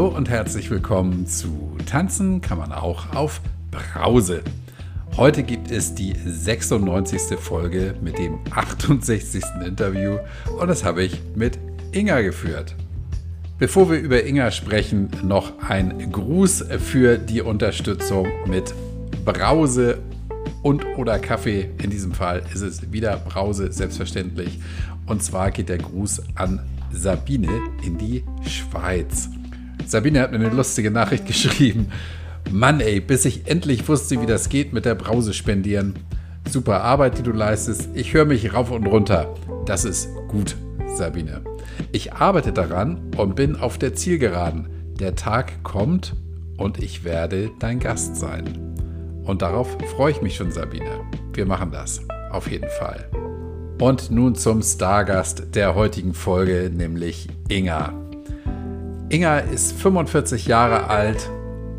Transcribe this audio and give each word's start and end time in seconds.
Hallo 0.00 0.16
und 0.16 0.30
herzlich 0.30 0.70
willkommen 0.70 1.26
zu 1.26 1.76
Tanzen 1.84 2.40
kann 2.40 2.56
man 2.56 2.72
auch 2.72 3.14
auf 3.14 3.42
Brause. 3.70 4.40
Heute 5.14 5.42
gibt 5.42 5.70
es 5.70 5.94
die 5.94 6.14
96. 6.14 7.38
Folge 7.38 7.94
mit 8.00 8.16
dem 8.16 8.38
68. 8.50 9.44
Interview 9.62 10.16
und 10.58 10.68
das 10.68 10.84
habe 10.84 11.02
ich 11.02 11.20
mit 11.34 11.58
Inga 11.92 12.22
geführt. 12.22 12.76
Bevor 13.58 13.90
wir 13.90 13.98
über 13.98 14.24
Inga 14.24 14.52
sprechen, 14.52 15.10
noch 15.22 15.52
ein 15.68 16.10
Gruß 16.10 16.64
für 16.78 17.18
die 17.18 17.42
Unterstützung 17.42 18.26
mit 18.46 18.74
Brause 19.26 19.98
und 20.62 20.82
oder 20.96 21.18
Kaffee. 21.18 21.68
In 21.76 21.90
diesem 21.90 22.12
Fall 22.12 22.42
ist 22.54 22.62
es 22.62 22.90
wieder 22.90 23.18
Brause, 23.18 23.70
selbstverständlich. 23.70 24.60
Und 25.04 25.22
zwar 25.22 25.50
geht 25.50 25.68
der 25.68 25.76
Gruß 25.76 26.22
an 26.36 26.60
Sabine 26.90 27.60
in 27.84 27.98
die 27.98 28.24
Schweiz. 28.48 29.28
Sabine 29.86 30.20
hat 30.20 30.32
mir 30.32 30.38
eine 30.38 30.50
lustige 30.50 30.90
Nachricht 30.90 31.26
geschrieben. 31.26 31.90
Mann, 32.50 32.80
ey, 32.80 33.00
bis 33.00 33.24
ich 33.24 33.46
endlich 33.46 33.88
wusste, 33.88 34.20
wie 34.20 34.26
das 34.26 34.48
geht 34.48 34.72
mit 34.72 34.84
der 34.84 34.94
Brause 34.94 35.34
spendieren. 35.34 35.94
Super 36.48 36.82
Arbeit, 36.82 37.18
die 37.18 37.22
du 37.22 37.32
leistest. 37.32 37.90
Ich 37.94 38.12
höre 38.12 38.24
mich 38.24 38.54
rauf 38.54 38.70
und 38.70 38.86
runter. 38.86 39.34
Das 39.66 39.84
ist 39.84 40.08
gut, 40.28 40.56
Sabine. 40.96 41.42
Ich 41.92 42.12
arbeite 42.12 42.52
daran 42.52 43.00
und 43.16 43.36
bin 43.36 43.56
auf 43.56 43.78
der 43.78 43.94
Zielgeraden. 43.94 44.68
Der 44.98 45.14
Tag 45.14 45.62
kommt 45.62 46.14
und 46.56 46.82
ich 46.82 47.04
werde 47.04 47.50
dein 47.58 47.78
Gast 47.78 48.16
sein. 48.16 48.76
Und 49.24 49.42
darauf 49.42 49.76
freue 49.96 50.10
ich 50.10 50.22
mich 50.22 50.36
schon, 50.36 50.50
Sabine. 50.50 51.00
Wir 51.32 51.46
machen 51.46 51.70
das. 51.70 52.00
Auf 52.32 52.50
jeden 52.50 52.68
Fall. 52.78 53.08
Und 53.80 54.10
nun 54.10 54.34
zum 54.34 54.62
Stargast 54.62 55.54
der 55.54 55.74
heutigen 55.74 56.14
Folge, 56.14 56.70
nämlich 56.72 57.28
Inga. 57.48 57.99
Inga 59.12 59.38
ist 59.40 59.72
45 59.72 60.46
Jahre 60.46 60.86
alt 60.86 61.28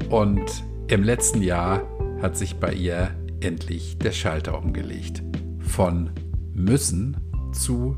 und 0.09 0.43
im 0.89 1.01
letzten 1.01 1.41
Jahr 1.41 1.81
hat 2.21 2.35
sich 2.35 2.57
bei 2.57 2.73
ihr 2.73 3.11
endlich 3.39 3.97
der 3.97 4.11
Schalter 4.11 4.57
umgelegt. 4.57 5.23
Von 5.59 6.09
müssen 6.53 7.15
zu 7.53 7.95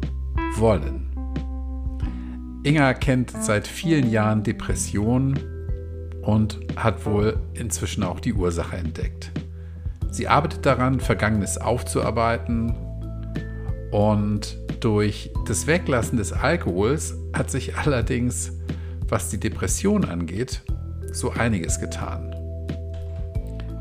wollen. 0.58 1.09
Inga 2.62 2.94
kennt 2.94 3.31
seit 3.42 3.67
vielen 3.67 4.12
Jahren 4.12 4.44
Depressionen 4.44 5.40
und 6.22 6.59
hat 6.75 7.03
wohl 7.08 7.38
inzwischen 7.56 8.03
auch 8.03 8.20
die 8.20 8.34
Ursache 8.34 8.78
entdeckt. 8.78 9.31
Sie 10.12 10.28
arbeitet 10.28 10.64
daran, 10.64 11.00
Vergangenes 11.00 11.58
aufzuarbeiten 11.58 12.75
und 13.90 14.59
durch 14.80 15.31
das 15.47 15.66
Weglassen 15.66 16.20
des 16.20 16.34
Alkohols 16.34 17.16
hat 17.34 17.50
sich 17.50 17.75
allerdings 17.78 18.53
was 19.14 19.30
die 19.30 19.39
Depression 19.39 20.06
angeht, 20.06 20.64
so 21.11 21.30
einiges 21.30 21.80
getan. 21.80 22.36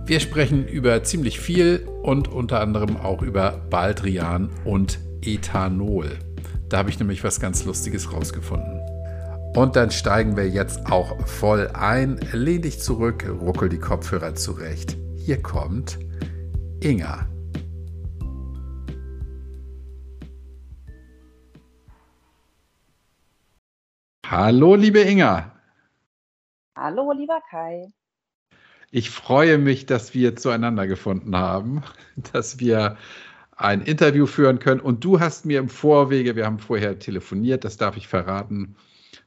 Wir 0.05 0.21
sprechen 0.21 0.69
über 0.69 1.03
ziemlich 1.05 1.41
viel 1.41 1.89
und 2.03 2.29
unter 2.29 2.61
anderem 2.61 2.99
auch 2.99 3.23
über 3.23 3.63
Baldrian 3.71 4.51
und 4.67 4.99
Ethanol. 5.23 6.19
Da 6.69 6.77
habe 6.77 6.91
ich 6.91 6.99
nämlich 6.99 7.25
was 7.25 7.41
ganz 7.41 7.65
Lustiges 7.65 8.13
rausgefunden. 8.13 8.79
Und 9.57 9.75
dann 9.75 9.91
steigen 9.91 10.37
wir 10.37 10.51
jetzt 10.51 10.85
auch 10.93 11.27
voll 11.27 11.71
ein. 11.73 12.21
Lehn 12.33 12.61
dich 12.61 12.81
zurück, 12.81 13.25
ruckel 13.27 13.71
die 13.71 13.79
Kopfhörer 13.79 14.35
zurecht. 14.35 14.99
Hier 15.17 15.41
kommt 15.41 15.99
Inga. 16.81 17.32
Hallo, 24.33 24.77
liebe 24.77 25.01
Inga. 25.01 25.53
Hallo, 26.75 27.13
lieber 27.13 27.43
Kai. 27.51 27.93
Ich 28.91 29.11
freue 29.11 29.59
mich, 29.59 29.85
dass 29.85 30.15
wir 30.15 30.37
zueinander 30.37 30.87
gefunden 30.87 31.37
haben, 31.37 31.83
dass 32.33 32.59
wir 32.59 32.97
ein 33.59 33.83
Interview 33.83 34.25
führen 34.25 34.59
können. 34.59 34.81
Und 34.81 35.05
du 35.05 35.21
hast 35.21 35.45
mir 35.45 35.59
im 35.59 35.69
Vorwege, 35.69 36.35
wir 36.35 36.47
haben 36.47 36.61
vorher 36.61 36.99
telefoniert, 36.99 37.63
das 37.63 37.77
darf 37.77 37.99
ich 37.99 38.09
verraten, 38.09 38.75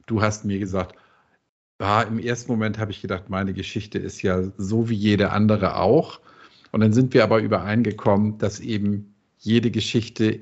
du 0.07 0.23
hast 0.23 0.44
mir 0.44 0.57
gesagt, 0.57 0.95
ah, 1.77 2.01
im 2.01 2.17
ersten 2.17 2.51
Moment 2.51 2.79
habe 2.79 2.89
ich 2.89 3.03
gedacht, 3.03 3.29
meine 3.29 3.53
Geschichte 3.53 3.99
ist 3.99 4.23
ja 4.23 4.41
so 4.57 4.89
wie 4.89 4.95
jede 4.95 5.29
andere 5.29 5.75
auch. 5.75 6.19
Und 6.71 6.81
dann 6.81 6.94
sind 6.94 7.13
wir 7.13 7.23
aber 7.23 7.41
übereingekommen, 7.41 8.39
dass 8.39 8.59
eben 8.59 9.13
jede 9.38 9.69
Geschichte 9.69 10.39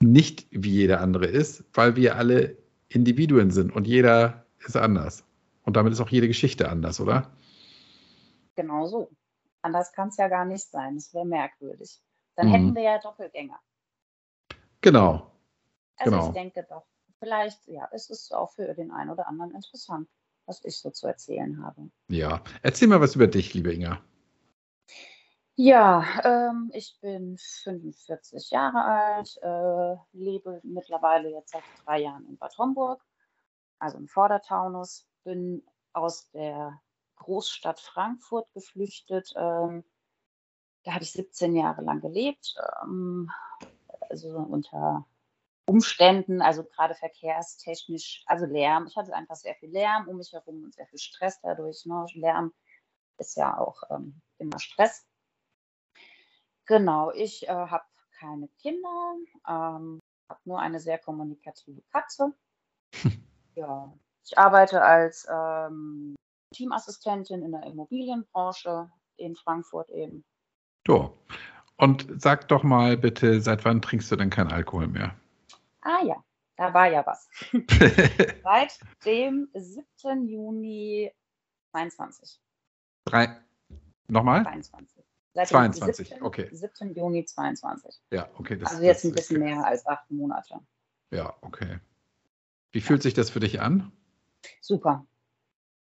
nicht 0.00 0.46
wie 0.52 0.70
jede 0.70 1.00
andere 1.00 1.26
ist, 1.26 1.64
weil 1.74 1.96
wir 1.96 2.16
alle 2.16 2.56
Individuen 2.90 3.50
sind 3.50 3.74
und 3.74 3.86
jeder 3.86 4.44
ist 4.58 4.76
anders. 4.76 5.24
Und 5.62 5.76
damit 5.76 5.92
ist 5.92 6.00
auch 6.00 6.08
jede 6.08 6.26
Geschichte 6.26 6.68
anders, 6.68 7.00
oder? 7.00 7.30
Genau 8.56 8.86
so. 8.86 9.10
Anders 9.62 9.92
kann 9.92 10.08
es 10.08 10.16
ja 10.16 10.28
gar 10.28 10.44
nicht 10.44 10.68
sein. 10.70 10.96
Das 10.96 11.14
wäre 11.14 11.24
merkwürdig. 11.24 12.00
Dann 12.34 12.48
mhm. 12.48 12.52
hätten 12.52 12.74
wir 12.74 12.82
ja 12.82 12.98
Doppelgänger. 12.98 13.60
Genau. 14.80 15.30
Also 15.96 16.10
genau. 16.10 16.26
ich 16.28 16.32
denke 16.32 16.66
doch, 16.68 16.86
vielleicht, 17.18 17.66
ja, 17.68 17.84
ist 17.86 18.10
es 18.10 18.32
auch 18.32 18.52
für 18.52 18.74
den 18.74 18.90
einen 18.90 19.10
oder 19.10 19.28
anderen 19.28 19.54
interessant, 19.54 20.08
was 20.46 20.64
ich 20.64 20.78
so 20.78 20.90
zu 20.90 21.06
erzählen 21.06 21.62
habe. 21.62 21.90
Ja, 22.08 22.42
erzähl 22.62 22.88
mal 22.88 23.00
was 23.00 23.14
über 23.14 23.26
dich, 23.26 23.54
liebe 23.54 23.72
Inga. 23.72 24.00
Ja, 25.62 26.06
ähm, 26.24 26.70
ich 26.72 26.98
bin 27.02 27.36
45 27.36 28.50
Jahre 28.50 28.82
alt, 28.82 29.36
äh, 29.42 29.96
lebe 30.16 30.58
mittlerweile 30.62 31.28
jetzt 31.28 31.50
seit 31.50 31.62
drei 31.84 32.00
Jahren 32.00 32.26
in 32.26 32.38
Bad 32.38 32.56
Homburg, 32.56 33.04
also 33.78 33.98
im 33.98 34.08
Vordertaunus, 34.08 35.06
bin 35.22 35.62
aus 35.92 36.30
der 36.30 36.80
Großstadt 37.16 37.78
Frankfurt 37.78 38.50
geflüchtet. 38.54 39.34
Ähm, 39.36 39.84
da 40.84 40.94
habe 40.94 41.04
ich 41.04 41.12
17 41.12 41.54
Jahre 41.54 41.82
lang 41.82 42.00
gelebt, 42.00 42.54
ähm, 42.82 43.30
also 44.08 44.38
unter 44.38 45.04
Umständen, 45.66 46.40
also 46.40 46.64
gerade 46.64 46.94
verkehrstechnisch, 46.94 48.24
also 48.24 48.46
Lärm. 48.46 48.86
Ich 48.86 48.96
hatte 48.96 49.12
einfach 49.12 49.36
sehr 49.36 49.56
viel 49.56 49.68
Lärm 49.68 50.08
um 50.08 50.16
mich 50.16 50.32
herum 50.32 50.64
und 50.64 50.72
sehr 50.72 50.86
viel 50.86 50.98
Stress 50.98 51.38
dadurch. 51.42 51.84
Ne? 51.84 52.06
Lärm 52.14 52.54
ist 53.18 53.36
ja 53.36 53.58
auch 53.58 53.82
ähm, 53.90 54.22
immer 54.38 54.58
Stress. 54.58 55.04
Genau, 56.70 57.10
ich 57.10 57.48
äh, 57.48 57.52
habe 57.52 57.82
keine 58.20 58.46
Kinder, 58.62 59.16
ähm, 59.48 59.98
habe 60.28 60.40
nur 60.44 60.60
eine 60.60 60.78
sehr 60.78 60.98
kommunikative 60.98 61.82
Katze. 61.90 62.32
ja, 63.56 63.92
ich 64.24 64.38
arbeite 64.38 64.80
als 64.80 65.26
ähm, 65.28 66.14
Teamassistentin 66.54 67.42
in 67.42 67.50
der 67.50 67.64
Immobilienbranche 67.64 68.88
in 69.16 69.34
Frankfurt 69.34 69.90
eben. 69.90 70.24
So. 70.86 71.18
Und 71.76 72.06
sag 72.22 72.46
doch 72.46 72.62
mal 72.62 72.96
bitte, 72.96 73.40
seit 73.40 73.64
wann 73.64 73.82
trinkst 73.82 74.12
du 74.12 74.14
denn 74.14 74.30
keinen 74.30 74.52
Alkohol 74.52 74.86
mehr? 74.86 75.16
Ah 75.80 76.04
ja, 76.04 76.22
da 76.54 76.72
war 76.72 76.86
ja 76.86 77.04
was. 77.04 77.28
seit 78.44 78.78
dem 79.04 79.48
17. 79.54 80.28
Juni 80.28 81.10
22. 81.72 82.40
Drei. 83.06 83.40
Nochmal? 84.06 84.44
22. 84.44 84.99
Seit 85.32 85.48
22, 85.48 86.08
17, 86.08 86.22
okay. 86.22 86.48
17. 86.50 86.94
Juni 86.94 87.24
22. 87.24 88.00
Ja, 88.10 88.28
okay. 88.36 88.56
Das, 88.56 88.70
also 88.70 88.82
jetzt 88.82 89.04
ein 89.04 89.12
bisschen 89.12 89.38
mehr 89.38 89.64
als 89.64 89.86
acht 89.86 90.10
Monate. 90.10 90.60
Ja, 91.10 91.36
okay. 91.40 91.78
Wie 92.72 92.80
fühlt 92.80 93.02
sich 93.02 93.14
das 93.14 93.30
für 93.30 93.40
dich 93.40 93.60
an? 93.60 93.92
Super. 94.60 95.06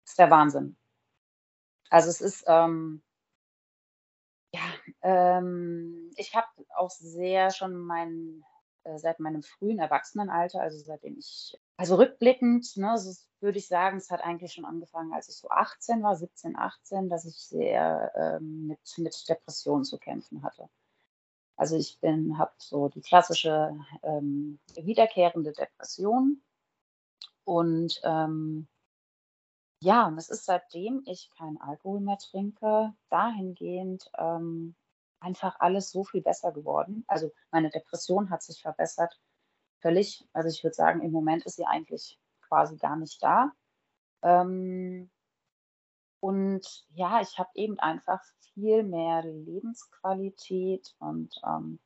Das 0.05 0.12
ist 0.12 0.19
der 0.19 0.31
Wahnsinn. 0.31 0.77
Also 1.91 2.11
es 2.11 2.21
ist, 2.21 2.45
ähm, 2.49 3.03
ja, 4.53 4.62
ähm, 5.03 6.11
ich 6.17 6.35
habe 6.35 6.49
auch 6.75 6.91
sehr 6.91 7.51
schon 7.51 7.77
mein, 7.77 8.45
äh, 8.85 8.99
seit 8.99 9.21
meinem 9.21 9.43
frühen 9.43 9.79
Erwachsenenalter, 9.79 10.61
also 10.61 10.79
seitdem 10.79 11.19
ich, 11.19 11.56
also 11.76 11.96
rückblickend, 11.96 12.76
ne, 12.76 12.96
so 12.99 13.12
würde 13.40 13.58
ich 13.58 13.69
sagen, 13.69 13.99
es 13.99 14.11
hat 14.11 14.23
eigentlich 14.23 14.55
schon 14.55 14.64
angefangen, 14.64 15.12
als 15.12 15.28
ich 15.28 15.37
so 15.37 15.49
18 15.50 16.02
war, 16.02 16.17
17, 16.17 16.56
18, 16.56 17.08
dass 17.08 17.25
ich 17.26 17.37
sehr 17.37 18.12
ähm, 18.17 18.67
mit, 18.69 18.81
mit 18.99 19.28
Depressionen 19.28 19.84
zu 19.84 19.99
kämpfen 19.99 20.43
hatte. 20.43 20.69
Also 21.56 21.76
ich 21.76 22.00
bin, 22.00 22.38
habe 22.38 22.52
so 22.58 22.88
die 22.88 23.00
klassische 23.00 23.78
ähm, 24.02 24.58
wiederkehrende 24.75 25.52
Depression 25.52 26.43
und 27.44 28.00
ähm, 28.05 28.69
ja, 29.81 30.06
und 30.06 30.19
es 30.19 30.31
ist 30.31 30.46
seitdem 30.46 31.02
ich 31.06 31.31
keinen 31.37 31.58
Alkohol 31.58 32.00
mehr 32.00 32.19
trinke, 32.19 32.94
dahingehend 33.11 34.11
ähm, 34.19 34.75
einfach 35.20 35.61
alles 35.61 35.90
so 35.90 36.05
viel 36.05 36.22
besser 36.22 36.52
geworden. 36.52 37.05
Also 37.06 37.32
meine 37.50 37.70
Depression 37.70 38.31
hat 38.31 38.43
sich 38.43 38.62
verbessert, 38.62 39.19
völlig. 39.81 40.26
Also 40.32 40.49
ich 40.49 40.62
würde 40.62 40.75
sagen, 40.75 41.02
im 41.02 41.12
Moment 41.12 41.44
ist 41.46 41.56
sie 41.56 41.67
eigentlich 41.67 42.19
quasi 42.43 42.76
gar 42.76 42.96
nicht 42.96 43.23
da. 43.23 43.52
Ähm, 44.23 45.11
und 46.20 46.87
ja, 46.94 47.20
ich 47.20 47.38
habe 47.38 47.50
eben 47.55 47.78
einfach 47.78 48.20
viel 48.55 48.82
mehr 48.82 49.23
Lebensqualität 49.23 50.94
und 50.99 51.34
ähm, 51.44 51.78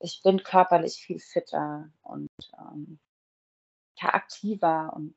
ich 0.00 0.20
bin 0.22 0.42
körperlich 0.42 0.96
viel 0.96 1.18
fitter 1.18 1.90
und 2.02 2.30
ähm, 2.58 2.98
ja, 4.00 4.14
aktiver 4.14 4.92
und 4.94 5.16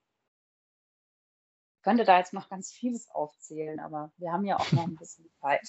könnte 1.83 2.05
da 2.05 2.19
jetzt 2.19 2.33
noch 2.33 2.49
ganz 2.49 2.71
vieles 2.71 3.09
aufzählen, 3.09 3.79
aber 3.79 4.11
wir 4.17 4.31
haben 4.31 4.45
ja 4.45 4.57
auch 4.57 4.71
noch 4.71 4.83
ein 4.83 4.95
bisschen 4.95 5.29
Zeit. 5.41 5.67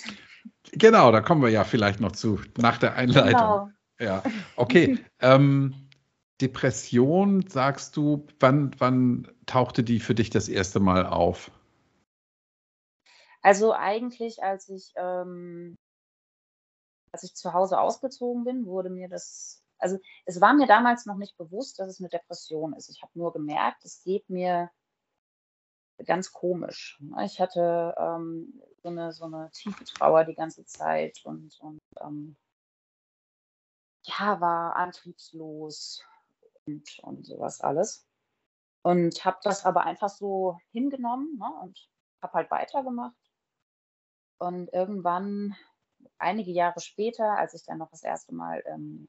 Genau, 0.72 1.10
da 1.10 1.22
kommen 1.22 1.42
wir 1.42 1.50
ja 1.50 1.64
vielleicht 1.64 2.00
noch 2.00 2.12
zu, 2.12 2.40
nach 2.58 2.78
der 2.78 2.94
Einleitung. 2.94 3.32
Genau. 3.32 3.70
Ja, 3.98 4.22
okay. 4.56 4.98
ähm, 5.20 5.88
Depression, 6.40 7.46
sagst 7.48 7.96
du, 7.96 8.26
wann, 8.40 8.74
wann 8.78 9.28
tauchte 9.46 9.84
die 9.84 10.00
für 10.00 10.14
dich 10.14 10.30
das 10.30 10.48
erste 10.48 10.80
Mal 10.80 11.06
auf? 11.06 11.52
Also 13.42 13.72
eigentlich, 13.72 14.42
als 14.42 14.68
ich, 14.68 14.92
ähm, 14.96 15.76
als 17.12 17.24
ich 17.24 17.34
zu 17.34 17.52
Hause 17.52 17.78
ausgezogen 17.78 18.44
bin, 18.44 18.66
wurde 18.66 18.90
mir 18.90 19.08
das, 19.08 19.62
also 19.78 19.98
es 20.24 20.40
war 20.40 20.54
mir 20.54 20.66
damals 20.66 21.06
noch 21.06 21.16
nicht 21.16 21.36
bewusst, 21.36 21.78
dass 21.78 21.88
es 21.88 22.00
eine 22.00 22.08
Depression 22.08 22.72
ist. 22.72 22.88
Ich 22.88 23.02
habe 23.02 23.12
nur 23.14 23.32
gemerkt, 23.32 23.84
es 23.84 24.02
geht 24.02 24.28
mir 24.30 24.70
ganz 26.04 26.32
komisch. 26.32 27.00
Ich 27.24 27.40
hatte 27.40 27.94
ähm, 27.98 28.60
so, 28.82 28.88
eine, 28.88 29.12
so 29.12 29.24
eine 29.24 29.50
tiefe 29.52 29.84
Trauer 29.84 30.24
die 30.24 30.34
ganze 30.34 30.64
Zeit 30.64 31.20
und, 31.24 31.56
und 31.60 31.80
ähm, 32.00 32.36
ja, 34.04 34.40
war 34.40 34.76
antriebslos 34.76 36.02
und, 36.66 36.98
und 37.00 37.26
sowas 37.26 37.60
alles. 37.60 38.06
Und 38.82 39.24
habe 39.24 39.38
das 39.44 39.64
aber 39.64 39.84
einfach 39.84 40.08
so 40.08 40.58
hingenommen 40.72 41.38
ne, 41.38 41.46
und 41.62 41.88
habe 42.20 42.32
halt 42.34 42.50
weitergemacht. 42.50 43.16
Und 44.38 44.72
irgendwann, 44.72 45.54
einige 46.18 46.50
Jahre 46.50 46.80
später, 46.80 47.38
als 47.38 47.54
ich 47.54 47.64
dann 47.64 47.78
noch 47.78 47.90
das 47.90 48.02
erste 48.02 48.34
Mal 48.34 48.62
ähm, 48.66 49.06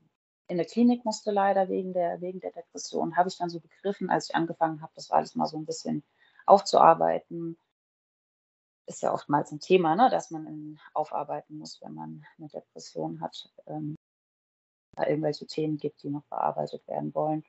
in 0.47 0.57
der 0.57 0.67
Klinik 0.67 1.05
musste, 1.05 1.31
leider 1.31 1.69
wegen 1.69 1.93
der, 1.93 2.21
wegen 2.21 2.39
der 2.39 2.51
Depression, 2.51 3.15
habe 3.15 3.29
ich 3.29 3.37
dann 3.37 3.49
so 3.49 3.59
begriffen, 3.59 4.11
als 4.11 4.29
ich 4.29 4.35
angefangen 4.35 4.81
habe, 4.81 4.91
das 4.95 5.09
alles 5.09 5.33
mal 5.33 5.47
so 5.47 5.57
ein 5.57 5.65
bisschen 5.65 6.03
aufzuarbeiten. 6.45 7.57
Ist 8.85 9.01
ja 9.01 9.11
oftmals 9.13 9.51
ein 9.51 9.59
Thema, 9.59 9.95
ne, 9.95 10.09
dass 10.11 10.29
man 10.29 10.45
in, 10.45 10.79
aufarbeiten 10.93 11.57
muss, 11.57 11.81
wenn 11.81 11.93
man 11.93 12.25
eine 12.37 12.49
Depression 12.49 13.21
hat. 13.21 13.49
Ähm, 13.65 13.95
da 14.95 15.07
irgendwelche 15.07 15.47
Themen 15.47 15.77
gibt, 15.77 16.03
die 16.03 16.09
noch 16.09 16.23
bearbeitet 16.25 16.87
werden 16.87 17.13
wollen. 17.13 17.43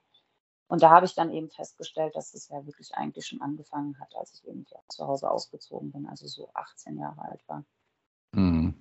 Und 0.66 0.82
da 0.82 0.90
habe 0.90 1.06
ich 1.06 1.14
dann 1.14 1.30
eben 1.30 1.50
festgestellt, 1.50 2.16
dass 2.16 2.34
es 2.34 2.48
ja 2.48 2.64
wirklich 2.66 2.94
eigentlich 2.94 3.26
schon 3.26 3.42
angefangen 3.42 3.98
hat, 4.00 4.14
als 4.16 4.32
ich 4.34 4.48
eben 4.48 4.64
zu 4.88 5.06
Hause 5.06 5.30
ausgezogen 5.30 5.92
bin, 5.92 6.06
also 6.06 6.26
so 6.26 6.50
18 6.54 6.98
Jahre 6.98 7.22
alt 7.22 7.40
war. 7.46 7.64
Mhm. 8.32 8.74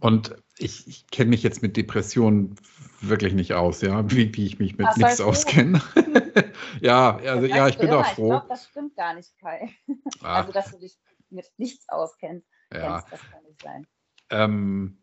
Und 0.00 0.34
ich, 0.58 0.86
ich 0.88 1.06
kenne 1.08 1.30
mich 1.30 1.42
jetzt 1.42 1.62
mit 1.62 1.76
Depressionen 1.76 2.56
wirklich 3.00 3.34
nicht 3.34 3.54
aus, 3.54 3.82
ja, 3.82 4.10
wie, 4.10 4.34
wie 4.34 4.46
ich 4.46 4.58
mich 4.58 4.78
mit 4.78 4.86
Ach, 4.88 4.96
nichts 4.96 5.20
auskenne. 5.20 5.80
ja, 6.80 7.16
also 7.16 7.46
ja, 7.46 7.68
ich 7.68 7.78
bin 7.78 7.90
auch 7.90 8.06
froh. 8.06 8.34
Ich 8.34 8.40
glaube, 8.40 8.48
das 8.48 8.66
stimmt 8.66 8.96
gar 8.96 9.14
nicht, 9.14 9.36
Kai. 9.38 9.70
Ach. 10.22 10.38
Also, 10.38 10.52
dass 10.52 10.70
du 10.72 10.78
dich 10.78 10.98
mit 11.30 11.46
nichts 11.56 11.88
auskennst, 11.88 12.48
ja. 12.72 13.00
Kennst, 13.00 13.12
das 13.12 13.30
kann 13.30 13.44
nicht 13.44 13.62
sein. 13.62 13.86
Ähm, 14.30 14.98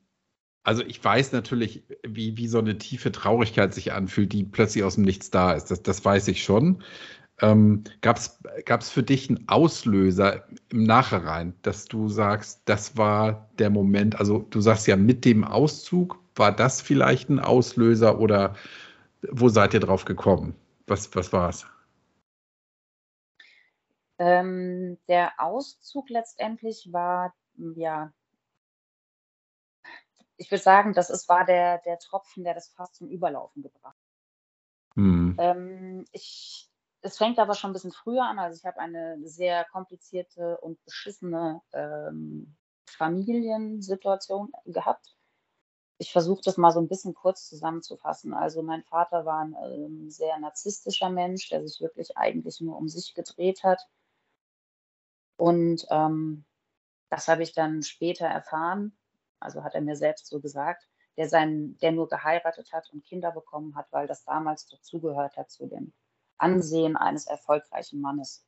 also 0.64 0.82
ich 0.84 1.04
weiß 1.04 1.34
natürlich, 1.34 1.84
wie, 2.04 2.38
wie 2.38 2.48
so 2.48 2.60
eine 2.60 2.78
tiefe 2.78 3.12
Traurigkeit 3.12 3.74
sich 3.74 3.92
anfühlt, 3.92 4.32
die 4.32 4.44
plötzlich 4.44 4.84
aus 4.84 4.96
dem 4.96 5.04
Nichts 5.04 5.30
da 5.30 5.54
ist. 5.54 5.72
Das, 5.72 5.84
das 5.84 6.04
weiß 6.04 6.30
ich 6.30 6.44
schon. 6.44 6.84
Ähm, 7.42 7.84
Gab 8.02 8.18
es 8.18 8.90
für 8.90 9.04
dich 9.04 9.30
einen 9.30 9.48
Auslöser 9.50 10.48
im 10.70 10.84
Nachhinein, 10.84 11.54
dass 11.64 11.86
du 11.86 12.08
sagst, 12.08 12.62
das 12.66 12.96
war 12.96 13.50
der 13.60 13.70
Moment, 13.70 14.20
also 14.20 14.40
du 14.50 14.62
sagst 14.62 14.88
ja 14.88 14.96
mit 14.96 15.26
dem 15.26 15.44
Auszug, 15.44 16.20
war 16.36 16.56
das 16.56 16.82
vielleicht 16.82 17.30
ein 17.30 17.40
Auslöser 17.40 18.20
oder 18.20 18.56
wo 19.30 19.50
seid 19.50 19.74
ihr 19.74 19.80
drauf 19.80 20.06
gekommen? 20.06 20.56
Was, 20.88 21.14
was 21.16 21.34
war 21.34 21.50
es? 21.50 21.66
Ähm, 24.20 24.98
der 25.08 25.34
Auszug 25.38 26.10
letztendlich 26.10 26.90
war 26.92 27.34
ja 27.76 28.14
ich 30.38 30.50
würde 30.50 30.64
sagen, 30.64 30.94
das 30.94 31.10
ist, 31.10 31.30
war 31.30 31.46
der, 31.46 31.80
der 31.80 32.00
Tropfen, 32.00 32.44
der 32.44 32.54
das 32.54 32.70
fast 32.70 32.96
zum 32.96 33.10
Überlaufen 33.10 33.62
gebracht 33.62 33.96
hat. 33.96 34.96
Mhm. 34.96 35.36
Ähm, 35.40 36.06
ich, 36.12 36.70
es 37.02 37.18
fängt 37.18 37.40
aber 37.40 37.54
schon 37.54 37.72
ein 37.72 37.74
bisschen 37.74 37.92
früher 37.92 38.24
an. 38.24 38.40
Also 38.40 38.58
ich 38.58 38.66
habe 38.66 38.80
eine 38.80 39.18
sehr 39.28 39.66
komplizierte 39.66 40.58
und 40.60 40.84
beschissene 40.86 41.62
ähm, 41.74 42.56
Familiensituation 42.86 44.52
gehabt. 44.66 45.16
Ich 45.98 46.12
versuche 46.12 46.42
das 46.44 46.58
mal 46.58 46.72
so 46.72 46.80
ein 46.80 46.88
bisschen 46.88 47.14
kurz 47.14 47.48
zusammenzufassen. 47.48 48.34
Also 48.34 48.62
mein 48.64 48.84
Vater 48.84 49.26
war 49.26 49.42
ein 49.42 49.56
ähm, 49.64 50.10
sehr 50.10 50.38
narzisstischer 50.40 51.10
Mensch, 51.10 51.50
der 51.50 51.66
sich 51.68 51.80
wirklich 51.82 52.18
eigentlich 52.18 52.60
nur 52.62 52.78
um 52.78 52.90
sich 52.90 53.14
gedreht 53.14 53.64
hat. 53.64 53.88
Und 55.38 55.86
ähm, 55.90 56.46
das 57.10 57.28
habe 57.28 57.44
ich 57.44 57.54
dann 57.54 57.84
später 57.84 58.26
erfahren 58.26 58.98
also 59.44 59.64
hat 59.64 59.76
er 59.76 59.82
mir 59.82 59.96
selbst 59.96 60.28
so 60.28 60.40
gesagt, 60.40 60.88
der, 61.18 61.30
sein, 61.30 61.78
der 61.82 61.92
nur 61.92 62.08
geheiratet 62.08 62.72
hat 62.74 62.92
und 62.92 63.04
Kinder 63.04 63.32
bekommen 63.32 63.76
hat, 63.76 63.88
weil 63.92 64.08
das 64.08 64.24
damals 64.24 64.68
dazugehört 64.68 65.38
hat 65.38 65.52
zu 65.52 65.68
dem 65.68 65.94
Ansehen 66.38 66.98
eines 66.98 67.28
erfolgreichen 67.28 68.02
Mannes. 68.02 68.46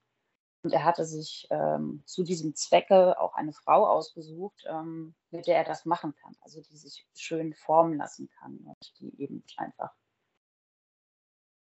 Und 0.63 0.73
er 0.73 0.83
hatte 0.83 1.05
sich 1.05 1.47
ähm, 1.51 2.01
zu 2.05 2.23
diesem 2.23 2.55
Zwecke 2.55 3.19
auch 3.19 3.35
eine 3.35 3.53
Frau 3.53 3.87
ausgesucht, 3.87 4.65
ähm, 4.67 5.13
mit 5.29 5.45
der 5.45 5.57
er 5.57 5.63
das 5.63 5.85
machen 5.85 6.15
kann, 6.15 6.35
also 6.41 6.59
die 6.59 6.75
sich 6.75 7.05
schön 7.13 7.53
formen 7.53 7.97
lassen 7.97 8.29
kann 8.39 8.57
und 8.57 8.99
die 8.99 9.21
eben 9.21 9.43
einfach, 9.57 9.93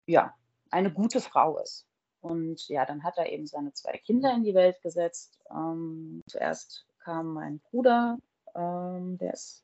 ja, 0.06 0.34
eine 0.72 0.94
gute 0.94 1.20
Frau 1.20 1.60
ist. 1.60 1.86
Und 2.22 2.68
ja, 2.70 2.86
dann 2.86 3.04
hat 3.04 3.18
er 3.18 3.30
eben 3.30 3.46
seine 3.46 3.74
zwei 3.74 3.98
Kinder 3.98 4.34
in 4.34 4.44
die 4.44 4.56
Welt 4.56 4.82
gesetzt. 4.82 5.38
Ähm, 5.52 6.22
zuerst 6.30 6.86
kam 7.00 7.34
mein 7.34 7.60
Bruder 7.60 8.18
ähm, 8.58 9.18
der 9.20 9.34
ist 9.34 9.64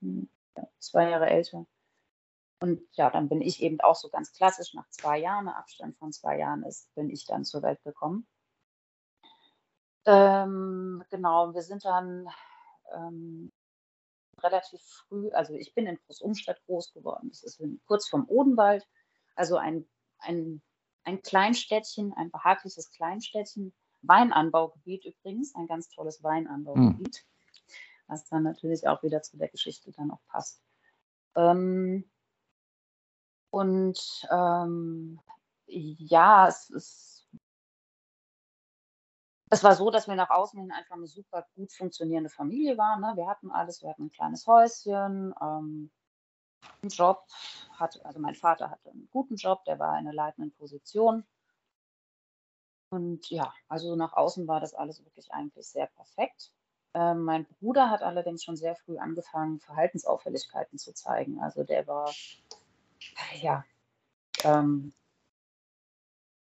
ja, 0.55 0.67
zwei 0.79 1.09
Jahre 1.09 1.29
älter. 1.29 1.65
Und 2.61 2.81
ja, 2.93 3.09
dann 3.09 3.27
bin 3.27 3.41
ich 3.41 3.61
eben 3.61 3.81
auch 3.81 3.95
so 3.95 4.07
ganz 4.07 4.31
klassisch 4.31 4.73
nach 4.73 4.87
zwei 4.89 5.19
Jahren, 5.19 5.49
Abstand 5.49 5.97
von 5.97 6.13
zwei 6.13 6.37
Jahren 6.37 6.63
ist, 6.63 6.93
bin 6.95 7.09
ich 7.09 7.25
dann 7.25 7.43
zur 7.43 7.61
Welt 7.61 7.83
gekommen. 7.83 8.25
Ähm, 10.05 11.03
genau, 11.09 11.53
wir 11.53 11.61
sind 11.61 11.83
dann 11.83 12.29
ähm, 12.93 13.51
relativ 14.41 14.81
früh, 14.81 15.29
also 15.31 15.53
ich 15.55 15.73
bin 15.73 15.87
in 15.87 15.99
Großumstadt 16.05 16.63
groß 16.65 16.93
geworden. 16.93 17.29
Das 17.29 17.43
ist 17.43 17.61
kurz 17.85 18.07
vom 18.07 18.29
Odenwald, 18.29 18.87
also 19.35 19.57
ein, 19.57 19.85
ein, 20.19 20.61
ein 21.03 21.21
Kleinstädtchen, 21.21 22.13
ein 22.13 22.31
behagliches 22.31 22.91
Kleinstädtchen. 22.91 23.73
Weinanbaugebiet 24.03 25.05
übrigens, 25.05 25.55
ein 25.55 25.67
ganz 25.67 25.89
tolles 25.89 26.23
Weinanbaugebiet. 26.23 27.17
Hm 27.17 27.33
was 28.07 28.25
dann 28.25 28.43
natürlich 28.43 28.87
auch 28.87 29.03
wieder 29.03 29.21
zu 29.21 29.37
der 29.37 29.49
Geschichte 29.49 29.91
dann 29.91 30.11
auch 30.11 30.21
passt. 30.27 30.61
Ähm, 31.35 32.09
und 33.49 34.27
ähm, 34.31 35.19
ja, 35.67 36.47
es 36.47 36.69
ist. 36.69 37.27
Es 39.49 39.63
war 39.63 39.75
so, 39.75 39.91
dass 39.91 40.07
wir 40.07 40.15
nach 40.15 40.31
außen 40.31 40.59
hin 40.59 40.71
einfach 40.71 40.95
eine 40.95 41.05
super 41.05 41.45
gut 41.53 41.71
funktionierende 41.71 42.31
Familie 42.31 42.75
waren. 42.75 43.01
Ne? 43.01 43.13
Wir 43.15 43.27
hatten 43.27 43.51
alles, 43.51 43.83
wir 43.83 43.89
hatten 43.91 44.05
ein 44.05 44.11
kleines 44.11 44.47
Häuschen, 44.47 45.31
ähm, 45.39 45.91
einen 46.81 46.89
Job, 46.89 47.23
hatte, 47.77 48.03
also 48.03 48.19
mein 48.19 48.33
Vater 48.33 48.71
hatte 48.71 48.89
einen 48.89 49.07
guten 49.11 49.35
Job, 49.35 49.63
der 49.65 49.77
war 49.77 49.91
in 49.99 50.07
einer 50.07 50.13
leitenden 50.13 50.51
Position. 50.53 51.23
Und 52.89 53.29
ja, 53.29 53.53
also 53.67 53.95
nach 53.95 54.13
außen 54.13 54.47
war 54.47 54.59
das 54.59 54.73
alles 54.73 55.03
wirklich 55.05 55.31
eigentlich 55.31 55.67
sehr 55.67 55.85
perfekt. 55.85 56.51
Ähm, 56.93 57.23
mein 57.23 57.45
Bruder 57.45 57.89
hat 57.89 58.03
allerdings 58.03 58.43
schon 58.43 58.55
sehr 58.55 58.75
früh 58.75 58.97
angefangen, 58.97 59.59
Verhaltensauffälligkeiten 59.59 60.77
zu 60.77 60.93
zeigen. 60.93 61.41
Also 61.41 61.63
der 61.63 61.87
war, 61.87 62.13
ja, 63.41 63.65
ähm, 64.43 64.93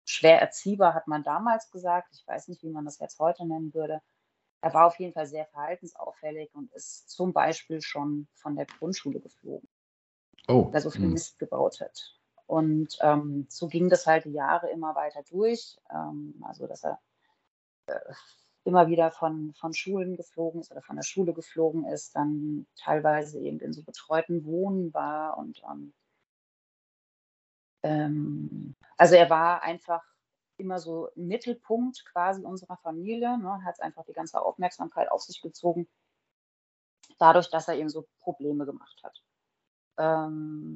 schwer 0.05 0.41
erziehbar, 0.41 0.93
hat 0.93 1.07
man 1.07 1.23
damals 1.23 1.71
gesagt. 1.71 2.09
Ich 2.13 2.27
weiß 2.27 2.49
nicht, 2.49 2.63
wie 2.63 2.69
man 2.69 2.85
das 2.85 2.99
jetzt 2.99 3.19
heute 3.19 3.45
nennen 3.45 3.73
würde. 3.73 4.01
Er 4.61 4.73
war 4.73 4.87
auf 4.87 4.99
jeden 4.99 5.13
Fall 5.13 5.25
sehr 5.25 5.45
verhaltensauffällig 5.47 6.53
und 6.53 6.71
ist 6.73 7.09
zum 7.09 7.33
Beispiel 7.33 7.81
schon 7.81 8.27
von 8.35 8.55
der 8.55 8.65
Grundschule 8.65 9.19
geflogen. 9.19 9.67
Oh. 10.47 10.67
Weil 10.67 10.75
er 10.75 10.81
so 10.81 10.91
viel 10.91 11.03
hm. 11.03 11.13
Mist 11.13 11.39
gebaut 11.39 11.79
hat. 11.79 12.15
Und 12.45 12.97
ähm, 13.01 13.47
so 13.49 13.67
ging 13.67 13.89
das 13.89 14.05
halt 14.05 14.25
die 14.25 14.33
Jahre 14.33 14.69
immer 14.69 14.93
weiter 14.95 15.23
durch. 15.29 15.77
Ähm, 15.89 16.43
also, 16.45 16.67
dass 16.67 16.83
er 16.83 16.99
äh, 17.87 17.99
immer 18.63 18.87
wieder 18.87 19.11
von, 19.11 19.53
von 19.53 19.73
Schulen 19.73 20.15
geflogen 20.15 20.61
ist 20.61 20.71
oder 20.71 20.81
von 20.81 20.95
der 20.95 21.03
Schule 21.03 21.33
geflogen 21.33 21.85
ist, 21.85 22.15
dann 22.15 22.67
teilweise 22.75 23.39
eben 23.39 23.59
in 23.59 23.73
so 23.73 23.83
betreuten 23.83 24.45
Wohnen 24.45 24.93
war 24.93 25.37
und 25.37 25.61
ähm, 25.69 25.93
ähm, 27.83 28.75
also 28.97 29.15
er 29.15 29.29
war 29.29 29.63
einfach 29.63 30.03
immer 30.57 30.79
so 30.79 31.09
Mittelpunkt 31.15 32.05
quasi 32.05 32.43
unserer 32.43 32.77
Familie, 32.77 33.37
ne, 33.39 33.63
hat 33.63 33.81
einfach 33.81 34.05
die 34.05 34.13
ganze 34.13 34.41
Aufmerksamkeit 34.41 35.09
auf 35.09 35.23
sich 35.23 35.41
gezogen, 35.41 35.87
dadurch, 37.17 37.49
dass 37.49 37.67
er 37.67 37.75
eben 37.75 37.89
so 37.89 38.07
Probleme 38.19 38.65
gemacht 38.65 39.01
hat. 39.03 39.23
Ähm, 39.97 40.75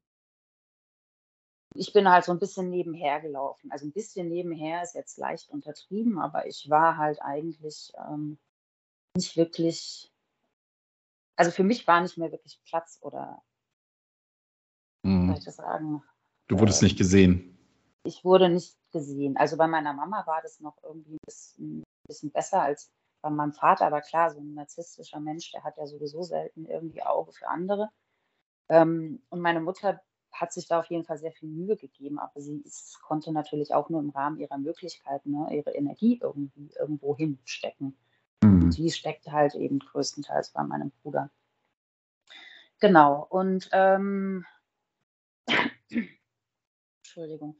ich 1.76 1.94
bin 1.94 2.10
halt 2.10 2.24
so 2.26 2.32
ein 2.32 2.40
bisschen 2.40 2.70
nebenher 2.70 3.20
gelaufen. 3.22 3.72
Also, 3.72 3.86
ein 3.86 3.92
bisschen 3.94 4.30
nebenher 4.30 4.84
ist 4.84 4.96
jetzt 4.96 5.18
leicht 5.18 5.50
untertrieben, 5.50 6.20
aber 6.20 6.48
ich 6.48 6.70
war 6.70 6.98
halt 6.98 7.22
eigentlich, 7.22 7.92
ähm, 8.10 8.40
nicht 9.18 9.38
wirklich 9.38 10.10
also, 11.40 11.52
für 11.52 11.64
mich 11.64 11.86
war 11.88 12.02
nicht 12.02 12.18
mehr 12.18 12.32
wirklich 12.32 12.60
Platz 12.66 12.98
oder 13.02 13.42
wie 15.18 15.24
soll 15.26 15.36
Mhm. 15.36 15.38
ich 15.38 15.44
das 15.46 15.56
sagen? 15.56 16.04
Du 16.48 16.60
wurdest 16.60 16.82
Äh 16.82 16.84
nicht 16.84 16.98
gesehen. 16.98 17.58
ich 18.06 18.24
wurde 18.24 18.50
nicht 18.50 18.78
gesehen. 18.92 19.36
Also, 19.36 19.58
bei 19.58 19.68
meiner 19.68 19.92
Mama 19.94 20.26
war 20.28 20.42
das 20.44 20.60
noch 20.60 20.78
irgendwie 20.84 21.18
'n 21.60 21.84
bisschen 22.08 22.32
besser 22.32 22.62
als 22.62 22.92
bei 23.22 23.30
meinem 23.32 23.52
Vater, 23.54 23.88
aber 23.88 24.02
klar, 24.02 24.30
so 24.32 24.40
'n 24.40 24.54
narzisstischer 24.54 25.20
Mensch, 25.20 25.52
der 25.52 25.64
hat 25.64 25.78
ja 25.78 25.88
sowieso 25.88 26.22
selten 26.22 26.66
irgendwie 26.66 27.02
Auge 27.04 27.32
für 27.34 27.48
andere. 27.48 27.90
Ähm, 28.70 29.24
und 29.30 29.42
meine 29.42 29.62
Mutter 29.62 30.02
hat 30.36 30.54
sich 30.54 30.68
da 30.68 30.80
auf 30.80 30.88
jeden 30.88 31.06
Fall 31.06 31.18
sehr 31.18 31.32
viel 31.32 31.50
Mühe 31.50 31.78
gegeben, 31.78 32.20
aber 32.20 32.42
sie 32.42 32.62
es 32.66 33.00
konnte 33.02 33.32
natürlich 33.32 33.74
auch 33.74 33.90
nur 33.90 34.02
im 34.02 34.10
Rahmen 34.12 34.40
ihrer 34.40 34.58
Möglichkeiten, 34.58 35.32
ne, 35.32 35.56
ihre 35.56 35.72
Energie 35.72 36.20
irgendwie 36.22 36.72
irgendwo 36.80 37.16
hinstecken. 37.16 37.98
Mhm. 38.44 38.70
die 38.72 38.92
steckt 38.92 39.28
halt 39.32 39.56
eben 39.56 39.80
größtenteils 39.80 40.52
bei 40.52 40.64
meinem 40.64 40.92
Bruder. 41.02 41.30
Genau. 42.82 43.26
Und, 43.30 43.70
ähm 43.72 44.46
Entschuldigung. 47.04 47.58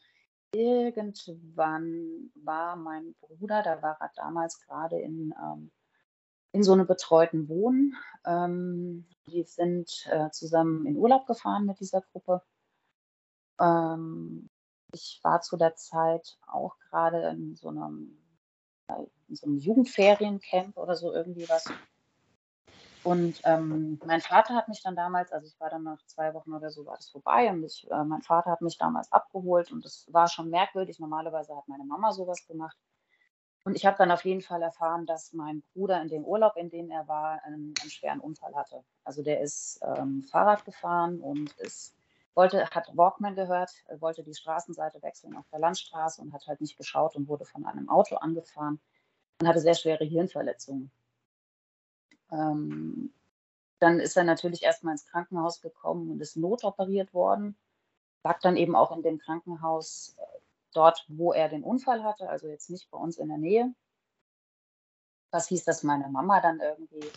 Irgendwann 0.54 2.32
war 2.36 2.76
mein 2.78 3.16
Bruder 3.22 3.64
da 3.64 3.82
war 3.82 3.98
er 4.02 4.12
damals 4.16 4.62
grade 4.66 5.00
in, 5.00 5.34
ähm 5.42 5.72
in 6.54 6.64
so 6.64 6.76
'nem 6.76 6.88
betreuten 6.88 7.50
Wohnen. 7.50 7.96
Ähm, 8.26 9.06
wir 9.26 9.46
sind, 9.46 10.08
äh, 10.10 10.32
zusammen 10.32 10.86
in 10.86 10.98
Urlaub 10.98 11.28
gefahren 11.28 11.66
mit 11.66 11.80
dieser 11.82 12.02
Gruppe. 12.02 12.42
Ähm, 13.60 14.50
ich 14.94 15.20
war 15.24 15.42
zu 15.42 15.58
der 15.58 15.76
Zeit 15.76 16.38
auch 16.48 16.76
grade 16.90 17.30
in 17.30 17.56
so 17.56 17.72
'nem 17.72 18.18
äh, 18.90 18.96
in 19.30 19.36
so 19.36 19.48
'nem 19.48 19.58
Jugendferiencamp 19.60 20.78
oder 20.78 20.96
so 20.96 21.14
irgendwie 21.14 21.48
was. 21.50 21.74
Und, 23.06 23.40
ähm, 23.44 24.00
mein 24.04 24.20
Vater 24.22 24.56
hat 24.56 24.68
mich 24.68 24.82
dann 24.82 24.96
damals 24.96 25.32
also, 25.32 25.46
ich 25.46 25.60
war 25.60 25.70
dann 25.70 25.84
nach 25.84 26.04
2 26.08 26.34
Wochen 26.34 26.54
oder 26.54 26.72
so 26.72 26.88
war 26.88 26.96
das 26.96 27.10
vorbei 27.12 27.52
und 27.52 27.64
ich 27.64 27.86
äh, 27.92 28.04
mein 28.04 28.24
Vater 28.24 28.50
hat 28.50 28.62
mich 28.62 28.80
damals 28.80 29.12
abgeholt 29.12 29.72
und 29.72 29.86
das 29.86 30.08
war 30.12 30.28
schon 30.28 30.50
merkwürdig. 30.50 31.00
Normalerweise 31.00 31.56
hat 31.56 31.68
meine 31.68 31.84
Mama 31.86 32.12
so 32.14 32.26
was 32.26 32.48
gemacht. 32.48 32.76
Und 33.66 33.76
ich 33.78 33.86
habe 33.86 33.98
dann 33.98 34.12
auf 34.12 34.26
jeden 34.26 34.42
Fall 34.42 34.62
erfahren, 34.64 35.06
dass 35.08 35.34
mein 35.34 35.64
Bruder 35.74 36.02
in 36.02 36.10
dem 36.10 36.26
Urlaub, 36.26 36.58
in 36.58 36.70
dem 36.72 36.92
er 36.92 37.08
war, 37.08 37.42
'n 37.48 37.80
'n 37.84 37.90
schweren 37.92 38.20
Unfall 38.22 38.56
hatte. 38.56 38.84
Also, 39.06 39.24
der 39.24 39.42
ist, 39.42 39.80
ähm, 39.84 40.24
Fahrrad 40.24 40.66
gefahren 40.66 41.22
und 41.22 41.54
ist 41.60 41.95
wollte 42.36 42.70
hat 42.70 42.96
Walkman 42.96 43.36
gehört, 43.36 43.72
äh, 43.88 44.00
wollte 44.02 44.24
die 44.24 44.36
Straßenseite 44.36 45.02
wechseln 45.02 45.36
auf 45.36 45.48
der 45.52 45.60
Landstraße 45.60 46.22
und 46.22 46.34
hat 46.34 46.48
halt 46.48 46.62
nicht 46.62 46.78
geschaut 46.78 47.16
und 47.16 47.28
wurde 47.28 47.46
von 47.46 47.66
einem 47.66 47.90
Auto 47.90 48.18
angefahren 48.18 48.80
und 49.42 49.48
hatte 49.48 49.60
sehr 49.60 49.76
schwere 49.76 50.04
Hirnverletzungen. 50.04 50.92
Ähm, 52.32 53.14
dann 53.80 54.00
ist 54.00 54.18
er 54.18 54.24
natürlich 54.24 54.64
erst 54.64 54.84
mal 54.84 54.92
ins 54.92 55.06
Krankenhaus 55.06 55.62
gekommen 55.62 56.12
und 56.12 56.22
ist 56.22 56.38
notoperiert 56.38 57.14
worden. 57.14 57.58
Lag 58.24 58.40
dann 58.42 58.58
eben 58.58 58.76
auch 58.76 58.96
in 58.96 59.04
dem 59.04 59.20
Krankenhaus, 59.20 60.16
äh, 60.18 60.40
dort, 60.74 61.06
wo 61.08 61.34
er 61.34 61.50
den 61.50 61.64
Unfall 61.64 62.04
hatte, 62.04 62.30
also 62.30 62.48
jetzt 62.48 62.70
nicht 62.70 62.90
bei 62.92 62.98
uns 62.98 63.18
in 63.18 63.30
der 63.30 63.38
Nähe. 63.38 63.74
Das 65.32 65.48
hieß, 65.48 65.64
dass 65.64 65.84
meine 65.84 66.10
Mama 66.10 66.42
dann 66.42 66.60
irgendwie 66.60 67.12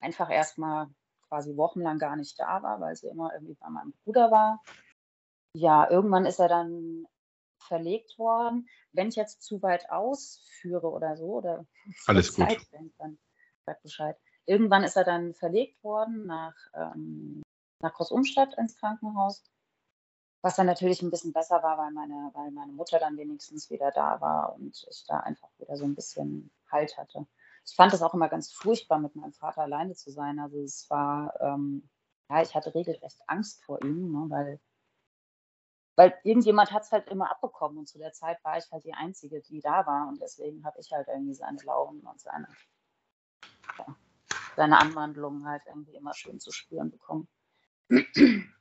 einfach 0.00 0.30
erst 0.30 0.58
mal 0.58 0.88
quasi 1.28 1.56
wochenlang 1.56 1.98
gar 1.98 2.16
nicht 2.16 2.38
da 2.40 2.62
war, 2.62 2.80
weil 2.80 2.96
sie 2.96 3.08
immer 3.08 3.32
irgendwie 3.34 3.54
bei 3.54 3.68
meinem 3.70 3.92
Bruder 4.04 4.30
war. 4.30 4.62
Ja, 5.54 5.90
irgendwann 5.90 6.26
ist 6.26 6.40
er 6.40 6.48
dann 6.48 7.06
verlegt 7.60 8.18
worden. 8.18 8.68
Wenn 8.92 9.08
ich 9.08 9.16
jetzt 9.16 9.42
zu 9.42 9.62
weit 9.62 9.90
ausführe 9.90 10.90
oder 10.90 11.16
so 11.16 11.26
oder 11.38 11.66
Alles 12.06 12.32
gut. 12.34 12.48
Zeit 12.48 12.60
dann 12.98 13.18
sag 13.66 13.82
Bescheid. 13.82 14.18
Irgendwann 14.46 14.84
ist 14.84 14.96
er 14.96 15.04
dann 15.04 15.34
verlegt 15.34 15.82
worden 15.84 16.26
nach, 16.26 16.54
ähm 16.74 17.42
nach 17.82 17.94
Großumstadt 17.94 18.54
ins 18.58 18.76
Krankenhaus, 18.76 19.44
was 20.42 20.56
dann 20.56 20.66
natürlich 20.66 21.02
'n 21.02 21.10
bisschen 21.10 21.32
besser 21.32 21.62
war, 21.62 21.78
weil 21.78 21.92
meine 21.92 22.30
weil 22.34 22.50
meine 22.52 22.72
Mutter 22.72 22.98
dann 23.00 23.16
wenigstens 23.18 23.70
wieder 23.70 23.90
da 23.92 24.20
war 24.20 24.54
und 24.54 24.86
ich 24.90 25.04
da 25.08 25.20
einfach 25.20 25.48
wieder 25.58 25.76
so 25.76 25.84
'n 25.84 25.94
bisschen 25.96 26.50
Halt 26.70 26.96
hatte. 26.98 27.26
Ich 27.70 27.76
fand 27.76 27.92
das 27.92 28.00
auch 28.02 28.14
immer 28.14 28.28
ganz 28.30 28.50
furchtbar, 28.50 28.98
mit 28.98 29.14
meinem 29.14 29.32
Vater 29.34 29.60
alleine 29.62 29.94
zu 29.94 30.10
sein. 30.10 30.38
Also, 30.40 30.58
es 30.62 30.88
war, 30.90 31.34
ähm 31.40 31.88
ja, 32.30 32.42
ich 32.42 32.54
hatte 32.54 32.74
regelrecht 32.74 33.20
Angst 33.26 33.62
vor 33.64 33.82
ihm, 33.82 34.12
ne, 34.12 34.26
weil 34.28 34.60
weil 35.98 36.14
irgendjemand 36.22 36.70
hat's 36.70 36.92
halt 36.92 37.08
immer 37.08 37.28
abbekommen 37.28 37.76
und 37.76 37.88
zu 37.88 37.98
der 37.98 38.12
Zeit 38.12 38.38
war 38.44 38.56
ich 38.56 38.70
halt 38.70 38.84
die 38.84 38.94
Einzige, 38.94 39.40
die 39.40 39.60
da 39.60 39.84
war 39.84 40.06
und 40.06 40.20
deswegen 40.22 40.64
habe 40.64 40.78
ich 40.78 40.92
halt 40.92 41.08
irgendwie 41.08 41.34
seine 41.34 41.58
Launen 41.64 42.02
und 42.02 42.20
seine 42.20 42.46
ja, 43.78 43.96
seine 44.56 44.78
Anwandlungen 44.80 45.46
halt 45.46 45.62
irgendwie 45.66 45.96
immer 45.96 46.14
schön 46.14 46.40
zu 46.40 46.52
spüren 46.52 46.90
bekommen. 46.90 47.28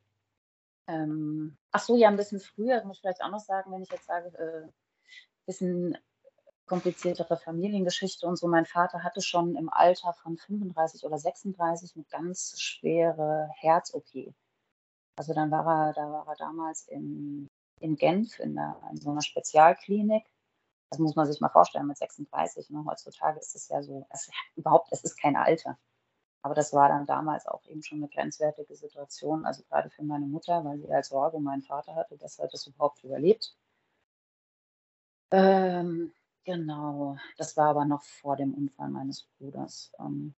Ähm, 0.87 1.57
ach 1.71 1.81
so, 1.81 1.97
ja, 1.97 2.09
'n 2.09 2.17
bisschen 2.17 2.39
früher 2.39 2.83
muss 2.85 2.97
ich 2.97 3.01
vielleicht 3.01 3.21
auch 3.23 3.29
noch 3.31 3.39
sagen, 3.39 3.71
wenn 3.71 3.83
ich 3.83 3.89
jetzt 3.91 4.05
sage, 4.07 4.27
äh, 4.37 4.71
bisschen 5.47 5.97
kompliziertere 6.67 7.38
Familiengeschichte 7.38 8.27
und 8.27 8.38
so. 8.38 8.47
Mein 8.47 8.65
Vater 8.65 9.03
hatte 9.03 9.21
schon 9.21 9.55
im 9.55 9.69
Alter 9.71 10.13
von 10.13 10.38
35 10.38 11.05
oder 11.05 11.17
36 11.19 11.95
'ne 11.95 12.05
ganz 12.12 12.59
schwere 12.62 13.50
Herz-OP. 13.55 14.33
Also, 15.17 15.33
dann 15.33 15.51
war 15.51 15.89
er 15.89 15.93
da 15.93 16.12
war 16.12 16.27
er 16.27 16.36
damals 16.38 16.88
in 16.89 17.47
in 17.81 17.95
Genf 17.97 18.39
in 18.39 18.53
'ner 18.55 18.81
in 18.91 18.97
so 18.97 19.12
'ner 19.13 19.21
Spezialklinik. 19.24 20.25
Das 20.91 21.00
muss 21.00 21.15
man 21.17 21.27
sich 21.27 21.41
mal 21.41 21.50
vorstellen 21.50 21.88
mit 21.88 21.97
36, 21.97 22.69
ne? 22.71 22.83
Heutzutage 22.88 23.39
ist 23.39 23.55
es 23.55 23.69
ja 23.69 23.83
so 23.83 24.07
es 24.12 24.29
überhaupt 24.55 24.89
es 24.91 25.03
ist 25.03 25.17
kein 25.21 25.36
Alter. 25.38 25.77
Aber 26.43 26.55
das 26.55 26.74
war 26.74 26.89
dann 26.89 27.05
damals 27.07 27.47
auch 27.47 27.65
eben 27.67 27.83
schon 27.83 28.00
'ne 28.01 28.09
grenzwertige 28.09 28.75
Situation, 28.75 29.45
also 29.45 29.63
grade 29.69 29.89
für 29.91 30.03
meine 30.03 30.27
Mutter, 30.27 30.65
weil 30.65 30.79
sie 30.79 30.89
halt 30.93 31.05
Sorge 31.05 31.39
meinen 31.39 31.63
Vater 31.63 31.95
hatte, 31.95 32.17
dass 32.17 32.39
er 32.39 32.47
das 32.50 32.67
überhaupt 32.67 33.03
überlebt. 33.03 33.51
Ähm, 35.31 36.13
genau. 36.47 37.17
Das 37.37 37.57
war 37.57 37.67
aber 37.69 37.85
noch 37.85 38.01
vor 38.03 38.37
dem 38.37 38.53
Unfall 38.53 38.89
meines 38.89 39.23
Bruders. 39.37 39.91
Ähm 39.99 40.33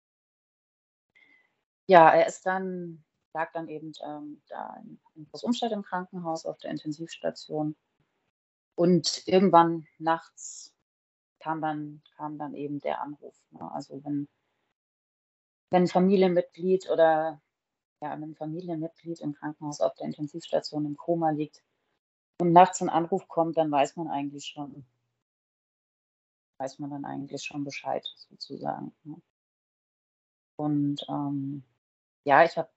ja, 1.90 2.08
er 2.12 2.28
ist 2.28 2.46
dann 2.46 3.04
lag 3.34 3.52
dann 3.52 3.68
eben, 3.68 3.94
ähm, 4.06 4.42
da 4.48 4.76
in 4.84 5.00
in 5.16 5.26
Großumstadt 5.32 5.72
im 5.72 5.82
Krankenhaus 5.82 6.46
auf 6.46 6.60
der 6.60 6.70
Intensivstation. 6.70 7.76
Und 8.78 9.24
irgendwann 9.28 9.88
nachts 9.98 10.74
kam 11.40 11.62
dann 11.62 12.02
kam 12.18 12.38
dann 12.40 12.56
eben 12.56 12.80
der 12.82 13.02
Anruf, 13.02 13.36
ne? 13.52 13.72
Also, 13.74 14.04
wenn 14.06 14.28
wenn 15.72 15.84
'n 15.84 15.88
Familienmitglied 15.88 16.90
oder 16.90 17.40
ja, 18.02 18.12
wenn 18.22 18.32
'n 18.32 18.36
Familienmitglied 18.36 19.22
im 19.22 19.34
Krankenhaus 19.34 19.82
auf 19.82 19.96
der 19.96 20.08
Intensivstation 20.08 20.86
im 20.86 20.98
Koma 20.98 21.32
liegt 21.32 21.64
und 22.42 22.54
nachts 22.54 22.82
'n 22.82 22.90
Anruf 22.90 23.28
kommt, 23.28 23.58
dann 23.58 23.72
weiß 23.72 23.96
man 23.98 24.08
eigentlich 24.10 24.46
schon 24.48 24.86
weiß 26.60 26.80
man 26.80 26.90
dann 26.92 27.06
eigentlich 27.06 27.44
schon 27.44 27.64
Bescheid 27.64 28.06
sozusagen, 28.30 28.94
ne? 29.04 29.22
Und, 30.60 31.06
ähm, 31.08 31.64
ja, 32.26 32.44
ich 32.46 32.58
habe 32.58 32.70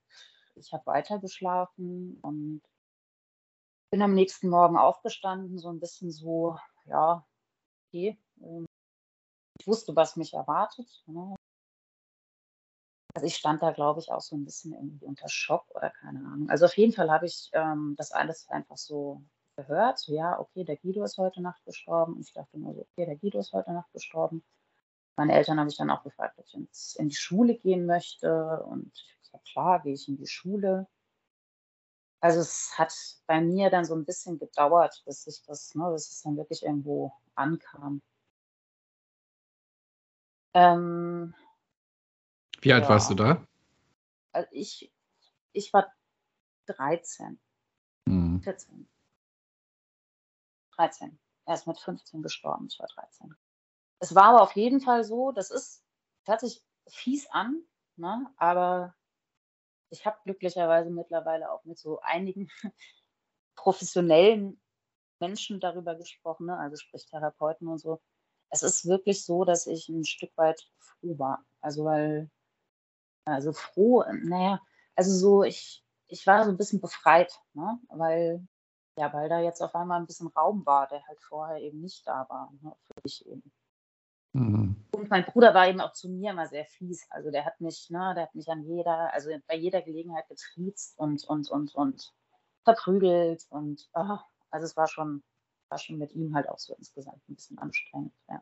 ich 0.55 0.71
habe 0.73 0.85
weitergeschlafen 0.87 2.19
und 2.21 2.61
bin 3.93 4.01
am 4.01 4.15
nächsten 4.15 4.49
Morgen 4.49 4.75
aufgestanden, 4.75 5.59
so 5.59 5.69
'n 5.69 5.79
bisschen 5.79 6.09
so, 6.09 6.57
ja, 6.85 7.23
okay, 7.89 8.19
ähm 8.41 8.65
ich 9.59 9.67
wusste, 9.67 9.95
was 9.95 10.17
mich 10.17 10.33
erwartet, 10.33 10.87
ne? 11.07 11.35
Also, 13.15 13.27
ich 13.27 13.35
stand 13.35 13.61
da, 13.61 13.71
glaube 13.71 13.99
ich, 13.99 14.11
auch 14.11 14.21
so 14.21 14.35
'n 14.35 14.43
bisschen 14.43 14.73
irgendwie 14.73 15.05
unter 15.05 15.29
Schock 15.29 15.65
oder 15.75 15.91
keine 15.91 16.19
Ahnung. 16.19 16.49
Also, 16.49 16.65
auf 16.65 16.75
jeden 16.77 16.93
Fall 16.93 17.11
habe 17.11 17.27
ich, 17.27 17.49
ähm, 17.53 17.93
das 17.97 18.11
alles 18.11 18.47
einfach 18.49 18.77
so 18.77 19.23
gehört, 19.57 19.99
so: 19.99 20.13
„Ja, 20.13 20.39
okay, 20.39 20.63
der 20.65 20.77
Guido 20.77 21.03
ist 21.03 21.17
heute 21.17 21.41
Nacht 21.41 21.63
gestorben.“ 21.65 22.13
Und 22.15 22.21
ich 22.27 22.33
dachte 22.33 22.57
mir 22.57 22.73
so: 22.73 22.81
„Okay, 22.81 23.05
der 23.05 23.17
Guido 23.17 23.39
ist 23.39 23.53
heute 23.53 23.73
Nacht 23.73 23.91
gestorben.“ 23.93 24.43
Meine 25.17 25.33
Eltern 25.33 25.59
haben 25.59 25.67
mich 25.67 25.77
dann 25.77 25.89
auch 25.91 26.03
gefragt, 26.03 26.35
ob 26.39 26.45
ich 26.47 26.55
ins 26.55 26.95
in 26.97 27.09
die 27.09 27.15
Schule 27.15 27.55
gehen 27.57 27.85
möchte 27.87 28.63
und 28.65 28.91
ich 28.95 29.11
habe 29.13 29.21
gesagt: 29.21 29.45
„Klar, 29.47 29.81
gehe 29.83 29.93
ich 29.93 30.07
in 30.09 30.17
die 30.17 30.27
Schule.“ 30.27 30.87
Also, 32.23 32.39
es 32.39 32.77
hat 32.77 32.93
bei 33.27 33.41
mir 33.41 33.69
dann 33.69 33.83
so 33.83 33.93
'n 33.93 34.05
bisschen 34.05 34.39
gedauert, 34.39 35.03
bis 35.05 35.25
sich 35.25 35.43
das 35.45 35.75
ne, 35.75 35.91
bis 35.91 36.09
es 36.09 36.21
dann 36.21 36.37
wirklich 36.37 36.63
irgendwo 36.63 37.11
ankam. 37.35 38.01
Ähm 40.55 41.33
Wie 42.61 42.73
alt 42.73 42.87
warst 42.89 43.09
du 43.09 43.15
ja. 43.15 43.15
da? 43.15 43.43
Also, 44.33 44.49
ich 44.51 44.91
ich 45.53 45.73
war 45.73 45.93
13. 46.67 47.39
Mhm. 48.09 48.43
14. 48.43 48.87
13. 50.75 51.19
Er 51.45 51.55
ist 51.55 51.67
mit 51.67 51.79
15 51.79 52.21
gestorben, 52.21 52.67
ich 52.69 52.79
war 52.79 52.87
13. 52.87 53.35
Es 53.99 54.15
war 54.15 54.25
aber 54.25 54.41
auf 54.41 54.55
jeden 54.55 54.81
Fall 54.81 55.03
so, 55.03 55.31
das 55.31 55.49
ist 55.51 55.83
hört 56.25 56.41
sich 56.41 56.63
fies 56.87 57.29
an, 57.31 57.61
ne, 57.95 58.27
aber 58.37 58.95
ich 59.89 60.05
habe 60.05 60.17
glücklicherweise 60.23 60.89
mittlerweile 60.89 61.51
auch 61.51 61.63
mit 61.65 61.77
so 61.77 61.99
einigen 62.01 62.49
professionellen 63.55 64.59
Menschen 65.19 65.59
darüber 65.59 65.95
gesprochen, 65.95 66.47
ne? 66.47 66.57
also 66.57 66.75
sprich 66.75 67.05
Therapeuten 67.05 67.67
und 67.67 67.77
so. 67.77 68.01
Es 68.49 68.63
ist 68.63 68.85
wirklich 68.85 69.23
so, 69.23 69.45
dass 69.45 69.67
ich 69.67 69.87
ein 69.89 70.03
Stück 70.03 70.35
weit 70.35 70.67
froh 70.77 71.17
war. 71.19 71.45
Also 71.61 71.85
weil, 71.85 72.29
also 73.25 73.53
froh, 73.53 74.03
naja, 74.11 74.59
also 74.95 75.11
so, 75.15 75.43
ich, 75.43 75.83
ich 76.07 76.25
war 76.27 76.43
so 76.43 76.49
ein 76.49 76.57
bisschen 76.57 76.81
befreit, 76.81 77.39
ne? 77.53 77.79
weil, 77.89 78.45
ja, 78.97 79.11
weil 79.13 79.29
da 79.29 79.39
jetzt 79.39 79.61
auf 79.61 79.75
einmal 79.75 79.99
ein 79.99 80.05
bisschen 80.05 80.27
Raum 80.27 80.65
war, 80.65 80.87
der 80.87 81.05
halt 81.07 81.19
vorher 81.21 81.61
eben 81.61 81.81
nicht 81.81 82.07
da 82.07 82.25
war, 82.29 82.51
ne? 82.61 82.75
für 82.83 83.01
mich 83.03 83.25
eben. 83.25 83.51
Mhm. 84.33 84.75
Und 84.91 85.09
mein 85.09 85.25
Bruder 85.25 85.53
war 85.53 85.67
eben 85.67 85.79
auch 85.79 85.93
zu 85.93 86.09
mir 86.09 86.31
immer 86.31 86.47
sehr 86.47 86.65
fies. 86.65 87.05
Also 87.11 87.31
der 87.31 87.45
hat 87.45 87.61
mich, 87.61 87.89
ne, 87.89 88.13
der 88.15 88.23
hat 88.23 88.35
mich 88.35 88.49
an 88.49 88.63
jeder, 88.63 89.13
also 89.13 89.29
bei 89.47 89.55
jeder 89.55 89.81
Gelegenheit 89.81 90.27
getriezt 90.27 90.97
und, 90.97 91.23
und, 91.25 91.49
und, 91.49 91.73
und 91.75 92.13
verprügelt 92.63 93.45
und 93.49 93.89
oh, 93.93 94.17
also 94.49 94.65
es 94.65 94.75
war 94.75 94.87
schon, 94.87 95.23
war 95.69 95.77
schon 95.77 95.97
mit 95.97 96.13
ihm 96.13 96.35
halt 96.35 96.49
auch 96.49 96.59
so 96.59 96.75
insgesamt 96.75 97.21
ein 97.29 97.35
bisschen 97.35 97.57
anstrengend, 97.59 98.13
ja. 98.29 98.41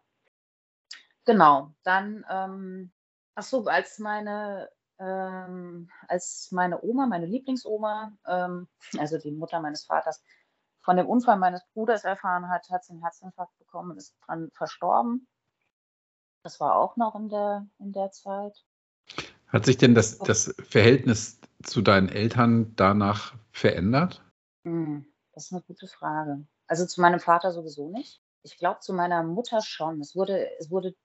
Genau, 1.26 1.72
dann, 1.84 2.26
ähm, 2.30 2.92
ach 3.36 3.44
so, 3.44 3.64
als 3.66 4.00
meine, 4.00 4.70
ähm, 4.98 5.90
als 6.08 6.50
meine 6.52 6.82
Oma, 6.84 7.06
meine 7.06 7.26
Lieblingsoma, 7.26 8.18
ähm, 8.26 8.68
also 8.98 9.18
die 9.18 9.32
Mutter 9.32 9.60
meines 9.60 9.86
Vaters, 9.86 10.24
von 10.82 10.98
dem 10.98 11.08
Unfall 11.08 11.38
meines 11.38 11.64
Bruders 11.74 12.04
erfahren 12.04 12.50
hat, 12.50 12.70
hat 12.70 12.84
sie 12.84 12.94
einen 12.94 13.02
Herzinfarkt 13.02 13.58
bekommen 13.60 13.92
und 13.92 13.98
ist 13.98 14.16
dran 14.26 14.50
verstorben. 14.54 15.28
Das 16.44 16.60
war 16.60 16.76
auch 16.76 16.98
noch 16.98 17.16
in 17.16 17.30
der, 17.30 17.68
in 17.80 17.92
der 17.92 18.12
Zeit. 18.12 18.66
Hat 19.48 19.66
sich 19.66 19.78
denn 19.78 19.94
das, 19.94 20.18
das 20.18 20.56
Verhältnis 20.68 21.40
zu 21.64 21.82
deinen 21.82 22.10
Eltern 22.10 22.76
danach 22.76 23.36
verändert? 23.52 24.24
Hm, 24.66 25.06
das 25.34 25.46
ist 25.46 25.52
eine 25.52 25.62
gute 25.62 25.88
Frage. 25.88 26.46
Also 26.68 26.86
zu 26.86 27.02
meinem 27.02 27.20
Vater 27.20 27.52
sowieso 27.52 27.90
nicht. 27.90 28.22
Ich 28.44 28.58
glaube 28.58 28.80
zu 28.80 28.94
meiner 28.94 29.24
Mutter 29.24 29.62
schon. 29.62 30.00
Es 30.00 30.16
wurde, 30.16 30.50
es 30.58 30.72
wurde 30.72 30.96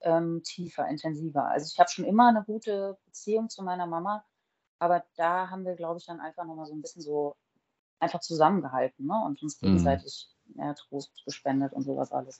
ähm, 0.00 0.42
tiefer, 0.42 0.86
intensiver. 0.88 1.46
Also 1.46 1.70
ich 1.72 1.78
habe 1.78 1.88
schon 1.88 2.04
immer 2.04 2.28
eine 2.28 2.44
gute 2.44 2.98
Beziehung 3.06 3.48
zu 3.48 3.62
meiner 3.62 3.86
Mama, 3.86 4.24
aber 4.78 5.04
da 5.16 5.48
haben 5.48 5.64
wir, 5.64 5.76
glaube 5.76 5.98
ich, 5.98 6.06
dann 6.06 6.20
einfach 6.20 6.44
nochmal 6.44 6.66
so 6.66 6.74
ein 6.74 6.82
bisschen 6.82 7.02
so 7.02 7.36
einfach 8.02 8.20
zusammengehalten 8.20 9.06
ne? 9.06 9.14
und 9.24 9.42
uns 9.42 9.58
gegenseitig 9.58 10.28
mhm. 10.46 10.60
ja, 10.60 10.74
Trost 10.74 11.12
gespendet 11.24 11.72
und 11.72 11.84
sowas 11.84 12.12
alles. 12.12 12.38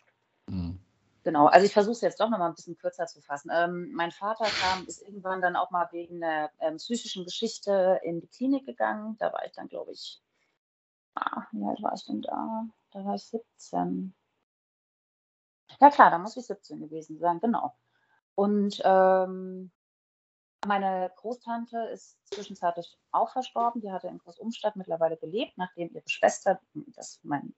Mhm. 0.49 0.81
Genau, 1.25 1.47
also 1.47 1.64
ich 1.64 1.73
versuche 1.73 1.92
es 1.92 2.00
jetzt 2.00 2.21
doch 2.21 2.28
noch 2.28 2.38
mal 2.38 2.49
ein 2.49 2.54
bisschen 2.54 2.76
kürzer 2.76 3.07
zu 3.07 3.21
fassen. 3.21 3.50
Ähm, 3.54 3.92
mein 3.92 4.11
Vater 4.11 4.45
kam, 4.45 4.85
ist 4.87 5.02
irgendwann 5.02 5.40
dann 5.40 5.54
auch 5.54 5.71
mal 5.71 5.88
wegen 5.92 6.23
einer 6.23 6.50
ähm, 6.59 6.78
psychischen 6.78 7.25
Geschichte 7.25 8.00
in 8.02 8.21
die 8.21 8.26
Klinik 8.26 8.66
gegangen. 8.66 9.16
Da 9.21 9.33
war 9.33 9.45
ich 9.47 9.52
dann, 9.52 9.69
glaube 9.69 9.92
ich, 9.92 10.21
ah, 11.14 11.45
wie 11.52 11.64
alt 11.64 11.81
war 11.81 11.95
ich 11.95 12.04
denn 12.07 12.23
da? 12.23 12.66
Da 12.90 13.04
war 13.04 13.14
ich 13.14 13.25
17. 13.25 14.12
Ja 15.81 15.90
klar, 15.90 16.11
da 16.11 16.19
muss 16.19 16.37
ich 16.37 16.45
17 16.45 16.81
gewesen 16.81 17.19
sein, 17.19 17.38
genau. 17.38 17.73
Und 18.35 18.83
ähm, 18.85 19.71
meine 20.66 21.11
Großtante 21.16 21.78
ist 21.92 22.19
zwischenzeitlich 22.28 22.97
auch 23.11 23.33
verstorben. 23.33 23.81
Die 23.81 23.92
hatte 23.92 24.09
in 24.09 24.19
Großumstadt 24.19 24.76
mittlerweile 24.76 25.16
gelebt, 25.16 25.52
nachdem 25.57 25.90
ihre 25.95 26.09
Schwester, 26.09 26.61
das, 26.95 27.21
mein, 27.23 27.54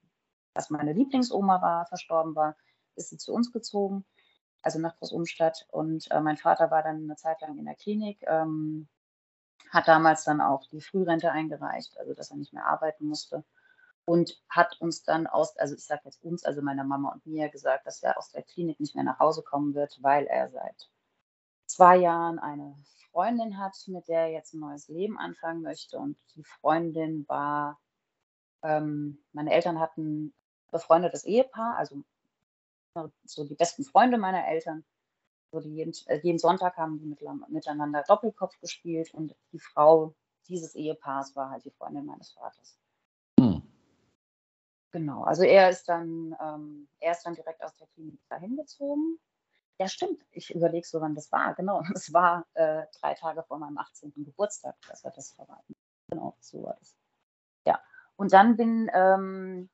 das 0.54 0.70
meine 0.70 0.92
Lieblingsoma 0.92 1.61
war, 1.61 1.87
verstorben 1.87 2.34
war 2.34 2.56
ist 2.96 3.11
sie 3.11 3.18
zu 3.18 3.32
uns 3.32 3.52
gezogen, 3.52 4.04
also 4.62 4.78
nach 4.78 4.96
Großumstadt. 4.96 5.66
Und 5.70 6.11
äh, 6.11 6.20
mein 6.20 6.37
Vater 6.37 6.70
war 6.70 6.82
dann 6.82 7.04
eine 7.04 7.16
Zeit 7.16 7.40
lang 7.40 7.58
in 7.58 7.64
der 7.64 7.75
Klinik, 7.75 8.23
ähm, 8.26 8.88
hat 9.70 9.88
damals 9.88 10.25
dann 10.25 10.40
auch 10.40 10.66
die 10.68 10.80
Frührente 10.80 11.30
eingereicht, 11.30 11.99
also 11.99 12.14
dass 12.14 12.30
er 12.30 12.37
nicht 12.37 12.52
mehr 12.52 12.66
arbeiten 12.66 13.06
musste. 13.06 13.44
Und 14.06 14.38
hat 14.50 14.78
uns 14.80 15.02
dann 15.02 15.26
aus, 15.26 15.56
also 15.56 15.75
ich 15.75 15.84
sage 15.84 16.02
jetzt 16.04 16.23
uns, 16.23 16.44
also 16.44 16.61
meiner 16.61 16.84
Mama 16.84 17.12
und 17.12 17.25
mir 17.26 17.49
gesagt, 17.49 17.87
dass 17.87 18.02
er 18.02 18.18
aus 18.18 18.31
der 18.31 18.42
Klinik 18.42 18.79
nicht 18.79 18.94
mehr 18.94 19.05
nach 19.05 19.18
Hause 19.18 19.42
kommen 19.42 19.74
wird, 19.74 19.98
weil 20.02 20.26
er 20.26 20.50
seit 20.50 20.90
zwei 21.66 21.96
Jahren 21.96 22.38
eine 22.38 22.76
Freundin 23.14 23.59
hat, 23.59 23.77
mit 23.87 24.09
der 24.09 24.22
er 24.22 24.33
jetzt 24.33 24.55
ein 24.55 24.61
neues 24.61 24.88
Leben 24.88 25.18
anfangen 25.18 25.62
möchte. 25.62 25.98
Und 25.98 26.18
die 26.35 26.42
Freundin 26.42 27.24
war, 27.29 27.81
ähm, 28.62 29.22
meine 29.33 29.53
Eltern 29.53 29.79
hatten 29.79 30.35
befreundetes 30.72 31.24
Ehepaar, 31.24 31.77
also 31.77 32.03
so 33.24 33.44
die 33.44 33.55
besten 33.55 33.85
Freunde 33.85 34.18
meiner 34.18 34.46
Eltern. 34.48 34.85
So 35.53 35.61
die 35.61 35.70
jeden, 35.70 35.94
äh, 36.07 36.18
jeden 36.18 36.40
Sonntag 36.40 36.77
haben 36.77 36.98
die 36.98 37.07
miteinander 37.07 38.03
Doppelkopf 38.03 38.59
gespielt 38.59 39.14
und 39.14 39.37
die 39.53 39.61
Frau 39.61 40.14
dieses 40.48 40.74
Ehepaars 40.74 41.37
war 41.37 41.50
halt 41.50 41.64
die 41.64 41.70
Freundin 41.70 42.07
meines 42.07 42.33
Vaters. 42.33 42.77
Hm. 43.38 43.62
Genau, 44.90 45.22
also 45.22 45.44
er 45.44 45.70
ist 45.70 45.88
dann, 45.88 46.37
ähm, 46.40 46.88
er 46.98 47.12
ist 47.12 47.22
dann 47.22 47.35
direkt 47.35 47.62
aus 47.62 47.77
der 47.77 47.87
Klinik 47.94 48.18
dahin 48.29 48.57
gezogen. 48.57 49.20
Ja, 49.78 49.88
stimmt. 49.88 50.22
Ich 50.30 50.54
überlege 50.54 50.87
so, 50.87 51.00
wann 51.00 51.14
das 51.14 51.32
war. 51.32 51.54
Genau, 51.54 51.82
es 51.94 52.12
war 52.12 52.46
äh, 52.54 52.84
drei 53.00 53.14
Tage 53.14 53.42
vor 53.42 53.58
meinem 53.58 53.78
18. 53.78 54.12
Geburtstag, 54.16 54.76
dass 54.88 55.04
er 55.04 55.10
das 55.10 55.32
verraten. 55.32 55.74
Genau, 56.08 56.37
so 56.40 56.62
war 56.62 56.76
das. 56.78 56.96
Ja, 57.66 57.80
und 58.16 58.32
dann 58.32 58.56
bin 58.56 58.90
ähm, 58.92 59.68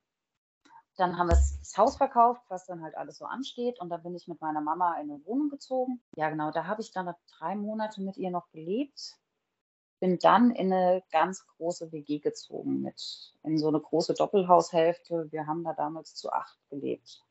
dann 1.01 1.17
haben 1.17 1.29
wir 1.29 1.35
das 1.35 1.73
Haus 1.77 1.97
verkauft, 1.97 2.43
was 2.49 2.67
dann 2.67 2.83
halt 2.83 2.95
alles 2.95 3.19
so 3.19 3.25
ansteht. 3.25 3.81
Und 3.81 3.89
dann 3.89 4.03
bin 4.03 4.15
ich 4.15 4.29
mit 4.29 4.41
meiner 4.41 4.61
Mama 4.61 5.01
in 5.01 5.11
eine 5.11 5.25
Wohnung 5.25 5.49
gezogen. 5.49 6.01
Ja, 6.17 6.29
genau, 6.29 6.51
da 6.51 6.67
habe 6.67 6.83
ich 6.83 6.93
dann 6.93 7.13
drei 7.39 7.57
Monate 7.57 8.03
mit 8.03 8.19
ihr 8.19 8.31
noch 8.31 8.51
gelebt. 8.51 9.17
Bin 10.01 10.19
dann 10.19 10.51
in 10.51 10.73
eine 10.73 11.03
ganz 11.11 11.47
große 11.47 11.91
WG 11.93 12.19
gezogen, 12.19 12.83
mit 12.83 13.35
in 13.43 13.59
so 13.59 13.69
eine 13.69 13.81
große 13.81 14.15
Doppelhaushälfte. 14.15 15.31
Wir 15.31 15.47
haben 15.47 15.65
da 15.65 15.73
damals 15.73 16.15
zu 16.15 16.33
acht 16.33 16.59
gelebt. 16.69 17.25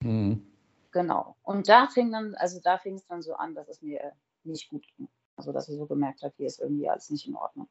Mhm. 0.00 0.49
Genau. 0.92 1.36
Und 1.42 1.68
da 1.68 1.86
fing 1.86 2.10
dann, 2.10 2.34
also 2.34 2.60
da 2.62 2.78
fing 2.78 2.94
es 2.94 3.06
dann 3.06 3.22
so 3.22 3.34
an, 3.34 3.54
dass 3.54 3.68
es 3.68 3.82
mir 3.82 4.12
nicht 4.44 4.68
gut 4.68 4.84
ging. 4.96 5.08
Also 5.36 5.52
dass 5.52 5.68
ich 5.68 5.76
so 5.76 5.86
gemerkt 5.86 6.22
habe, 6.22 6.34
hier 6.36 6.46
ist 6.46 6.60
irgendwie 6.60 6.88
alles 6.88 7.10
nicht 7.10 7.26
in 7.26 7.36
Ordnung. 7.36 7.68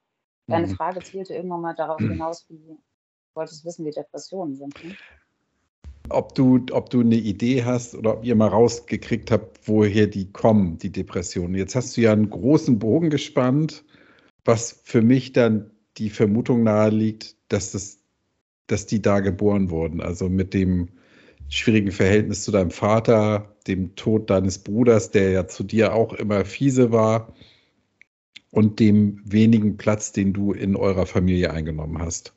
Deine 0.48 0.68
mhm. 0.68 0.76
Frage 0.76 1.02
zielte 1.02 1.36
irgendwann 1.36 1.62
mal 1.62 1.76
darauf 1.76 2.00
hinaus, 2.00 2.46
wie 2.50 2.58
du 2.58 2.80
wolltest 3.36 3.66
wissen, 3.66 3.86
wie 3.86 3.92
Depressionen 3.92 4.56
sind. 4.56 4.84
Ne? 4.84 4.96
ob 6.10 6.36
du, 6.36 6.66
ob 6.72 6.90
du 6.90 7.02
eine 7.02 7.16
Idee 7.16 7.64
hast 7.64 7.96
oder 7.96 8.18
ob 8.18 8.26
ihr 8.26 8.36
mal 8.36 8.48
rausgekriegt 8.48 9.32
habt, 9.32 9.68
woher 9.68 10.08
die 10.08 10.32
kommen, 10.32 10.78
die 10.78 10.92
Depressionen. 10.92 11.56
Jetzt 11.56 11.76
hast 11.76 11.96
du 11.96 12.02
ja 12.02 12.12
einen 12.12 12.30
großen 12.30 12.80
Bogen 12.80 13.10
gespannt, 13.10 13.84
was 14.46 14.82
für 14.84 15.02
mich 15.02 15.34
dann 15.34 15.72
die 15.98 16.10
Vermutung 16.10 16.64
naheliegt, 16.64 17.36
dass, 17.50 17.72
das, 17.72 18.00
dass 18.68 18.86
die 18.86 19.02
da 19.02 19.20
geboren 19.20 19.70
wurden. 19.70 20.02
Also 20.02 20.30
mit 20.30 20.54
dem 20.54 20.90
schwierigen 21.50 21.92
Verhältnis 21.92 22.44
zu 22.44 22.52
deinem 22.52 22.72
Vater, 22.72 23.56
dem 23.68 23.96
Tod 23.96 24.30
deines 24.30 24.60
Bruders, 24.60 25.12
der 25.12 25.32
ja 25.32 25.48
zu 25.48 25.64
dir 25.64 25.94
auch 25.94 26.14
immer 26.14 26.46
fiese 26.46 26.92
war, 26.92 27.34
und 28.52 28.80
dem 28.80 29.22
wenigen 29.26 29.78
Platz, 29.78 30.12
den 30.12 30.34
du 30.34 30.54
in 30.54 30.76
eurer 30.76 31.06
Familie 31.06 31.52
eingenommen 31.52 32.00
hast. 32.00 32.34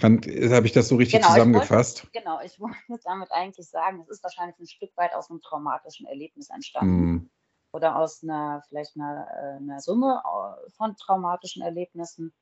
Habe 0.00 0.66
ich 0.66 0.72
das 0.72 0.88
so 0.88 0.96
richtig 0.96 1.20
genau, 1.20 1.32
zusammengefasst? 1.32 1.98
Ich 1.98 2.04
wollte, 2.04 2.18
genau, 2.18 2.40
ich 2.42 2.58
wollte 2.58 3.02
damit 3.04 3.30
eigentlich 3.30 3.68
sagen, 3.68 4.00
es 4.00 4.08
ist 4.08 4.24
wahrscheinlich 4.24 4.58
ein 4.58 4.66
Stück 4.66 4.90
weit 4.96 5.14
aus 5.14 5.30
einem 5.30 5.40
traumatischen 5.40 6.06
Erlebnis 6.06 6.50
entstanden. 6.50 7.12
Mm. 7.12 7.30
Oder 7.72 7.96
aus 7.96 8.22
einer, 8.22 8.62
vielleicht 8.68 8.96
einer, 8.96 9.26
äh, 9.30 9.56
einer, 9.62 9.80
Summe 9.80 10.22
äh, 10.24 10.70
von 10.70 10.96
traumatischen 10.96 11.62
Erlebnissen. 11.62 12.32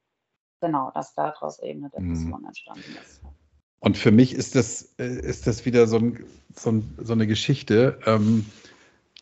Genau, 0.60 0.90
dass 0.92 1.14
daraus 1.14 1.58
eben 1.58 1.80
eine 1.80 1.88
mm. 1.88 1.90
Depression 1.90 2.42
mm. 2.42 2.46
entstanden 2.46 2.96
ist. 3.02 3.20
Und 3.80 3.96
für 3.96 4.12
mich 4.12 4.34
ist 4.34 4.54
das, 4.54 4.94
äh, 4.98 5.06
ist 5.06 5.46
das 5.46 5.64
wieder 5.64 5.86
so, 5.86 5.98
ein, 5.98 6.24
so, 6.54 6.70
ein, 6.70 6.94
so 6.98 7.14
eine 7.14 7.26
Geschichte. 7.26 7.98
Ähm, 8.06 8.44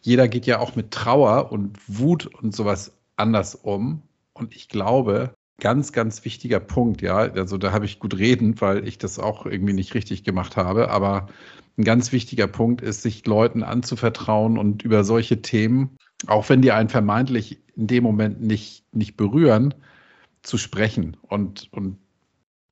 jeder 0.02 0.28
geht 0.28 0.46
ja 0.46 0.58
auch 0.58 0.76
mit 0.76 0.90
Trauer 0.90 1.50
und 1.52 1.78
Wut 1.86 2.26
und 2.26 2.54
sowas 2.54 2.92
anders 3.16 3.54
um. 3.54 4.02
Und 4.32 4.54
ich 4.54 4.68
glaube, 4.68 5.32
ganz, 5.60 5.92
ganz 5.92 6.24
wichtiger 6.24 6.60
Punkt, 6.60 7.02
ja. 7.02 7.16
Also 7.18 7.56
da 7.58 7.72
habe 7.72 7.84
ich 7.84 7.98
gut 7.98 8.16
reden, 8.16 8.60
weil 8.60 8.86
ich 8.86 8.98
das 8.98 9.18
auch 9.18 9.46
irgendwie 9.46 9.72
nicht 9.72 9.94
richtig 9.94 10.24
gemacht 10.24 10.56
habe. 10.56 10.90
Aber 10.90 11.28
ein 11.76 11.84
ganz 11.84 12.12
wichtiger 12.12 12.48
Punkt 12.48 12.80
ist, 12.80 13.02
sich 13.02 13.26
Leuten 13.26 13.62
anzuvertrauen 13.62 14.58
und 14.58 14.82
über 14.82 15.04
solche 15.04 15.42
Themen, 15.42 15.96
auch 16.26 16.48
wenn 16.48 16.62
die 16.62 16.72
einen 16.72 16.88
vermeintlich 16.88 17.58
in 17.76 17.86
dem 17.86 18.02
Moment 18.02 18.40
nicht, 18.40 18.84
nicht 18.92 19.16
berühren, 19.16 19.74
zu 20.42 20.58
sprechen 20.58 21.16
und, 21.22 21.68
und 21.72 21.98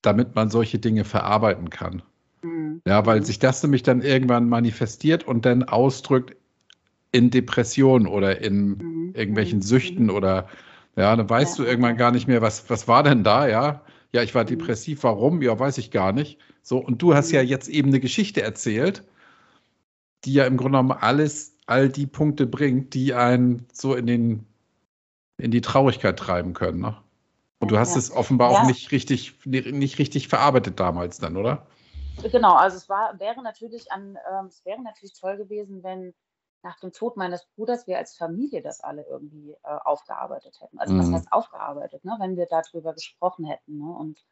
damit 0.07 0.35
man 0.35 0.51
solche 0.51 0.79
Dinge 0.79 1.05
verarbeiten 1.05 1.71
kann. 1.71 2.03
Mhm. 2.43 2.81
Ja, 2.87 3.05
weil 3.07 3.25
sich 3.25 3.39
das 3.39 3.63
nämlich 3.63 3.83
dann 3.83 4.03
irgendwann 4.03 4.49
manifestiert 4.49 5.25
und 5.25 5.45
dann 5.45 5.65
ausdrückt 5.65 6.37
in 7.13 7.31
Depressionen 7.31 8.07
oder 8.07 8.41
in 8.41 8.69
mhm. 8.69 9.13
irgendwelchen 9.15 9.63
Süchten 9.63 10.05
mhm. 10.05 10.11
oder 10.11 10.49
ja, 10.97 11.15
dann 11.15 11.29
weißt 11.29 11.59
ja. 11.59 11.65
du 11.65 11.71
irgendwann 11.71 11.97
gar 11.97 12.13
nicht 12.13 12.27
mehr, 12.27 12.41
was, 12.41 12.71
was 12.71 12.89
war 12.89 13.03
denn 13.03 13.25
da, 13.25 13.49
ja? 13.49 13.83
Ja, 14.13 14.23
ich 14.23 14.35
war 14.35 14.45
mhm. 14.45 14.49
depressiv, 14.49 15.03
warum? 15.03 15.43
Ja, 15.43 15.59
weiß 15.59 15.79
ich 15.79 15.91
gar 15.91 16.13
nicht. 16.13 16.39
So, 16.63 16.79
und 16.79 17.03
du 17.03 17.15
hast 17.15 17.33
ja 17.33 17.43
mhm. 17.43 17.49
jetzt 17.49 17.69
eben 17.69 17.89
eine 17.89 18.01
Geschichte 18.01 18.43
erzählt, 18.43 19.03
die 20.25 20.33
ja 20.35 20.45
im 20.45 20.57
Grunde 20.57 20.79
genommen 20.79 20.99
alles, 20.99 21.57
all 21.67 21.89
die 21.89 22.07
Punkte 22.07 22.47
bringt, 22.47 22.95
die 22.95 23.13
einen 23.13 23.67
so 23.73 23.95
in 23.95 24.07
den, 24.07 24.47
in 25.37 25.51
die 25.51 25.61
Traurigkeit 25.61 26.19
treiben 26.19 26.55
können, 26.55 26.81
ne? 26.81 26.97
Und 27.59 27.71
du 27.71 27.79
hast 27.79 27.93
ja. 27.93 27.99
es 27.99 28.11
offenbar 28.11 28.53
ja. 28.53 28.61
auch 28.61 28.67
nicht 28.67 28.93
richtig, 28.93 29.39
nicht 29.45 29.99
richtig 29.99 30.29
verarbeitet 30.29 30.79
damals 30.79 31.19
dann, 31.19 31.37
oder? 31.37 31.67
Genau, 32.23 32.55
also 32.55 32.77
es 32.77 32.89
war, 32.89 33.19
wäre 33.19 33.43
natürlich 33.43 33.93
an, 33.93 34.19
ähm, 34.31 34.47
es 34.47 34.65
wäre 34.65 34.83
natürlich 34.83 35.19
toll 35.19 35.37
gewesen, 35.37 35.83
wenn 35.83 36.15
nach 36.63 36.79
dem 36.81 36.93
Tod 36.93 37.17
meines 37.17 37.47
Bruders 37.55 37.87
wir 37.87 37.99
als 37.99 38.17
Familie 38.17 38.63
das 38.63 38.81
alle 38.81 39.07
irgendwie 39.07 39.53
äh, 39.53 39.79
aufgearbeitet 39.85 40.61
hätten. 40.61 40.79
Also 40.79 40.95
mhm. 40.95 40.99
was 41.01 41.13
heißt 41.13 41.33
aufgearbeitet, 41.33 42.05
ne? 42.05 42.17
wenn 42.19 42.37
wir 42.37 42.47
darüber 42.47 42.93
gesprochen 42.93 43.45
hätten 43.45 43.79
ne? 43.79 43.97
und, 43.97 44.25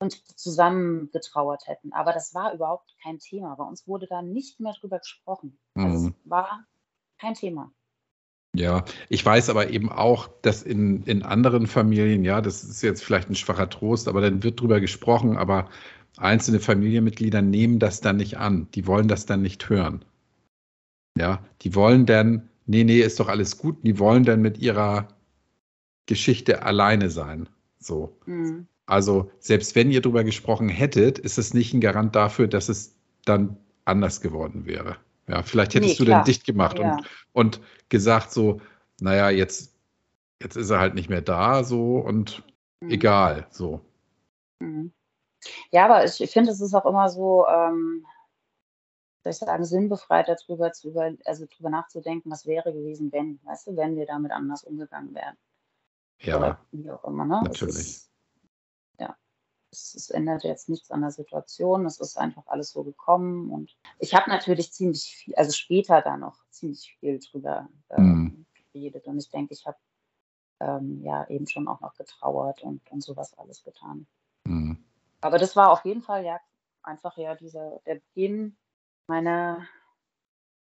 und 0.00 0.38
zusammen 0.38 1.10
getrauert 1.12 1.66
hätten. 1.66 1.92
Aber 1.92 2.12
das 2.12 2.34
war 2.34 2.52
überhaupt 2.54 2.96
kein 3.02 3.18
Thema. 3.18 3.54
Bei 3.56 3.64
uns 3.64 3.86
wurde 3.86 4.06
da 4.06 4.22
nicht 4.22 4.58
mehr 4.60 4.72
drüber 4.72 4.98
gesprochen. 4.98 5.58
Also 5.74 5.98
mhm. 5.98 6.08
es 6.08 6.30
war 6.30 6.64
kein 7.18 7.34
Thema. 7.34 7.70
Ja, 8.54 8.84
ich 9.08 9.24
weiß 9.26 9.50
aber 9.50 9.70
eben 9.70 9.90
auch, 9.90 10.28
dass 10.42 10.62
in, 10.62 11.02
in 11.04 11.22
anderen 11.24 11.66
Familien, 11.66 12.24
ja, 12.24 12.40
das 12.40 12.62
ist 12.62 12.82
jetzt 12.82 13.04
vielleicht 13.04 13.28
ein 13.28 13.34
schwacher 13.34 13.68
Trost, 13.68 14.06
aber 14.06 14.20
dann 14.20 14.44
wird 14.44 14.60
drüber 14.60 14.80
gesprochen, 14.80 15.36
aber 15.36 15.68
einzelne 16.16 16.60
Familienmitglieder 16.60 17.42
nehmen 17.42 17.80
das 17.80 18.00
dann 18.00 18.16
nicht 18.16 18.38
an. 18.38 18.68
Die 18.74 18.86
wollen 18.86 19.08
das 19.08 19.26
dann 19.26 19.42
nicht 19.42 19.68
hören. 19.68 20.04
Ja, 21.18 21.44
die 21.62 21.74
wollen 21.74 22.06
dann, 22.06 22.48
nee, 22.66 22.84
nee, 22.84 23.00
ist 23.00 23.18
doch 23.18 23.28
alles 23.28 23.58
gut, 23.58 23.78
die 23.82 23.98
wollen 23.98 24.24
dann 24.24 24.40
mit 24.40 24.58
ihrer 24.58 25.08
Geschichte 26.06 26.62
alleine 26.62 27.10
sein. 27.10 27.48
So. 27.78 28.16
Mhm. 28.26 28.68
Also, 28.86 29.30
selbst 29.40 29.74
wenn 29.74 29.90
ihr 29.90 30.02
drüber 30.02 30.22
gesprochen 30.22 30.68
hättet, 30.68 31.18
ist 31.18 31.38
es 31.38 31.54
nicht 31.54 31.72
ein 31.74 31.80
Garant 31.80 32.14
dafür, 32.14 32.46
dass 32.46 32.68
es 32.68 32.94
dann 33.24 33.56
anders 33.84 34.20
geworden 34.20 34.66
wäre. 34.66 34.96
Ja, 35.28 35.42
vielleicht 35.42 35.74
hättest 35.74 36.00
nee, 36.00 36.04
du 36.06 36.10
den 36.10 36.24
dicht 36.24 36.44
gemacht 36.44 36.78
ja. 36.78 36.96
und, 36.96 37.08
und 37.32 37.60
gesagt 37.88 38.30
so, 38.30 38.60
naja, 39.00 39.30
jetzt, 39.30 39.74
jetzt 40.42 40.56
ist 40.56 40.70
er 40.70 40.80
halt 40.80 40.94
nicht 40.94 41.08
mehr 41.08 41.22
da, 41.22 41.64
so 41.64 41.96
und 41.98 42.42
mhm. 42.80 42.90
egal, 42.90 43.46
so. 43.50 43.80
Mhm. 44.58 44.92
Ja, 45.70 45.86
aber 45.86 46.04
ich 46.04 46.30
finde, 46.30 46.50
es 46.50 46.60
ist 46.60 46.74
auch 46.74 46.86
immer 46.86 47.08
so, 47.08 47.46
ähm, 47.46 48.06
soll 49.22 49.32
ich 49.32 49.38
sagen, 49.38 49.64
sinnbefreit 49.64 50.28
darüber, 50.28 50.72
zu 50.72 50.88
über, 50.88 51.12
also 51.24 51.46
darüber 51.46 51.70
nachzudenken, 51.70 52.30
was 52.30 52.46
wäre 52.46 52.72
gewesen, 52.72 53.10
wenn, 53.12 53.40
weißt 53.44 53.68
du, 53.68 53.76
wenn 53.76 53.96
wir 53.96 54.06
damit 54.06 54.32
anders 54.32 54.64
umgegangen 54.64 55.14
wären. 55.14 55.36
Ja. 56.20 56.38
Oder 56.38 56.58
wie 56.72 56.90
auch 56.90 57.04
immer, 57.04 57.24
ne? 57.24 57.42
Natürlich 57.44 58.08
es, 59.74 59.94
es, 59.94 60.10
ändert 60.10 60.44
jetzt 60.44 60.68
nichts 60.68 60.90
an 60.90 61.00
der 61.00 61.10
Situation. 61.10 61.86
Es 61.86 62.00
ist 62.00 62.16
einfach 62.16 62.46
alles 62.46 62.70
so 62.70 62.84
gekommen. 62.84 63.50
Und 63.50 63.76
ich 63.98 64.14
habe 64.14 64.30
natürlich 64.30 64.72
ziemlich 64.72 65.16
viel, 65.16 65.34
also 65.34 65.52
später 65.52 66.00
da 66.00 66.16
noch 66.16 66.36
ziemlich 66.50 66.96
viel 67.00 67.18
drüber 67.18 67.68
äh, 67.88 68.00
mhm. 68.00 68.46
geredet. 68.72 69.06
Und 69.06 69.18
ich 69.18 69.30
denke, 69.30 69.54
ich 69.54 69.66
habe 69.66 69.76
ähm, 70.60 71.02
ja 71.02 71.28
eben 71.28 71.46
schon 71.46 71.68
auch 71.68 71.80
noch 71.80 71.94
getrauert 71.94 72.62
und, 72.62 72.80
und 72.90 73.02
sowas 73.02 73.36
alles 73.36 73.62
getan. 73.64 74.06
Mhm. 74.44 74.78
Aber 75.20 75.38
das 75.38 75.56
war 75.56 75.70
auf 75.70 75.84
jeden 75.84 76.02
Fall 76.02 76.24
ja 76.24 76.38
einfach 76.82 77.16
ja 77.16 77.34
dieser 77.34 77.80
der 77.86 77.96
Beginn 77.96 78.56
meiner 79.06 79.66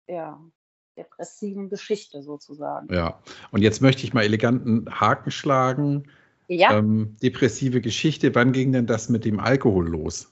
ja, 0.07 0.39
depressiven 0.97 1.69
Geschichte 1.69 2.21
sozusagen. 2.23 2.93
Ja, 2.93 3.19
und 3.51 3.61
jetzt 3.61 3.81
möchte 3.81 4.03
ich 4.03 4.13
mal 4.13 4.23
eleganten 4.23 4.87
Haken 4.89 5.31
schlagen 5.31 6.09
ja. 6.47 6.77
Ähm, 6.77 7.17
depressive 7.21 7.81
Geschichte. 7.81 8.33
Wann 8.35 8.51
ging 8.51 8.71
denn 8.71 8.87
das 8.87 9.09
mit 9.09 9.25
dem 9.25 9.39
Alkohol 9.39 9.87
los? 9.89 10.31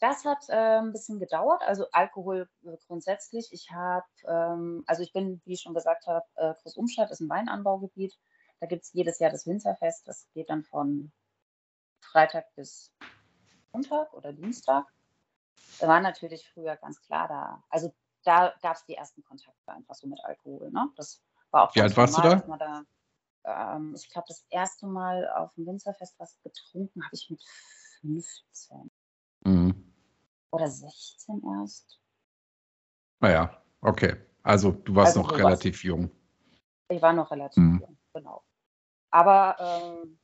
Das 0.00 0.24
hat 0.24 0.48
äh, 0.48 0.78
ein 0.78 0.92
bisschen 0.92 1.18
gedauert. 1.18 1.62
Also 1.66 1.86
Alkohol 1.92 2.48
äh, 2.64 2.76
grundsätzlich. 2.86 3.52
Ich 3.52 3.70
habe, 3.70 4.06
ähm, 4.26 4.82
also 4.86 5.02
ich 5.02 5.12
bin, 5.12 5.42
wie 5.44 5.52
ich 5.52 5.60
schon 5.60 5.74
gesagt 5.74 6.06
habe, 6.06 6.24
äh, 6.36 6.54
Großumstadt 6.62 7.10
ist 7.10 7.20
ein 7.20 7.28
Weinanbaugebiet. 7.28 8.18
Da 8.60 8.66
gibt 8.66 8.84
es 8.84 8.92
jedes 8.92 9.18
Jahr 9.18 9.30
das 9.30 9.46
Winterfest. 9.46 10.08
Das 10.08 10.26
geht 10.32 10.48
dann 10.48 10.64
von 10.64 11.12
Freitag 12.00 12.46
bis 12.56 12.90
Montag 13.72 14.12
oder 14.14 14.32
Dienstag. 14.32 14.86
Da 15.78 15.88
war 15.88 16.00
natürlich 16.00 16.48
früher 16.52 16.76
ganz 16.76 17.00
klar 17.02 17.28
da. 17.28 17.62
Also 17.68 17.92
da 18.24 18.54
gab 18.62 18.76
es 18.76 18.84
die 18.86 18.94
ersten 18.94 19.22
Kontakte 19.22 19.72
einfach 19.72 19.94
so 19.94 20.06
mit 20.06 20.18
Alkohol. 20.24 20.70
Ne? 20.70 20.88
Das 20.96 21.22
war 21.50 21.68
auch 21.68 21.74
Wie 21.74 21.82
alt 21.82 21.96
warst 21.96 22.16
normal, 22.16 22.40
du 22.40 22.56
da? 22.56 22.56
da 22.58 22.82
ähm, 23.44 23.94
ich 23.96 24.08
glaube, 24.10 24.26
das 24.28 24.44
erste 24.50 24.86
Mal 24.86 25.28
auf 25.30 25.54
dem 25.54 25.66
Winzerfest 25.66 26.18
was 26.18 26.38
getrunken 26.42 27.04
habe 27.04 27.14
ich 27.14 27.30
mit 27.30 27.42
15. 28.00 28.90
Mhm. 29.44 29.92
Oder 30.52 30.68
16 30.68 31.42
erst. 31.60 32.00
Naja, 33.20 33.62
okay. 33.80 34.16
Also 34.42 34.72
du 34.72 34.94
warst 34.94 35.16
also, 35.16 35.28
noch 35.28 35.38
relativ 35.38 35.74
warst, 35.74 35.84
jung. 35.84 36.10
Ich 36.88 37.02
war 37.02 37.12
noch 37.12 37.30
relativ 37.30 37.62
mhm. 37.62 37.80
jung, 37.80 37.98
genau. 38.12 38.42
Aber 39.10 39.56
ähm, 39.58 40.18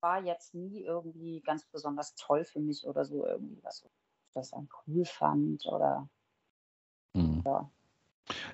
war 0.00 0.22
jetzt 0.22 0.54
nie 0.54 0.82
irgendwie 0.82 1.40
ganz 1.40 1.64
besonders 1.66 2.14
toll 2.14 2.44
für 2.44 2.60
mich 2.60 2.86
oder 2.86 3.04
so 3.04 3.26
irgendwie, 3.26 3.62
was 3.62 3.84
ich 3.84 3.90
das 4.34 4.50
dann 4.50 4.68
cool 4.86 5.04
fand 5.04 5.64
oder 5.66 6.08
mhm. 7.14 7.42
ja. 7.44 7.70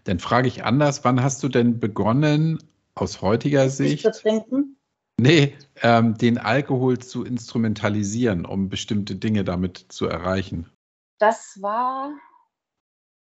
Dann 0.04 0.18
frage 0.18 0.48
ich 0.48 0.64
anders, 0.64 1.04
wann 1.04 1.22
hast 1.22 1.42
du 1.42 1.48
denn 1.48 1.78
begonnen, 1.78 2.58
aus 3.00 3.22
heutiger 3.22 3.68
Sicht. 3.70 4.02
Zu 4.02 4.12
trinken? 4.12 4.78
Nee, 5.20 5.56
ähm, 5.82 6.16
den 6.16 6.38
Alkohol 6.38 6.98
zu 6.98 7.24
instrumentalisieren, 7.24 8.46
um 8.46 8.68
bestimmte 8.68 9.16
Dinge 9.16 9.42
damit 9.42 9.86
zu 9.88 10.06
erreichen. 10.06 10.70
Das 11.18 11.60
war, 11.60 12.12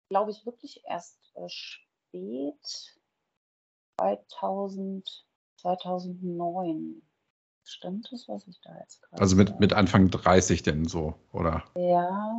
glaube 0.10 0.30
ich, 0.30 0.46
wirklich 0.46 0.84
erst 0.86 1.18
äh, 1.36 1.50
spät 1.50 2.96
2000, 4.00 5.26
2009. 5.62 7.02
Stimmt 7.64 8.08
das, 8.12 8.28
was 8.28 8.48
ich 8.48 8.62
da 8.62 8.78
jetzt 8.80 9.02
gerade. 9.02 9.22
Also 9.22 9.36
mit, 9.36 9.60
mit 9.60 9.74
Anfang 9.74 10.10
30 10.10 10.62
denn 10.62 10.86
so, 10.86 11.16
oder? 11.32 11.66
Ja. 11.76 12.32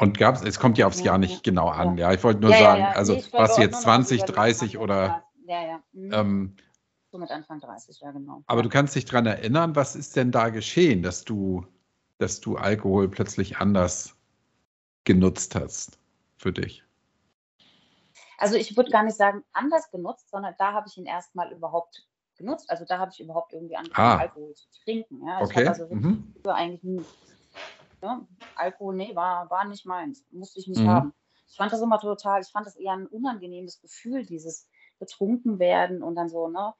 Und 0.00 0.18
gab 0.18 0.36
es, 0.36 0.42
es 0.42 0.58
kommt 0.58 0.78
ja 0.78 0.86
aufs 0.86 0.98
ja, 1.00 1.06
Jahr 1.06 1.18
nicht 1.18 1.44
genau 1.44 1.68
an, 1.68 1.98
ja. 1.98 2.08
ja. 2.08 2.16
Ich 2.16 2.24
wollte 2.24 2.40
nur 2.40 2.50
ja, 2.50 2.58
sagen, 2.58 2.82
also 2.96 3.12
nee, 3.12 3.24
was 3.32 3.58
jetzt 3.58 3.82
20, 3.82 4.22
30 4.22 4.78
oder 4.78 5.22
ja, 5.46 5.66
ja. 5.66 5.82
Mhm. 5.92 6.12
Ähm, 6.12 6.56
so 7.10 7.18
mit 7.18 7.30
Anfang 7.30 7.60
30, 7.60 8.00
ja, 8.00 8.10
genau. 8.10 8.42
Aber 8.46 8.62
du 8.62 8.68
kannst 8.68 8.94
dich 8.94 9.04
daran 9.04 9.26
erinnern, 9.26 9.76
was 9.76 9.94
ist 9.94 10.16
denn 10.16 10.32
da 10.32 10.48
geschehen, 10.48 11.02
dass 11.02 11.24
du, 11.24 11.66
dass 12.18 12.40
du 12.40 12.56
Alkohol 12.56 13.08
plötzlich 13.10 13.58
anders 13.58 14.16
genutzt 15.04 15.54
hast 15.54 15.98
für 16.38 16.52
dich? 16.52 16.82
Also 18.38 18.56
ich 18.56 18.76
würde 18.76 18.90
gar 18.90 19.04
nicht 19.04 19.16
sagen 19.16 19.44
anders 19.52 19.90
genutzt, 19.90 20.30
sondern 20.30 20.54
da 20.58 20.72
habe 20.72 20.88
ich 20.88 20.96
ihn 20.96 21.06
erstmal 21.06 21.52
überhaupt 21.52 22.08
genutzt. 22.36 22.70
Also 22.70 22.84
da 22.84 22.98
habe 22.98 23.10
ich 23.12 23.20
überhaupt 23.20 23.52
irgendwie 23.52 23.76
angefangen, 23.76 24.08
ah. 24.08 24.18
Alkohol 24.18 24.54
zu 24.54 24.66
trinken. 24.82 25.26
Ja. 25.26 25.40
okay. 25.40 25.68
also 25.68 25.86
mhm. 25.88 26.32
eigentlich 26.46 26.82
nie, 26.82 27.04
ne? 28.00 28.26
Alkohol, 28.56 28.96
nee, 28.96 29.14
war, 29.14 29.50
war 29.50 29.64
nicht 29.66 29.86
meins. 29.86 30.24
Musste 30.30 30.60
ich 30.60 30.66
nicht 30.66 30.80
mhm. 30.80 30.88
haben. 30.88 31.14
Ich 31.46 31.56
fand 31.56 31.72
das 31.72 31.82
immer 31.82 32.00
total, 32.00 32.40
ich 32.40 32.48
fand 32.48 32.66
das 32.66 32.76
eher 32.76 32.92
ein 32.92 33.06
unangenehmes 33.06 33.80
Gefühl, 33.80 34.24
dieses 34.24 34.66
betrunken 35.02 35.58
werden 35.58 36.00
und 36.00 36.14
dann 36.14 36.28
so, 36.28 36.48
ne, 36.48 36.74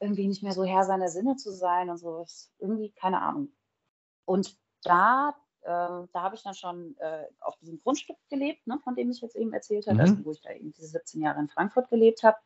irgendwie 0.00 0.26
nicht 0.26 0.42
mehr 0.42 0.52
so 0.52 0.64
Herr 0.64 0.84
seiner 0.84 1.08
Sinne 1.08 1.36
zu 1.36 1.52
sein 1.52 1.90
und 1.90 1.98
so. 1.98 2.24
Irgendwie, 2.58 2.90
keine 2.92 3.20
Ahnung. 3.20 3.52
Und 4.24 4.56
da, 4.82 5.34
äh, 5.60 5.66
da 5.66 6.08
habe 6.14 6.34
ich 6.34 6.42
dann 6.42 6.54
schon 6.54 6.96
äh, 6.98 7.26
auf 7.40 7.56
diesem 7.58 7.78
Grundstück 7.78 8.16
gelebt, 8.30 8.66
ne, 8.66 8.78
von 8.82 8.94
dem 8.94 9.10
ich 9.10 9.20
jetzt 9.20 9.36
eben 9.36 9.52
erzählt 9.52 9.86
habe, 9.86 9.96
mhm. 9.96 10.00
also 10.00 10.24
wo 10.24 10.32
ich 10.32 10.40
da 10.40 10.50
eben 10.50 10.72
diese 10.72 10.86
17 10.86 11.20
Jahre 11.20 11.40
in 11.40 11.48
Frankfurt 11.48 11.90
gelebt 11.90 12.22
habe. 12.22 12.38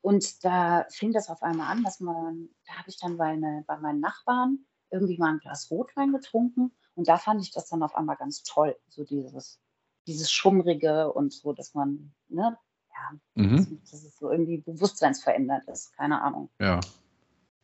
Und 0.00 0.44
da 0.44 0.84
fing 0.90 1.12
das 1.12 1.30
auf 1.30 1.42
einmal 1.42 1.70
an, 1.70 1.84
dass 1.84 2.00
man, 2.00 2.48
da 2.66 2.74
habe 2.74 2.88
ich 2.88 2.98
dann 2.98 3.16
bei, 3.16 3.26
eine, 3.26 3.62
bei 3.68 3.76
meinen 3.76 4.00
Nachbarn 4.00 4.66
irgendwie 4.90 5.18
mal 5.18 5.32
ein 5.32 5.38
Glas 5.38 5.70
Rotwein 5.70 6.12
getrunken. 6.12 6.72
Und 6.94 7.06
da 7.06 7.18
fand 7.18 7.40
ich 7.40 7.52
das 7.52 7.68
dann 7.68 7.82
auf 7.84 7.94
einmal 7.94 8.16
ganz 8.16 8.42
toll, 8.42 8.76
so 8.88 9.04
dieses, 9.04 9.60
dieses 10.06 10.30
Schummrige 10.30 11.12
und 11.12 11.32
so, 11.32 11.52
dass 11.52 11.74
man, 11.74 12.14
ne, 12.28 12.58
ja, 12.96 13.18
mhm. 13.34 13.80
dass, 13.82 14.04
es 14.04 14.16
so 14.16 14.30
irgendwie 14.30 14.58
bewusstseinsverändert 14.58 15.68
ist, 15.68 15.92
keine 15.96 16.22
Ahnung. 16.22 16.50
Ja. 16.58 16.80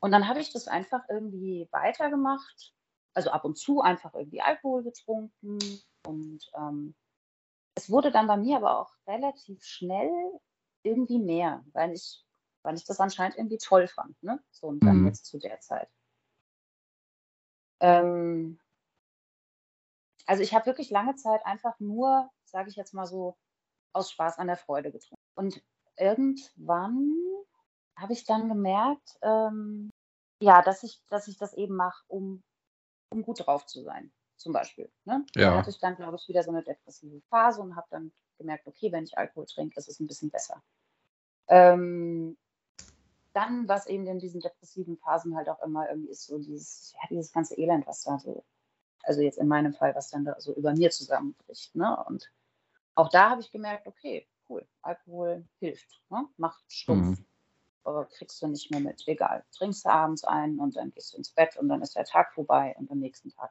Und 0.01 0.11
dann 0.11 0.29
habe 0.29 0.41
ich 0.41 0.53
das 0.53 0.69
einfach 0.69 1.03
irgendwie 1.09 1.69
weitergemacht. 1.71 2.75
Also 3.15 3.31
ab 3.31 3.45
und 3.45 3.57
zu 3.57 3.83
einfach 3.83 4.15
irgendwie 4.15 4.41
Alkohol 4.41 4.83
getrunken. 4.83 5.59
Und 6.07 6.41
ähm, 6.57 6.95
es 7.75 7.91
wurde 7.91 8.11
dann 8.11 8.27
bei 8.27 8.37
mir 8.37 8.57
aber 8.57 8.81
auch 8.81 8.93
relativ 9.07 9.63
schnell 9.63 10.11
irgendwie 10.83 11.19
mehr, 11.19 11.65
weil 11.73 11.93
ich, 11.93 12.25
weil 12.63 12.75
ich 12.75 12.85
das 12.85 13.01
anscheinend 13.01 13.37
irgendwie 13.37 13.59
toll 13.59 13.87
fand. 13.87 14.21
Ne? 14.23 14.43
So 14.51 14.67
und 14.69 14.81
dann 14.81 15.01
mhm. 15.01 15.07
jetzt 15.07 15.27
zu 15.27 15.39
der 15.39 15.61
Zeit. 15.61 15.89
Ähm, 17.81 18.59
also 20.27 20.43
ich 20.43 20.55
habe 20.55 20.67
wirklich 20.67 20.91
lange 20.91 21.15
Zeit 21.17 21.45
einfach 21.45 21.79
nur, 21.79 22.31
sage 22.45 22.71
ich 22.71 22.77
jetzt 22.77 22.95
mal 22.95 23.07
so, 23.07 23.37
aus 23.93 24.11
Spaß 24.11 24.39
an 24.39 24.47
der 24.47 24.57
Freude 24.57 24.91
getrunken. 24.91 25.23
Und 25.35 25.63
irgendwann 25.97 27.15
habe 27.97 28.13
ich 28.13 28.25
dann 28.25 28.49
gemerkt, 28.49 29.19
ähm, 29.23 29.91
ja, 30.41 30.63
dass 30.63 30.83
ich, 30.83 31.01
dass 31.09 31.29
ich 31.29 31.39
das 31.39 31.55
eben 31.55 31.77
mache, 31.77 32.03
um, 32.09 32.43
um 33.11 33.23
gut 33.23 33.47
drauf 33.47 33.67
zu 33.67 33.83
sein, 33.83 34.13
zum 34.37 34.53
Beispiel. 34.53 34.91
Ne? 35.05 35.25
Ja. 35.37 35.51
Da 35.51 35.59
hatte 35.59 35.71
ich 35.71 35.79
dann, 35.79 35.97
glaube 35.97 36.17
ich, 36.17 36.29
wieder 36.29 36.43
so 36.43 36.51
eine 36.51 36.63
depressive 36.63 37.21
Phase 37.29 37.61
und 37.61 37.77
habe 37.77 37.87
dann 37.91 38.13
gemerkt, 38.39 38.67
okay, 38.67 38.91
wenn 38.91 39.05
ich 39.05 39.17
Alkohol 39.17 39.47
trinke, 39.47 39.79
ist 39.79 39.89
es 39.89 40.01
ein 40.01 40.07
bisschen 40.07 40.31
besser. 40.31 40.63
Ähm, 41.49 42.37
dann, 43.33 43.69
was 43.69 43.87
eben 43.87 44.07
in 44.07 44.19
diesen 44.19 44.41
depressiven 44.41 44.99
Phasen 44.99 45.37
halt 45.37 45.49
auch 45.49 45.63
immer 45.63 45.89
irgendwie 45.89 46.11
ist, 46.11 46.27
so 46.27 46.39
dieses, 46.39 46.93
ja, 46.95 47.09
dieses 47.11 47.33
ganze 47.33 47.57
Elend, 47.57 47.87
was 47.87 48.03
da 48.03 48.19
so, 48.19 48.45
also 49.05 49.21
jetzt 49.21 49.39
in 49.39 49.49
meinem 49.49 49.75
Fall, 49.75 49.95
was 49.95 50.11
dann 50.11 50.25
da 50.25 50.39
so 50.41 50.55
über 50.55 50.73
mir 50.73 50.91
zusammenbricht. 50.91 51.75
Ne? 51.75 52.05
Und 52.07 52.31
auch 52.95 53.09
da 53.09 53.31
habe 53.31 53.41
ich 53.41 53.51
gemerkt, 53.51 53.87
okay, 53.87 54.27
cool, 54.49 54.67
Alkohol 54.83 55.45
hilft, 55.59 56.03
ne? 56.11 56.27
macht 56.37 56.63
stumpf. 56.69 57.19
Mhm. 57.19 57.25
Aber 57.85 58.05
kriegst 58.05 58.41
du 58.41 58.47
nicht 58.47 58.71
mehr 58.71 58.81
mit. 58.81 59.03
Egal. 59.09 59.45
Trinkst 59.51 59.85
du 59.85 59.91
abends 59.91 60.23
ein 60.23 60.61
und 60.61 60.77
dann 60.77 60.93
gehst 60.93 61.13
du 61.13 61.17
ins 61.17 61.31
Bett 61.31 61.57
und 61.57 61.69
dann 61.69 61.83
ist 61.83 61.97
der 61.97 62.05
Tag 62.05 62.33
vorbei 62.33 62.77
und 62.79 62.91
am 62.93 63.01
nächsten 63.01 63.31
Tag 63.31 63.51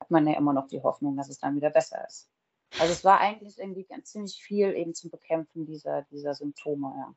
hat 0.00 0.10
man 0.10 0.26
ja 0.26 0.38
immer 0.38 0.54
noch 0.54 0.68
die 0.68 0.82
Hoffnung, 0.82 1.16
dass 1.16 1.28
es 1.28 1.38
dann 1.38 1.54
wieder 1.54 1.70
besser 1.70 2.04
ist. 2.06 2.30
Also 2.78 2.92
es 2.92 3.04
war 3.04 3.20
eigentlich 3.20 3.58
irgendwie 3.58 3.84
ganz 3.84 4.10
ziemlich 4.10 4.42
viel 4.42 4.74
eben 4.74 4.94
zum 4.94 5.10
Bekämpfen 5.10 5.66
dieser, 5.66 6.02
dieser 6.10 6.34
Symptome, 6.34 6.94
ja. 6.96 7.14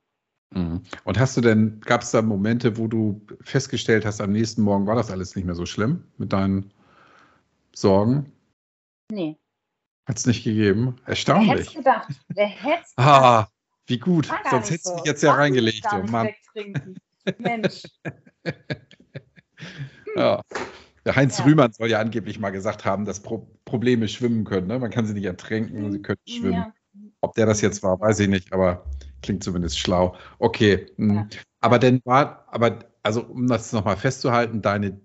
Mhm. 0.60 0.84
Und 1.03 1.19
hast 1.19 1.38
du 1.38 1.41
denn, 1.41 1.79
gab 1.81 2.01
es 2.01 2.12
da 2.12 2.21
Momente, 2.21 2.77
wo 2.77 2.88
du 2.88 3.21
festgestellt 3.41 4.05
hast, 4.05 4.21
am 4.21 4.31
nächsten 4.31 4.62
Morgen 4.62 4.88
war 4.88 4.95
das 4.95 5.12
alles 5.12 5.36
nicht 5.36 5.45
mehr 5.45 5.55
so 5.55 5.65
schlimm 5.65 6.05
mit 6.17 6.34
deinen 6.34 6.73
Sorgen? 7.73 8.31
Nee. 9.12 9.38
Hat 10.05 10.17
es 10.17 10.25
nicht 10.27 10.43
gegeben? 10.43 10.97
Erstaunlich. 11.05 11.49
Wer 11.49 11.57
hätte 11.57 11.77
gedacht? 11.77 12.07
Wer 12.29 12.47
hätte 12.47 12.85
Ah, 12.97 13.47
wie 13.87 13.99
gut. 13.99 14.29
Sonst 14.49 14.69
hättest 14.69 14.87
du 14.87 14.95
dich 14.97 15.05
jetzt 15.05 15.23
ja 15.23 15.33
Ach, 15.33 15.37
reingelegt. 15.37 15.85
Oh, 15.91 16.03
Mann. 16.03 16.29
Mensch. 17.39 17.83
ja. 20.15 20.41
Der 21.05 21.15
Heinz 21.15 21.39
ja. 21.39 21.45
Rühmann 21.45 21.71
soll 21.71 21.89
ja 21.89 21.99
angeblich 21.99 22.39
mal 22.39 22.51
gesagt 22.51 22.85
haben, 22.85 23.05
dass 23.05 23.19
Pro 23.19 23.47
Probleme 23.65 24.07
schwimmen 24.07 24.43
können. 24.43 24.67
Ne? 24.67 24.79
Man 24.79 24.91
kann 24.91 25.05
sie 25.05 25.13
nicht 25.13 25.25
ertränken, 25.25 25.91
sie 25.91 26.01
können 26.01 26.19
schwimmen. 26.27 26.53
Ja. 26.53 26.73
Ob 27.21 27.33
der 27.33 27.45
das 27.47 27.61
jetzt 27.61 27.83
war, 27.83 27.99
weiß 27.99 28.19
ich 28.19 28.27
nicht, 28.27 28.53
aber 28.53 28.85
klingt 29.21 29.43
zumindest 29.43 29.79
schlau. 29.79 30.15
Okay. 30.37 30.85
Hm. 30.97 31.15
Ja. 31.15 31.27
Aber 31.61 31.79
denn 31.79 31.99
war, 32.05 32.45
aber 32.47 32.79
also 33.01 33.23
um 33.23 33.47
das 33.47 33.73
nochmal 33.73 33.97
festzuhalten, 33.97 34.61
deine, 34.61 34.99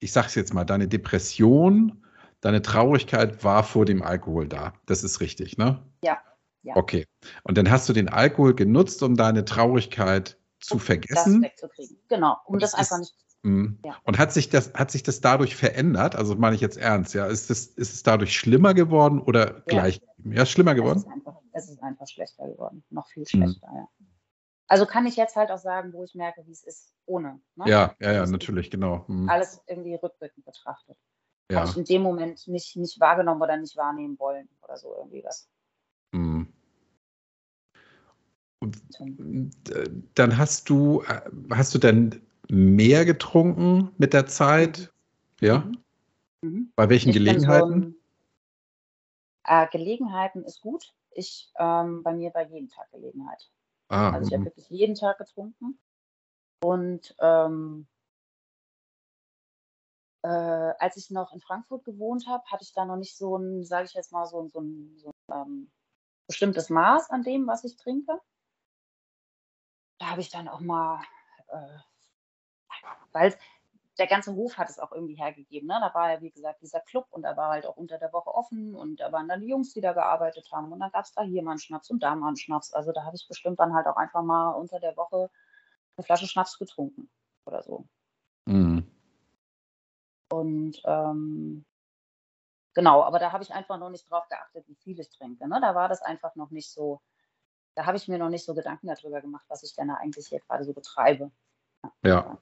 ich 0.00 0.12
sag's 0.12 0.34
jetzt 0.34 0.52
mal, 0.52 0.64
deine 0.64 0.86
Depression, 0.86 2.04
deine 2.40 2.62
Traurigkeit 2.62 3.44
war 3.44 3.64
vor 3.64 3.84
dem 3.84 4.02
Alkohol 4.02 4.48
da. 4.48 4.74
Das 4.86 5.04
ist 5.04 5.20
richtig, 5.20 5.58
ne? 5.58 5.82
Ja. 6.02 6.18
ja. 6.62 6.76
Okay. 6.76 7.06
Und 7.42 7.58
dann 7.58 7.70
hast 7.70 7.88
du 7.88 7.92
den 7.92 8.08
Alkohol 8.08 8.54
genutzt, 8.54 9.02
um 9.02 9.16
deine 9.16 9.44
Traurigkeit 9.44 10.38
zu 10.60 10.74
um 10.74 10.80
vergessen. 10.80 11.42
Das 11.42 11.50
wegzukriegen. 11.50 11.98
Genau, 12.08 12.36
um 12.46 12.58
das 12.58 12.74
einfach 12.74 12.98
nicht 12.98 13.14
Mhm. 13.42 13.78
Ja. 13.84 13.96
Und 14.04 14.18
hat 14.18 14.32
sich, 14.32 14.48
das, 14.48 14.74
hat 14.74 14.90
sich 14.90 15.02
das 15.02 15.20
dadurch 15.20 15.56
verändert? 15.56 16.16
Also 16.16 16.34
meine 16.34 16.54
ich 16.54 16.60
jetzt 16.60 16.76
ernst, 16.76 17.14
ja? 17.14 17.26
Ist, 17.26 17.50
das, 17.50 17.66
ist 17.66 17.94
es 17.94 18.02
dadurch 18.02 18.36
schlimmer 18.36 18.74
geworden 18.74 19.20
oder 19.20 19.56
ja. 19.56 19.62
gleich? 19.66 20.00
Ja, 20.24 20.44
schlimmer 20.46 20.74
geworden? 20.74 20.98
Es 20.98 21.04
ist, 21.04 21.12
einfach, 21.12 21.36
es 21.52 21.68
ist 21.70 21.82
einfach 21.82 22.06
schlechter 22.08 22.48
geworden. 22.48 22.84
Noch 22.90 23.08
viel 23.08 23.22
mhm. 23.22 23.26
schlechter, 23.26 23.68
mhm. 23.70 23.76
ja. 23.76 23.88
Also 24.70 24.84
kann 24.84 25.06
ich 25.06 25.16
jetzt 25.16 25.34
halt 25.34 25.50
auch 25.50 25.58
sagen, 25.58 25.94
wo 25.94 26.04
ich 26.04 26.14
merke, 26.14 26.44
wie 26.46 26.52
es 26.52 26.62
ist 26.62 26.92
ohne. 27.06 27.40
Ne? 27.56 27.64
Ja, 27.66 27.94
ja, 28.00 28.12
ja, 28.12 28.26
natürlich, 28.26 28.70
genau. 28.70 29.04
Mhm. 29.08 29.28
Alles 29.28 29.62
irgendwie 29.66 29.94
rückwirkend 29.94 30.44
betrachtet. 30.44 30.98
Ja. 31.50 31.60
Habe 31.60 31.70
ich 31.70 31.76
in 31.76 31.84
dem 31.84 32.02
Moment 32.02 32.46
nicht, 32.46 32.76
nicht 32.76 33.00
wahrgenommen 33.00 33.40
oder 33.40 33.56
nicht 33.56 33.76
wahrnehmen 33.76 34.18
wollen 34.18 34.48
oder 34.62 34.76
so 34.76 34.94
irgendwie 34.96 35.24
was. 35.24 35.48
Mhm. 36.12 36.52
Dann 40.14 40.36
hast 40.36 40.68
du, 40.68 41.04
hast 41.50 41.74
du 41.74 41.78
denn 41.78 42.20
mehr 42.48 43.04
getrunken 43.04 43.92
mit 43.98 44.12
der 44.12 44.26
Zeit? 44.26 44.92
Mhm. 45.40 45.46
Ja. 45.46 45.58
Mhm. 45.58 45.78
mhm. 46.42 46.72
Bei 46.76 46.88
welchen 46.90 47.10
ich 47.10 47.14
Gelegenheiten? 47.16 47.92
So 47.92 47.98
äh, 49.48 49.66
Gelegenheiten 49.68 50.44
ist 50.44 50.60
gut. 50.60 50.92
Ich, 51.12 51.50
ähm, 51.58 52.02
bei 52.02 52.12
mir 52.12 52.32
war 52.34 52.46
jeden 52.46 52.68
Tag 52.68 52.90
Gelegenheit. 52.92 53.48
Ah, 53.88 54.10
also 54.10 54.28
ich 54.28 54.32
habe 54.34 54.42
mhm. 54.42 54.46
wirklich 54.46 54.68
jeden 54.68 54.94
Tag 54.94 55.18
getrunken. 55.18 55.78
Und 56.62 57.14
ähm, 57.20 57.86
äh, 60.28 60.74
als 60.78 60.96
ich 60.96 61.10
noch 61.10 61.32
in 61.32 61.40
Frankfurt 61.40 61.84
gewohnt 61.84 62.26
habe, 62.26 62.44
hatte 62.50 62.64
ich 62.64 62.72
da 62.72 62.84
noch 62.84 62.96
nicht 62.96 63.16
so 63.16 63.36
ein, 63.36 63.64
sage 63.64 63.86
ich 63.86 63.94
jetzt 63.94 64.12
mal, 64.12 64.26
so, 64.26 64.40
ein, 64.42 64.50
so 64.50 64.60
ein, 64.60 64.98
so 64.98 65.10
ein 65.28 65.40
ähm, 65.40 65.70
bestimmtes 66.26 66.70
Maß 66.70 67.10
an 67.10 67.22
dem, 67.22 67.46
was 67.46 67.64
ich 67.64 67.76
trinke. 67.76 68.20
Da 69.98 70.10
habe 70.10 70.20
ich 70.20 70.30
dann 70.30 70.48
auch 70.48 70.60
mal 70.60 71.00
äh, 71.48 71.78
weil 73.12 73.34
der 73.98 74.06
ganze 74.06 74.34
Hof 74.34 74.56
hat 74.56 74.70
es 74.70 74.78
auch 74.78 74.92
irgendwie 74.92 75.16
hergegeben. 75.16 75.66
Ne? 75.66 75.78
Da 75.80 75.92
war 75.92 76.12
ja, 76.12 76.20
wie 76.20 76.30
gesagt, 76.30 76.62
dieser 76.62 76.80
Club 76.80 77.06
und 77.10 77.22
da 77.22 77.36
war 77.36 77.50
halt 77.50 77.66
auch 77.66 77.76
unter 77.76 77.98
der 77.98 78.12
Woche 78.12 78.32
offen 78.32 78.74
und 78.76 79.00
da 79.00 79.10
waren 79.10 79.26
dann 79.26 79.40
die 79.40 79.48
Jungs, 79.48 79.72
die 79.72 79.80
da 79.80 79.92
gearbeitet 79.92 80.48
haben 80.52 80.72
und 80.72 80.78
dann 80.78 80.92
gab 80.92 81.04
es 81.04 81.12
da 81.12 81.22
hier 81.22 81.42
mal 81.42 81.52
einen 81.52 81.60
Schnaps 81.60 81.90
und 81.90 82.02
da 82.02 82.14
mal 82.14 82.28
einen 82.28 82.36
Schnaps. 82.36 82.72
Also 82.72 82.92
da 82.92 83.04
habe 83.04 83.16
ich 83.16 83.26
bestimmt 83.26 83.58
dann 83.58 83.74
halt 83.74 83.86
auch 83.86 83.96
einfach 83.96 84.22
mal 84.22 84.50
unter 84.52 84.78
der 84.78 84.96
Woche 84.96 85.30
eine 85.96 86.04
Flasche 86.04 86.28
Schnaps 86.28 86.58
getrunken 86.58 87.10
oder 87.44 87.62
so. 87.64 87.86
Mhm. 88.46 88.86
Und 90.30 90.80
ähm, 90.84 91.64
genau, 92.74 93.02
aber 93.02 93.18
da 93.18 93.32
habe 93.32 93.42
ich 93.42 93.52
einfach 93.52 93.78
noch 93.78 93.90
nicht 93.90 94.10
drauf 94.10 94.28
geachtet, 94.28 94.66
wie 94.68 94.76
viel 94.76 94.98
ich 95.00 95.10
trinke. 95.10 95.48
Ne? 95.48 95.58
Da 95.60 95.74
war 95.74 95.88
das 95.88 96.02
einfach 96.02 96.34
noch 96.34 96.50
nicht 96.50 96.70
so, 96.70 97.00
da 97.74 97.86
habe 97.86 97.96
ich 97.96 98.08
mir 98.08 98.18
noch 98.18 98.28
nicht 98.28 98.44
so 98.44 98.54
Gedanken 98.54 98.88
darüber 98.88 99.20
gemacht, 99.20 99.46
was 99.48 99.62
ich 99.62 99.74
denn 99.74 99.90
eigentlich 99.90 100.28
hier 100.28 100.40
gerade 100.40 100.64
so 100.64 100.72
betreibe. 100.72 101.30
Ja. 102.02 102.38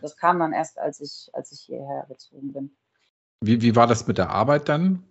Das, 0.00 0.16
kam 0.16 0.38
dann 0.38 0.52
erst, 0.52 0.78
als 0.78 1.00
ich, 1.00 1.30
als 1.34 1.52
ich 1.52 1.60
hierher 1.60 2.06
gezogen 2.08 2.52
bin. 2.52 2.76
Wie, 3.40 3.60
wie 3.60 3.76
war 3.76 3.86
das 3.86 4.06
mit 4.06 4.18
der 4.18 4.30
Arbeit 4.30 4.68
dann? 4.68 5.06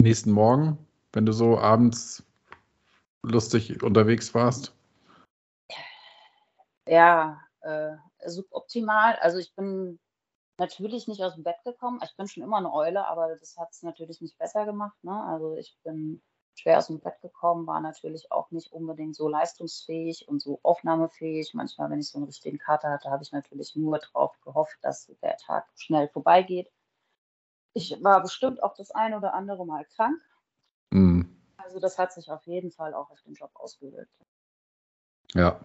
Nächsten 0.00 0.30
Morgen, 0.30 0.78
wenn 1.12 1.26
du 1.26 1.32
so 1.32 1.58
abends 1.58 2.22
lustig 3.22 3.82
unterwegs 3.82 4.34
warst? 4.34 4.74
Ja, 6.86 7.40
äh, 7.60 7.96
suboptimal. 8.26 9.16
Also 9.16 9.38
ich 9.38 9.54
bin 9.54 9.98
natürlich 10.60 11.08
nicht 11.08 11.22
aus 11.22 11.34
dem 11.34 11.42
Bett 11.42 11.56
gekommen. 11.64 12.00
Ich 12.04 12.16
bin 12.16 12.28
schon 12.28 12.44
immer 12.44 12.58
eine 12.58 12.72
Eule, 12.72 13.06
aber 13.06 13.34
das 13.34 13.56
hat 13.56 13.70
es 13.72 13.82
natürlich 13.82 14.20
nicht 14.20 14.38
besser 14.38 14.64
gemacht. 14.64 15.02
Ne? 15.02 15.24
Also 15.24 15.56
ich 15.56 15.76
bin 15.82 16.22
schwer 16.54 16.78
aus 16.78 16.88
dem 16.88 17.00
Bett 17.00 17.20
gekommen, 17.22 17.66
war 17.66 17.80
natürlich 17.80 18.30
auch 18.30 18.50
nicht 18.50 18.70
unbedingt 18.72 19.16
so 19.16 19.28
leistungsfähig 19.28 20.28
und 20.28 20.40
so 20.40 20.60
aufnahmefähig. 20.62 21.54
Manchmal, 21.54 21.90
wenn 21.90 22.00
ich 22.00 22.10
so 22.10 22.18
einen 22.18 22.26
richtigen 22.26 22.58
Kater 22.58 22.90
hatte, 22.90 23.10
habe 23.10 23.22
ich 23.22 23.32
natürlich 23.32 23.74
nur 23.74 23.98
darauf 23.98 24.38
gehofft, 24.42 24.78
dass 24.82 25.10
der 25.22 25.36
Tag 25.38 25.66
schnell 25.74 26.08
vorbeigeht. 26.08 26.70
Ich 27.72 27.96
war 28.02 28.20
bestimmt 28.20 28.62
auch 28.62 28.74
das 28.74 28.90
eine 28.90 29.16
oder 29.16 29.34
andere 29.34 29.64
Mal 29.64 29.84
krank. 29.86 30.20
Mhm. 30.90 31.40
Also 31.56 31.80
das 31.80 31.98
hat 31.98 32.12
sich 32.12 32.30
auf 32.30 32.44
jeden 32.46 32.70
Fall 32.70 32.94
auch 32.94 33.10
auf 33.10 33.22
den 33.22 33.34
Job 33.34 33.50
ausgewirkt. 33.54 34.12
Ja, 35.32 35.60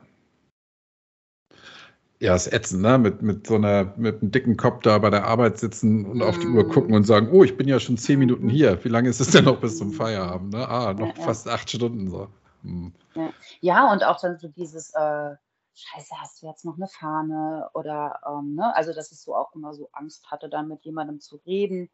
ja, 2.20 2.36
ist 2.36 2.52
ätzend, 2.52 2.82
ne? 2.82 2.98
Mit, 2.98 3.22
mit 3.22 3.48
so 3.48 3.56
einer, 3.56 3.94
mit 3.98 4.22
einem 4.22 4.32
dicken 4.32 4.58
Kopf 4.58 4.84
da 4.84 4.98
bei 4.98 5.10
der 5.10 5.26
Arbeit 5.26 5.60
sitzen 5.60 6.06
und 6.06 6.20
mm. 6.20 6.22
auf 6.24 6.40
die 6.40 6.48
Uhr 6.48 6.68
gucken 6.70 6.94
und 6.94 7.04
sagen, 7.04 7.30
oh, 7.32 7.44
ich 7.44 7.58
bin 7.58 7.68
ja 7.68 7.80
schon 7.80 7.98
zehn 7.98 8.20
Minuten 8.20 8.50
hier. 8.50 8.84
Wie 8.84 8.90
lange 8.90 9.10
ist 9.10 9.20
es 9.20 9.32
denn 9.32 9.46
noch 9.46 9.60
bis 9.60 9.78
zum 9.78 9.92
Feierabend? 9.92 10.54
Ne? 10.54 10.68
Ah, 10.68 10.94
noch 10.94 11.16
ja, 11.18 11.24
fast 11.24 11.46
ja. 11.46 11.54
acht 11.54 11.70
Stunden 11.70 12.10
so. 12.10 12.30
Hm. 12.64 12.94
Ja. 13.16 13.34
ja. 13.60 13.92
und 13.92 14.04
auch 14.04 14.20
dann 14.20 14.38
so 14.40 14.48
dieses, 14.48 14.94
äh, 14.94 15.36
Scheiße, 15.78 16.16
hast 16.22 16.42
du 16.42 16.48
jetzt 16.48 16.64
noch 16.64 16.78
eine 16.78 16.88
Fahne? 16.88 17.70
Oder, 17.74 18.22
ähm, 18.26 18.56
ne? 18.56 18.74
Also, 18.76 18.94
dass 18.94 19.12
ich 19.12 19.20
so 19.20 19.36
auch 19.36 19.54
immer 19.54 19.74
so 19.74 19.90
Angst 19.92 20.32
hatte, 20.32 20.48
dann 20.48 20.70
mit 20.70 20.84
jemandem 20.86 21.20
zu 21.20 21.36
reden. 21.46 21.90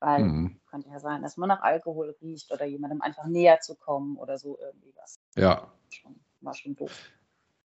Weil 0.00 0.24
mhm. 0.24 0.60
könnte 0.70 0.88
ja 0.88 0.98
sein, 0.98 1.22
dass 1.22 1.36
man 1.36 1.48
nach 1.48 1.60
Alkohol 1.60 2.16
riecht 2.22 2.50
oder 2.52 2.64
jemandem 2.64 3.02
einfach 3.02 3.26
näher 3.26 3.60
zu 3.60 3.74
kommen 3.74 4.16
oder 4.16 4.38
so 4.38 4.58
irgendwie 4.58 4.94
was. 4.96 5.20
Ja. 5.36 5.70
Schon, 5.90 6.18
war 6.40 6.54
schon 6.54 6.76
doof. 6.76 6.92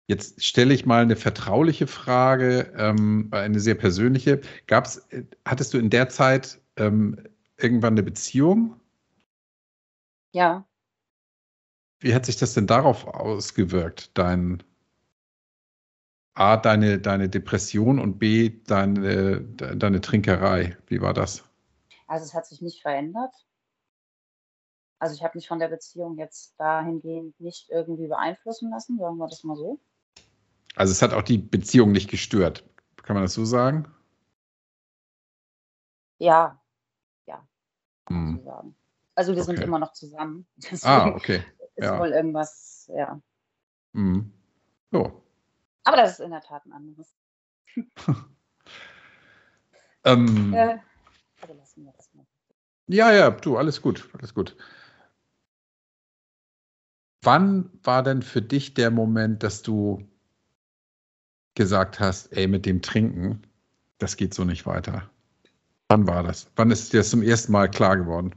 Jetzt 0.08 0.44
stelle 0.44 0.74
ich 0.74 0.86
mal 0.86 1.02
eine 1.02 1.16
vertrauliche 1.16 1.88
Frage, 1.88 2.74
ähm, 2.78 3.30
eine 3.32 3.60
sehr 3.60 3.76
persönliche. 3.76 4.42
Gab's, 4.68 4.98
äh, 5.10 5.24
hattest 5.46 5.74
du 5.74 5.78
in 5.78 5.90
der 5.90 6.10
Zeit 6.10 6.60
ähm, 6.76 7.24
irgendwann 7.58 7.94
eine 7.94 8.04
Beziehung? 8.04 8.80
Ja. 10.34 10.66
Wie 12.00 12.14
hat 12.14 12.26
sich 12.26 12.36
das 12.36 12.54
denn 12.54 12.68
darauf 12.68 13.08
ausgewirkt, 13.08 14.18
dein 14.18 14.62
A, 16.34 16.58
deine, 16.58 17.00
deine 17.00 17.30
Depression 17.30 18.00
und 18.00 18.20
B, 18.20 18.62
deine, 18.66 19.42
deine 19.42 20.02
Trinkerei? 20.02 20.76
Wie 20.88 21.00
war 21.00 21.14
das? 21.14 21.46
Also 22.08 22.26
es 22.26 22.34
hat 22.34 22.46
sich 22.46 22.62
nicht 22.62 22.82
verändert. 22.82 23.34
Also 25.00 25.16
ich 25.16 25.24
habe 25.24 25.38
mich 25.38 25.48
von 25.48 25.60
der 25.60 25.70
Beziehung 25.70 26.18
jetzt 26.18 26.56
dahingehend 26.60 27.40
nicht 27.40 27.70
irgendwie 27.70 28.08
beeinflussen 28.08 28.72
lassen, 28.72 28.98
sagen 28.98 29.18
wir 29.18 29.28
das 29.28 29.44
mal 29.44 29.56
so. 29.56 29.80
Also 30.76 30.92
es 30.92 31.02
hat 31.02 31.14
auch 31.14 31.22
die 31.22 31.38
Beziehung 31.38 31.92
nicht 31.92 32.10
gestört. 32.10 32.64
Kann 33.04 33.16
man 33.16 33.24
das 33.24 33.34
so 33.34 33.46
sagen? 33.46 33.88
Ja, 36.18 36.60
ja. 37.26 37.46
Hm. 38.08 38.42
So. 38.44 38.74
Also 39.16 39.34
wir 39.36 39.42
okay. 39.42 39.56
sind 39.56 39.64
immer 39.64 39.80
noch 39.80 39.94
zusammen. 39.94 40.48
Deswegen 40.58 40.88
ah, 40.88 41.08
okay. 41.08 41.44
Ist 41.76 41.86
ja. 41.86 42.00
wohl 42.00 42.10
irgendwas, 42.10 42.90
ja. 42.96 43.20
Mhm. 43.94 44.32
So. 44.92 45.24
Aber 45.84 45.98
das 45.98 46.14
ist 46.14 46.20
in 46.20 46.32
der 46.32 46.42
Tat 46.42 46.66
ein 46.66 46.74
anderes. 46.74 47.14
ähm, 50.06 50.54
äh, 50.54 50.78
also 51.42 51.54
lassen 51.56 51.86
wir 51.86 51.92
das 51.94 52.14
mal. 52.14 52.26
Ja, 52.88 53.12
ja, 53.12 53.32
du, 53.32 53.58
alles 53.58 53.82
gut, 53.82 54.10
alles 54.14 54.34
gut. 54.34 54.56
wann 57.24 57.70
war 57.84 58.04
denn 58.04 58.22
für 58.22 58.42
dich 58.42 58.74
der 58.74 58.92
Moment, 58.92 59.44
dass 59.44 59.62
du 59.62 60.08
gesagt 61.56 62.00
hast, 62.00 62.32
ey, 62.34 62.48
mit 62.48 62.66
dem 62.66 62.82
Trinken, 62.82 63.44
das 63.98 64.18
geht 64.18 64.34
so 64.34 64.44
nicht 64.44 64.66
weiter? 64.66 65.10
Wann 65.90 66.08
war 66.08 66.24
das? 66.24 66.50
Wann 66.56 66.72
ist 66.72 66.94
dir 66.94 66.98
das 66.98 67.10
zum 67.10 67.22
ersten 67.22 67.52
Mal 67.52 67.70
klar 67.70 67.98
geworden? 67.98 68.36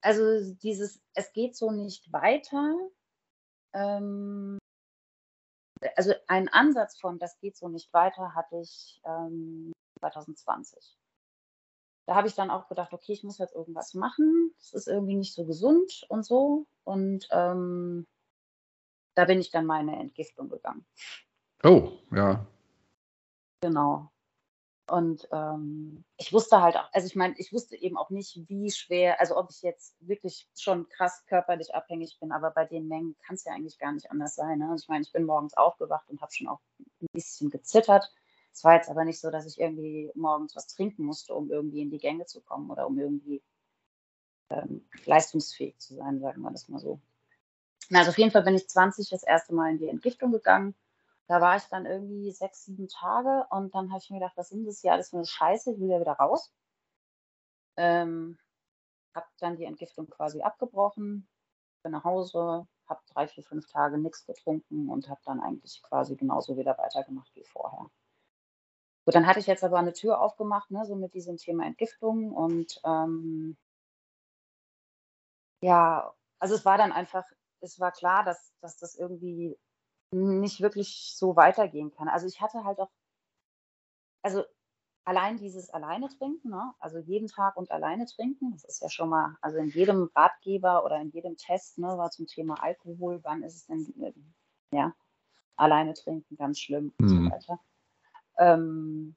Also 0.00 0.54
dieses, 0.62 1.00
es 1.14 1.32
geht 1.32 1.56
so 1.56 1.70
nicht 1.70 2.12
weiter. 2.12 2.76
Ähm, 3.72 4.58
also 5.96 6.14
einen 6.26 6.48
Ansatz 6.48 6.98
von, 6.98 7.18
das 7.18 7.38
geht 7.38 7.56
so 7.56 7.68
nicht 7.68 7.92
weiter, 7.92 8.34
hatte 8.34 8.60
ich 8.60 9.00
ähm, 9.04 9.72
2020. 10.00 10.96
Da 12.06 12.14
habe 12.14 12.28
ich 12.28 12.34
dann 12.34 12.50
auch 12.50 12.68
gedacht, 12.68 12.92
okay, 12.92 13.12
ich 13.12 13.24
muss 13.24 13.38
jetzt 13.38 13.54
irgendwas 13.54 13.94
machen. 13.94 14.52
Das 14.58 14.74
ist 14.74 14.88
irgendwie 14.88 15.16
nicht 15.16 15.34
so 15.34 15.46
gesund 15.46 16.04
und 16.08 16.24
so. 16.24 16.66
Und 16.84 17.26
ähm, 17.30 18.06
da 19.14 19.24
bin 19.24 19.40
ich 19.40 19.50
dann 19.50 19.64
meine 19.64 19.98
Entgiftung 19.98 20.48
gegangen. 20.48 20.84
Oh, 21.64 21.92
ja. 22.12 22.46
Genau. 23.62 24.10
Und 24.86 25.26
ähm, 25.32 26.04
ich 26.18 26.30
wusste 26.34 26.60
halt 26.60 26.76
auch, 26.76 26.92
also 26.92 27.06
ich 27.06 27.16
meine, 27.16 27.34
ich 27.38 27.54
wusste 27.54 27.74
eben 27.74 27.96
auch 27.96 28.10
nicht, 28.10 28.38
wie 28.48 28.70
schwer, 28.70 29.18
also 29.18 29.34
ob 29.38 29.48
ich 29.50 29.62
jetzt 29.62 29.96
wirklich 30.00 30.46
schon 30.54 30.86
krass 30.90 31.24
körperlich 31.26 31.74
abhängig 31.74 32.18
bin, 32.20 32.32
aber 32.32 32.50
bei 32.50 32.66
den 32.66 32.86
Mengen 32.86 33.16
kann 33.26 33.36
es 33.36 33.44
ja 33.44 33.54
eigentlich 33.54 33.78
gar 33.78 33.92
nicht 33.92 34.10
anders 34.10 34.34
sein. 34.34 34.58
Ne? 34.58 34.68
Also 34.68 34.82
ich 34.82 34.88
meine, 34.88 35.02
ich 35.02 35.12
bin 35.12 35.24
morgens 35.24 35.56
aufgewacht 35.56 36.10
und 36.10 36.20
habe 36.20 36.32
schon 36.32 36.48
auch 36.48 36.60
ein 37.00 37.06
bisschen 37.14 37.48
gezittert. 37.48 38.12
Es 38.52 38.62
war 38.62 38.74
jetzt 38.74 38.90
aber 38.90 39.06
nicht 39.06 39.20
so, 39.20 39.30
dass 39.30 39.46
ich 39.46 39.58
irgendwie 39.58 40.12
morgens 40.14 40.54
was 40.54 40.66
trinken 40.66 41.04
musste, 41.04 41.34
um 41.34 41.50
irgendwie 41.50 41.80
in 41.80 41.90
die 41.90 41.98
Gänge 41.98 42.26
zu 42.26 42.42
kommen 42.42 42.70
oder 42.70 42.86
um 42.86 42.98
irgendwie 42.98 43.42
ähm, 44.50 44.86
leistungsfähig 45.06 45.78
zu 45.78 45.94
sein, 45.94 46.20
sagen 46.20 46.42
wir 46.42 46.50
das 46.50 46.68
mal 46.68 46.78
so. 46.78 47.00
Also 47.90 48.10
auf 48.10 48.18
jeden 48.18 48.30
Fall 48.32 48.42
bin 48.42 48.54
ich 48.54 48.68
20 48.68 49.08
das 49.08 49.22
erste 49.22 49.54
Mal 49.54 49.70
in 49.70 49.78
die 49.78 49.88
Entgiftung 49.88 50.30
gegangen 50.30 50.74
da 51.26 51.40
war 51.40 51.56
ich 51.56 51.64
dann 51.64 51.86
irgendwie 51.86 52.30
sechs, 52.32 52.64
sieben 52.64 52.88
Tage 52.88 53.46
und 53.50 53.74
dann 53.74 53.90
habe 53.90 53.98
ich 54.02 54.10
mir 54.10 54.18
gedacht, 54.18 54.36
was 54.36 54.50
sind 54.50 54.66
das 54.66 54.80
hier 54.80 54.92
alles 54.92 55.10
für 55.10 55.16
eine 55.16 55.26
Scheiße? 55.26 55.72
Ich 55.72 55.80
will 55.80 55.90
ja 55.90 56.00
wieder 56.00 56.12
raus. 56.12 56.52
Ähm, 57.76 58.38
habe 59.14 59.26
dann 59.38 59.56
die 59.56 59.64
Entgiftung 59.64 60.08
quasi 60.10 60.42
abgebrochen, 60.42 61.28
bin 61.82 61.92
nach 61.92 62.04
Hause, 62.04 62.66
habe 62.86 63.00
drei, 63.12 63.26
vier, 63.26 63.44
fünf 63.44 63.66
Tage 63.68 63.98
nichts 63.98 64.26
getrunken 64.26 64.90
und 64.90 65.08
habe 65.08 65.20
dann 65.24 65.40
eigentlich 65.40 65.82
quasi 65.82 66.16
genauso 66.16 66.56
wieder 66.56 66.76
weitergemacht 66.78 67.34
wie 67.34 67.44
vorher. 67.44 67.90
Gut, 69.04 69.14
dann 69.14 69.26
hatte 69.26 69.40
ich 69.40 69.46
jetzt 69.46 69.64
aber 69.64 69.78
eine 69.78 69.92
Tür 69.92 70.20
aufgemacht, 70.20 70.70
ne, 70.70 70.84
so 70.84 70.96
mit 70.96 71.14
diesem 71.14 71.36
Thema 71.36 71.66
Entgiftung 71.66 72.32
und 72.32 72.80
ähm, 72.84 73.56
ja, 75.60 76.12
also 76.38 76.54
es 76.54 76.64
war 76.64 76.78
dann 76.78 76.92
einfach, 76.92 77.24
es 77.60 77.80
war 77.80 77.92
klar, 77.92 78.24
dass, 78.24 78.52
dass 78.60 78.76
das 78.76 78.94
irgendwie 78.94 79.58
nicht 80.14 80.60
wirklich 80.60 81.14
so 81.16 81.36
weitergehen 81.36 81.90
kann. 81.90 82.08
Also 82.08 82.26
ich 82.26 82.40
hatte 82.40 82.64
halt 82.64 82.78
auch, 82.78 82.90
also 84.22 84.44
allein 85.04 85.36
dieses 85.36 85.70
alleine 85.70 86.08
trinken, 86.08 86.50
ne? 86.50 86.74
also 86.78 86.98
jeden 86.98 87.28
Tag 87.28 87.56
und 87.56 87.70
alleine 87.70 88.06
trinken, 88.06 88.52
das 88.52 88.64
ist 88.64 88.80
ja 88.80 88.88
schon 88.88 89.10
mal, 89.10 89.36
also 89.40 89.58
in 89.58 89.68
jedem 89.68 90.10
Ratgeber 90.14 90.84
oder 90.84 91.00
in 91.00 91.10
jedem 91.10 91.36
Test, 91.36 91.78
ne, 91.78 91.86
war 91.86 92.10
zum 92.10 92.26
Thema 92.26 92.62
Alkohol, 92.62 93.20
wann 93.22 93.42
ist 93.42 93.56
es 93.56 93.66
denn, 93.66 94.02
äh, 94.02 94.12
ja, 94.74 94.94
alleine 95.56 95.94
trinken, 95.94 96.36
ganz 96.36 96.58
schlimm 96.58 96.92
und 96.98 97.08
so 97.08 97.14
mhm. 97.14 97.30
weiter. 97.30 97.60
Ähm, 98.38 99.14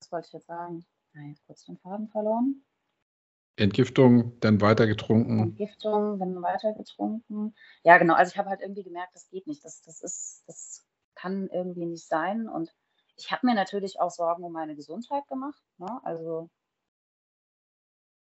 was 0.00 0.12
wollte 0.12 0.26
ich 0.28 0.32
jetzt 0.34 0.46
sagen? 0.46 0.86
Na, 1.14 1.22
jetzt 1.22 1.44
kurz 1.46 1.64
den 1.64 1.78
Faden 1.78 2.08
verloren. 2.08 2.62
Entgiftung, 3.56 4.38
dann 4.40 4.60
weiter 4.60 4.86
getrunken. 4.86 5.40
Entgiftung, 5.40 6.18
dann 6.18 6.42
weiter 6.42 6.74
getrunken. 6.74 7.54
Ja, 7.82 7.96
genau. 7.98 8.14
Also 8.14 8.32
ich 8.32 8.38
habe 8.38 8.50
halt 8.50 8.60
irgendwie 8.60 8.84
gemerkt, 8.84 9.14
das 9.14 9.28
geht 9.30 9.46
nicht. 9.46 9.64
Das, 9.64 9.82
das 9.82 10.02
ist, 10.02 10.44
das 10.46 10.84
kann 11.14 11.48
irgendwie 11.48 11.86
nicht 11.86 12.06
sein. 12.06 12.48
Und 12.48 12.74
ich 13.16 13.32
habe 13.32 13.46
mir 13.46 13.54
natürlich 13.54 13.98
auch 13.98 14.10
Sorgen 14.10 14.44
um 14.44 14.52
meine 14.52 14.76
Gesundheit 14.76 15.26
gemacht. 15.26 15.62
Ne? 15.78 16.00
Also 16.04 16.50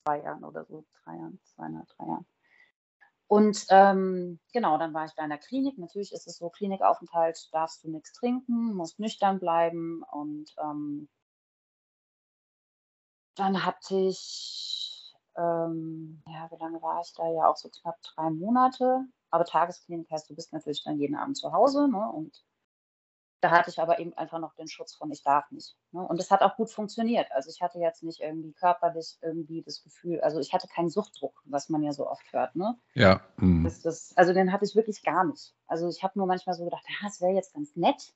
zwei 0.07 0.23
Jahren 0.23 0.45
oder 0.45 0.65
so, 0.65 0.85
drei 1.05 1.17
Jahren, 1.17 1.41
zweieinhalb, 1.43 1.89
drei 1.97 2.07
Jahren. 2.07 2.27
Und 3.29 3.67
ähm, 3.71 4.39
genau, 4.53 4.79
dann 4.79 4.95
war 4.95 5.07
ich 5.07 5.13
da 5.15 5.25
in 5.25 5.31
der 5.31 5.39
Klinik. 5.39 5.79
Natürlich 5.79 6.13
ist 6.13 6.29
es 6.29 6.39
so, 6.39 6.49
Klinikaufenthalt 6.49 7.49
darfst 7.53 7.83
du 7.83 7.91
nichts 7.91 8.13
trinken, 8.13 8.73
musst 8.75 9.01
nüchtern 9.01 9.41
bleiben. 9.41 10.05
Und 10.13 10.55
ähm, 10.63 11.09
dann 13.35 13.65
hatte 13.65 13.97
ich, 13.97 15.13
ähm, 15.37 16.23
ja, 16.29 16.49
wie 16.53 16.63
lange 16.63 16.81
war 16.81 17.01
ich 17.01 17.13
da? 17.15 17.29
Ja, 17.33 17.49
auch 17.49 17.57
so 17.57 17.69
knapp 17.69 18.01
drei 18.03 18.31
Monate. 18.31 19.07
Aber 19.31 19.45
Tagesklinik 19.45 20.09
heißt, 20.09 20.31
du 20.31 20.37
bist 20.37 20.53
natürlich 20.53 20.85
dann 20.85 21.01
jeden 21.01 21.17
Abend 21.17 21.37
zu 21.37 21.53
Hause 21.53 21.89
ne? 21.89 22.09
und 22.13 22.45
da 23.41 23.51
hatte 23.51 23.71
ich 23.71 23.79
aber 23.79 23.99
eben 23.99 24.15
einfach 24.15 24.39
noch 24.39 24.55
den 24.55 24.69
Schutz 24.69 24.95
von 24.95 25.11
ich 25.11 25.23
darf 25.23 25.51
nicht. 25.51 25.77
Ne? 25.93 26.01
Und 26.01 26.19
es 26.21 26.31
hat 26.31 26.43
auch 26.43 26.57
gut 26.57 26.71
funktioniert. 26.71 27.31
Also 27.33 27.51
ich 27.51 27.61
hatte 27.61 27.79
jetzt 27.79 28.03
nicht 28.03 28.21
irgendwie 28.21 28.53
körperlich 28.53 29.19
irgendwie 29.21 29.63
das 29.63 29.83
Gefühl, 29.83 30.21
also 30.21 30.41
ich 30.41 30.53
hatte 30.53 30.69
keinen 30.69 30.89
Suchtdruck, 30.89 31.43
was 31.45 31.69
man 31.69 31.83
ja 31.83 31.93
so 31.93 32.09
oft 32.09 32.33
hört. 32.33 32.57
Ne? 32.57 32.79
Ja. 32.95 33.21
Mhm. 33.37 33.65
Das, 33.65 33.83
das, 33.83 34.13
also 34.17 34.33
den 34.33 34.53
hatte 34.53 34.65
ich 34.65 34.75
wirklich 34.75 35.03
gar 35.03 35.25
nicht. 35.25 35.55
Also 35.67 35.89
ich 35.89 36.03
habe 36.03 36.19
nur 36.19 36.27
manchmal 36.27 36.55
so 36.55 36.65
gedacht, 36.65 36.85
ja, 36.89 37.09
es 37.09 37.21
wäre 37.21 37.33
jetzt 37.33 37.53
ganz 37.53 37.77
nett, 37.77 38.15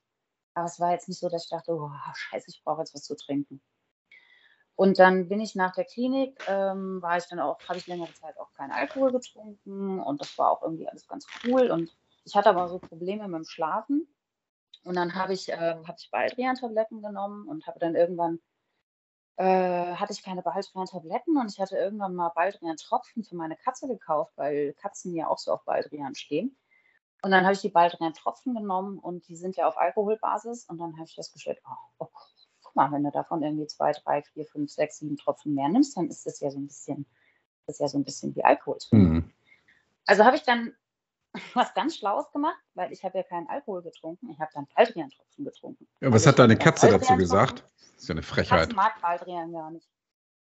aber 0.53 0.65
es 0.65 0.79
war 0.79 0.91
jetzt 0.91 1.07
nicht 1.07 1.19
so, 1.19 1.29
dass 1.29 1.43
ich 1.43 1.49
dachte, 1.49 1.73
oh, 1.73 1.91
scheiße, 2.13 2.49
ich 2.49 2.63
brauche 2.63 2.81
jetzt 2.81 2.95
was 2.95 3.03
zu 3.03 3.15
trinken. 3.15 3.61
Und 4.75 4.97
dann 4.97 5.27
bin 5.27 5.39
ich 5.39 5.53
nach 5.53 5.73
der 5.73 5.85
Klinik, 5.85 6.43
ähm, 6.47 7.01
war 7.01 7.17
ich 7.17 7.25
dann 7.25 7.39
auch, 7.39 7.59
habe 7.67 7.77
ich 7.77 7.85
längere 7.85 8.11
Zeit 8.13 8.37
auch 8.39 8.51
keinen 8.53 8.71
Alkohol 8.71 9.11
getrunken 9.11 9.99
und 9.99 10.19
das 10.19 10.35
war 10.39 10.49
auch 10.49 10.63
irgendwie 10.63 10.87
alles 10.87 11.07
ganz 11.07 11.27
cool. 11.45 11.69
Und 11.69 11.95
ich 12.23 12.35
hatte 12.35 12.49
aber 12.49 12.67
so 12.67 12.79
Probleme 12.79 13.27
mit 13.27 13.37
dem 13.37 13.45
Schlafen. 13.45 14.07
Und 14.83 14.95
dann 14.95 15.15
habe 15.15 15.33
ich, 15.33 15.49
äh, 15.49 15.55
habe 15.55 15.95
ich 15.97 16.09
Baldrian-Tabletten 16.11 17.01
genommen 17.01 17.47
und 17.47 17.67
habe 17.67 17.79
dann 17.79 17.95
irgendwann 17.95 18.39
äh, 19.37 19.95
hatte 19.95 20.13
ich 20.13 20.23
keine 20.23 20.41
Baldrian-Tabletten 20.43 21.37
und 21.37 21.51
ich 21.51 21.59
hatte 21.59 21.75
irgendwann 21.75 22.13
mal 22.13 22.29
Baldrian-Tropfen 22.29 23.23
für 23.23 23.35
meine 23.35 23.55
Katze 23.55 23.87
gekauft, 23.87 24.33
weil 24.35 24.73
Katzen 24.73 25.15
ja 25.15 25.27
auch 25.27 25.39
so 25.39 25.51
auf 25.53 25.63
Baldrian 25.65 26.13
stehen. 26.15 26.55
Und 27.23 27.31
dann 27.31 27.43
habe 27.43 27.53
ich 27.53 27.61
die 27.61 27.69
Baldrian-Tropfen 27.69 28.53
genommen 28.53 28.99
und 28.99 29.27
die 29.27 29.35
sind 29.35 29.55
ja 29.55 29.67
auf 29.67 29.77
Alkoholbasis 29.77 30.65
und 30.65 30.77
dann 30.79 30.93
habe 30.93 31.05
ich 31.05 31.15
festgestellt, 31.15 31.59
oh, 31.67 31.75
oh 31.99 32.09
guck 32.61 32.75
mal, 32.75 32.91
wenn 32.91 33.03
du 33.03 33.11
davon 33.11 33.41
irgendwie 33.41 33.67
zwei, 33.67 33.91
drei, 33.91 34.21
vier, 34.21 34.45
fünf, 34.45 34.69
sechs, 34.71 34.99
sieben 34.99 35.17
Tropfen 35.17 35.53
mehr 35.55 35.69
nimmst, 35.69 35.97
dann 35.97 36.07
ist 36.07 36.25
das 36.25 36.39
ja 36.39 36.51
so 36.51 36.59
ein 36.59 36.67
bisschen, 36.67 37.05
das 37.65 37.75
ist 37.75 37.79
ja 37.79 37.87
so 37.87 37.97
ein 37.97 38.03
bisschen 38.03 38.35
wie 38.35 38.43
Alkohol. 38.43 38.77
Mhm. 38.91 39.31
Also 40.05 40.25
habe 40.25 40.35
ich 40.35 40.43
dann 40.43 40.73
was 41.53 41.73
ganz 41.73 41.95
Schlaues 41.95 42.31
gemacht, 42.31 42.59
weil 42.73 42.91
ich 42.91 43.03
habe 43.03 43.17
ja 43.17 43.23
keinen 43.23 43.47
Alkohol 43.47 43.81
getrunken. 43.81 44.29
Ich 44.29 44.39
habe 44.39 44.51
dann 44.53 44.67
Baldrian-Tropfen 44.75 45.45
getrunken. 45.45 45.87
Ja, 46.01 46.09
was 46.09 46.13
Also 46.13 46.27
hat 46.27 46.33
ich 46.33 46.37
deine 46.37 46.57
Katze 46.57 46.89
dazu 46.89 47.15
gesagt? 47.15 47.63
Das 47.79 48.03
ist 48.03 48.07
ja 48.09 48.13
eine 48.13 48.23
Frechheit. 48.23 48.69
Katze 48.69 48.75
mag 48.75 49.01
Baldrian 49.01 49.51
gar 49.51 49.71
nicht. 49.71 49.87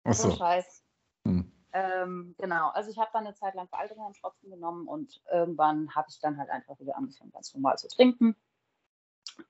Ach 0.05 0.15
So 0.15 0.29
ein 0.29 0.31
so. 0.33 0.37
Scheiß. 0.37 0.85
Hm. 1.25 1.53
Ähm, 1.75 2.35
genau, 2.39 2.69
also 2.71 2.91
ich 2.91 2.99
habe 2.99 3.11
dann 3.13 3.27
eine 3.27 3.35
Zeit 3.35 3.55
lang 3.55 3.69
Baldrian-Tropfen 3.69 4.51
genommen 4.51 4.87
und 4.89 5.23
irgendwann 5.31 5.95
habe 5.95 6.09
ich 6.11 6.19
dann 6.21 6.37
halt 6.39 6.51
einfach 6.51 6.79
wieder 6.79 6.97
angefangen, 6.97 7.31
ganz 7.31 7.55
normal 7.55 7.79
zu 7.79 7.89
trinken. 7.89 8.37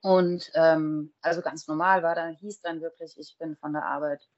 Und 0.02 0.50
ähm, 0.54 1.12
also 1.20 1.40
ganz 1.40 1.66
normal 1.66 2.02
war 2.02 2.14
dann, 2.14 2.34
hieß 2.34 2.60
dann 2.60 2.80
wirklich, 2.80 3.18
ich 3.18 3.36
bin 3.38 3.56
von 3.56 3.72
der 3.72 3.84
Arbeit 3.84 4.28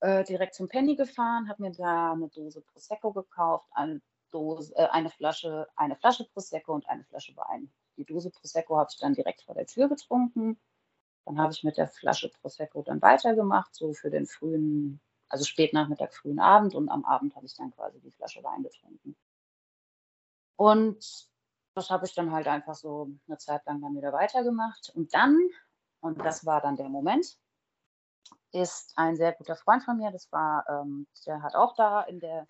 äh, 0.00 0.24
direkt 0.24 0.54
zum 0.54 0.68
Penny 0.68 0.96
gefahren, 0.96 1.48
habe 1.48 1.62
mir 1.62 1.72
da 1.72 2.12
eine 2.12 2.28
Dose 2.28 2.60
Prosecco 2.60 3.12
gekauft, 3.12 3.66
eine, 3.72 4.00
Dose, 4.30 4.74
äh, 4.76 4.88
eine, 4.88 5.10
Flasche, 5.10 5.68
eine 5.76 5.96
Flasche 5.96 6.24
Prosecco 6.24 6.74
und 6.74 6.88
eine 6.88 7.04
Flasche 7.04 7.36
Wein. 7.36 7.72
Die 7.96 8.04
Dose 8.04 8.30
Prosecco 8.30 8.76
habe 8.76 8.88
ich 8.92 8.98
dann 8.98 9.14
direkt 9.14 9.42
vor 9.42 9.54
der 9.54 9.66
Tür 9.66 9.88
getrunken. 9.88 10.58
Dann 11.24 11.38
habe 11.38 11.52
ich 11.52 11.62
mit 11.62 11.76
der 11.76 11.88
Flasche 11.88 12.30
Prosecco 12.40 12.82
dann 12.82 13.02
weitergemacht, 13.02 13.74
so 13.74 13.92
für 13.92 14.10
den 14.10 14.26
frühen, 14.26 15.00
also 15.28 15.44
Spätnachmittag, 15.44 16.12
frühen 16.12 16.40
Abend 16.40 16.74
und 16.74 16.88
am 16.88 17.04
Abend 17.04 17.36
habe 17.36 17.46
ich 17.46 17.54
dann 17.54 17.70
quasi 17.72 18.00
die 18.00 18.10
Flasche 18.10 18.42
Wein 18.42 18.62
getrunken. 18.62 19.16
Und 20.56 21.28
das 21.74 21.90
habe 21.90 22.06
ich 22.06 22.14
dann 22.14 22.32
halt 22.32 22.48
einfach 22.48 22.74
so 22.74 23.10
eine 23.26 23.38
Zeit 23.38 23.64
lang 23.66 23.80
dann 23.80 23.96
wieder 23.96 24.12
weitergemacht. 24.12 24.90
Und 24.94 25.14
dann, 25.14 25.38
und 26.00 26.18
das 26.18 26.44
war 26.44 26.60
dann 26.60 26.76
der 26.76 26.88
Moment, 26.88 27.38
ist 28.52 28.92
ein 28.96 29.16
sehr 29.16 29.32
guter 29.32 29.56
Freund 29.56 29.82
von 29.84 29.96
mir, 29.96 30.10
das 30.10 30.30
war, 30.32 30.68
ähm, 30.68 31.06
der 31.26 31.42
hat 31.42 31.54
auch 31.54 31.74
da 31.74 32.02
in 32.02 32.20
der, 32.20 32.48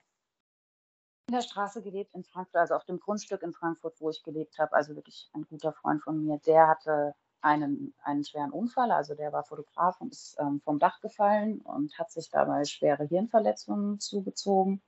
in 1.31 1.37
der 1.37 1.43
Straße 1.43 1.81
gelebt 1.81 2.12
in 2.16 2.24
Frankfurt, 2.24 2.57
also 2.57 2.74
auf 2.74 2.85
dem 2.85 2.99
Grundstück 2.99 3.43
in 3.43 3.53
Frankfurt, 3.53 4.01
wo 4.01 4.11
ich 4.11 4.24
gelebt 4.24 4.59
habe, 4.59 4.72
also 4.72 4.97
wirklich 4.97 5.31
ein 5.33 5.45
guter 5.45 5.72
Freund 5.72 6.03
von 6.03 6.20
mir, 6.24 6.41
der 6.45 6.66
hatte 6.66 7.14
einen, 7.41 7.95
einen 8.03 8.24
schweren 8.24 8.51
Unfall, 8.51 8.91
also 8.91 9.14
der 9.14 9.33
war 9.33 9.45
Fotograf 9.45 10.01
und 10.01 10.11
ist 10.11 10.37
ähm, 10.41 10.61
vom 10.64 10.81
Dach 10.81 11.01
gefallen 11.01 11.61
und 11.61 11.97
hat 12.01 12.11
sich 12.11 12.31
dabei 12.31 12.64
schwere 12.64 13.05
Hirnverletzungen 13.05 14.01
zugezogen. 14.01 14.83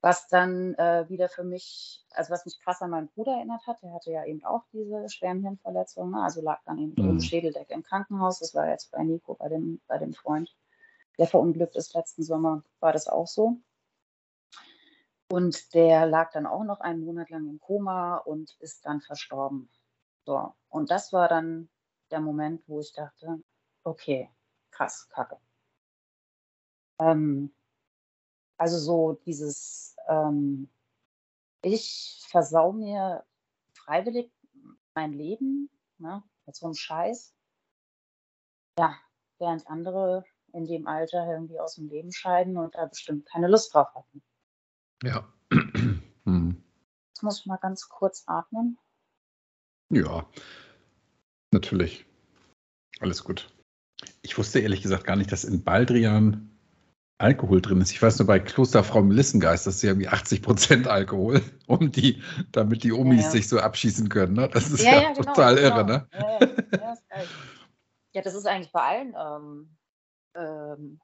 Was 0.00 0.26
dann 0.26 0.72
äh, 0.76 1.04
wieder 1.10 1.28
für 1.28 1.44
mich, 1.44 2.02
also 2.12 2.32
was 2.32 2.46
mich 2.46 2.58
krass 2.58 2.80
an 2.80 2.88
meinen 2.88 3.08
Bruder 3.08 3.32
erinnert 3.32 3.66
hat, 3.66 3.82
der 3.82 3.92
hatte 3.92 4.10
ja 4.10 4.24
eben 4.24 4.42
auch 4.44 4.64
diese 4.72 5.06
schweren 5.10 5.42
Hirnverletzungen, 5.42 6.14
also 6.14 6.40
lag 6.40 6.60
dann 6.64 6.78
eben 6.78 6.94
Mhm. 6.96 7.10
ohne 7.10 7.20
Schädeldecke 7.20 7.74
im 7.74 7.82
Krankenhaus. 7.82 8.38
Das 8.38 8.54
war 8.54 8.70
jetzt 8.70 8.90
bei 8.90 9.04
Nico, 9.04 9.34
bei 9.34 9.50
dem, 9.50 9.82
bei 9.86 9.98
dem 9.98 10.14
Freund, 10.14 10.56
der 11.18 11.26
verunglückt 11.26 11.76
ist 11.76 11.92
letzten 11.94 12.22
Sommer, 12.22 12.64
war 12.80 12.94
das 12.94 13.06
auch 13.06 13.26
so. 13.26 13.58
Und 15.32 15.72
der 15.72 16.04
lag 16.04 16.30
dann 16.32 16.44
auch 16.44 16.62
noch 16.62 16.80
einen 16.80 17.06
Monat 17.06 17.30
lang 17.30 17.48
im 17.48 17.58
Koma 17.58 18.18
und 18.18 18.54
ist 18.60 18.84
dann 18.84 19.00
verstorben. 19.00 19.70
So, 20.26 20.54
und 20.68 20.90
das 20.90 21.10
war 21.14 21.26
dann 21.26 21.70
der 22.10 22.20
Moment, 22.20 22.62
wo 22.68 22.80
ich 22.80 22.92
dachte, 22.92 23.42
okay, 23.82 24.28
krass, 24.70 25.08
kacke. 25.08 25.38
Ähm, 26.98 27.50
also 28.58 28.78
so 28.78 29.14
dieses, 29.24 29.96
ähm, 30.06 30.68
ich 31.62 32.22
versau 32.28 32.72
mir 32.74 33.24
freiwillig 33.72 34.30
mein 34.92 35.14
Leben, 35.14 35.70
ne, 35.96 36.22
mit 36.44 36.56
so 36.56 36.66
einem 36.66 36.74
Scheiß. 36.74 37.34
Ja, 38.78 38.94
während 39.38 39.66
andere 39.66 40.26
in 40.52 40.66
dem 40.66 40.86
Alter 40.86 41.26
irgendwie 41.26 41.58
aus 41.58 41.76
dem 41.76 41.88
Leben 41.88 42.12
scheiden 42.12 42.58
und 42.58 42.74
da 42.74 42.84
bestimmt 42.84 43.24
keine 43.24 43.48
Lust 43.48 43.72
drauf 43.72 43.94
hatten. 43.94 44.22
Ja. 45.02 45.28
Hm. 46.24 46.62
Jetzt 47.08 47.22
muss 47.22 47.40
ich 47.40 47.46
mal 47.46 47.56
ganz 47.56 47.88
kurz 47.88 48.22
atmen. 48.26 48.78
Ja, 49.90 50.24
natürlich. 51.50 52.06
Alles 53.00 53.24
gut. 53.24 53.52
Ich 54.22 54.38
wusste 54.38 54.60
ehrlich 54.60 54.82
gesagt 54.82 55.04
gar 55.04 55.16
nicht, 55.16 55.32
dass 55.32 55.44
in 55.44 55.64
Baldrian 55.64 56.52
Alkohol 57.18 57.60
drin 57.60 57.80
ist. 57.80 57.92
Ich 57.92 58.02
weiß 58.02 58.18
nur 58.18 58.26
bei 58.26 58.40
Klosterfrau 58.40 59.02
Melissengeist, 59.02 59.66
das 59.66 59.76
ist 59.76 59.82
ja 59.82 59.90
irgendwie 59.90 60.08
80 60.08 60.42
Prozent 60.42 60.88
Alkohol, 60.88 61.40
um 61.66 61.92
die, 61.92 62.22
damit 62.50 62.82
die 62.82 62.92
Omis 62.92 63.24
ja. 63.24 63.30
sich 63.30 63.48
so 63.48 63.60
abschießen 63.60 64.08
können. 64.08 64.34
Ne? 64.34 64.48
Das 64.48 64.70
ist 64.70 64.82
ja, 64.82 65.12
genau, 65.12 65.22
total 65.22 65.56
genau. 65.56 65.68
irre, 65.68 65.84
ne? 65.84 66.08
Ja, 66.12 66.20
ja, 66.20 66.38
ja, 66.40 66.92
ist 66.92 67.08
geil. 67.08 67.28
ja, 68.12 68.22
das 68.22 68.34
ist 68.34 68.46
eigentlich 68.46 68.72
bei 68.72 68.80
allen, 68.80 69.14
ähm, 69.16 69.76
ähm, 70.34 71.00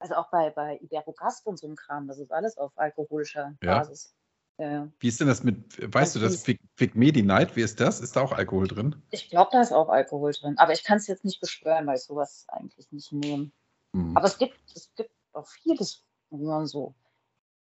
also 0.00 0.14
auch 0.14 0.30
bei, 0.30 0.50
bei 0.50 0.78
Iberogast 0.82 1.46
und 1.46 1.58
so 1.58 1.66
einem 1.66 1.76
Kram, 1.76 2.06
das 2.08 2.18
ist 2.18 2.32
alles 2.32 2.56
auf 2.58 2.72
alkoholischer 2.76 3.54
Ja. 3.62 3.78
Basis. 3.78 4.14
Ja, 4.58 4.70
ja. 4.70 4.88
Wie 4.98 5.08
ist 5.08 5.20
denn 5.20 5.28
das 5.28 5.44
mit, 5.44 5.78
weißt 5.94 6.16
du 6.16 6.20
Also 6.20 6.34
das, 6.34 6.46
Vic, 6.46 6.60
Vic 6.76 6.96
Medi 6.96 7.22
Night, 7.22 7.54
wie 7.54 7.62
ist 7.62 7.78
das? 7.80 8.00
Ist 8.00 8.16
da 8.16 8.22
auch 8.22 8.32
Alkohol 8.32 8.66
drin? 8.66 9.00
Ich 9.10 9.30
glaube, 9.30 9.50
da 9.52 9.60
ist 9.60 9.72
auch 9.72 9.88
Alkohol 9.88 10.32
drin, 10.32 10.58
aber 10.58 10.72
ich 10.72 10.82
kann 10.82 10.98
es 10.98 11.06
jetzt 11.06 11.24
nicht 11.24 11.40
beschwören, 11.40 11.86
weil 11.86 11.96
ich 11.96 12.02
sowas 12.02 12.44
eigentlich 12.48 12.90
nicht 12.90 13.12
nehme. 13.12 13.50
Hm. 13.94 14.16
Aber 14.16 14.26
es 14.26 14.36
gibt, 14.36 14.58
es 14.74 14.90
gibt 14.96 15.10
auch 15.32 15.46
vieles, 15.46 16.04
wo 16.30 16.38
man 16.48 16.66
so 16.66 16.94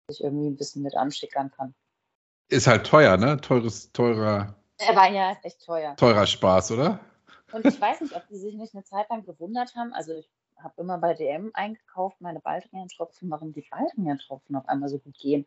sich 0.09 0.23
irgendwie 0.23 0.47
ein 0.49 0.57
bisschen 0.57 0.83
mit 0.83 0.95
anschickern 0.97 1.51
kann. 1.51 1.75
Ist 2.49 2.67
halt 2.69 2.87
teuer, 2.87 3.17
ne? 3.17 3.41
Teures, 3.41 3.91
teurer, 3.93 4.55
Der 4.87 4.95
Wein 4.95 5.15
ja 5.15 5.33
ist 5.33 5.45
echt 5.45 5.65
teuer. 5.65 5.97
teurer 5.97 6.27
Spaß, 6.27 6.73
oder? 6.73 7.01
Und 7.53 7.65
ich 7.67 7.81
weiß 7.81 8.03
nicht, 8.03 8.15
ob 8.15 8.27
die 8.29 8.37
sich 8.37 8.55
nicht 8.55 8.75
eine 8.75 8.85
Zeit 8.85 9.09
lang 9.11 9.25
gewundert 9.25 9.75
haben. 9.75 9.93
Also 9.93 10.13
ich 10.13 10.31
habe 10.63 10.81
immer 10.81 10.99
bei 10.99 11.15
DM 11.15 11.51
eingekauft, 11.55 12.21
meine 12.21 12.41
Baldrian-Tropfen, 12.41 13.31
warum 13.31 13.53
die 13.53 13.67
Baldrian-Tropfen 13.71 14.57
auf 14.57 14.69
einmal 14.69 14.89
so 14.89 14.99
gut 14.99 15.17
gehen. 15.19 15.47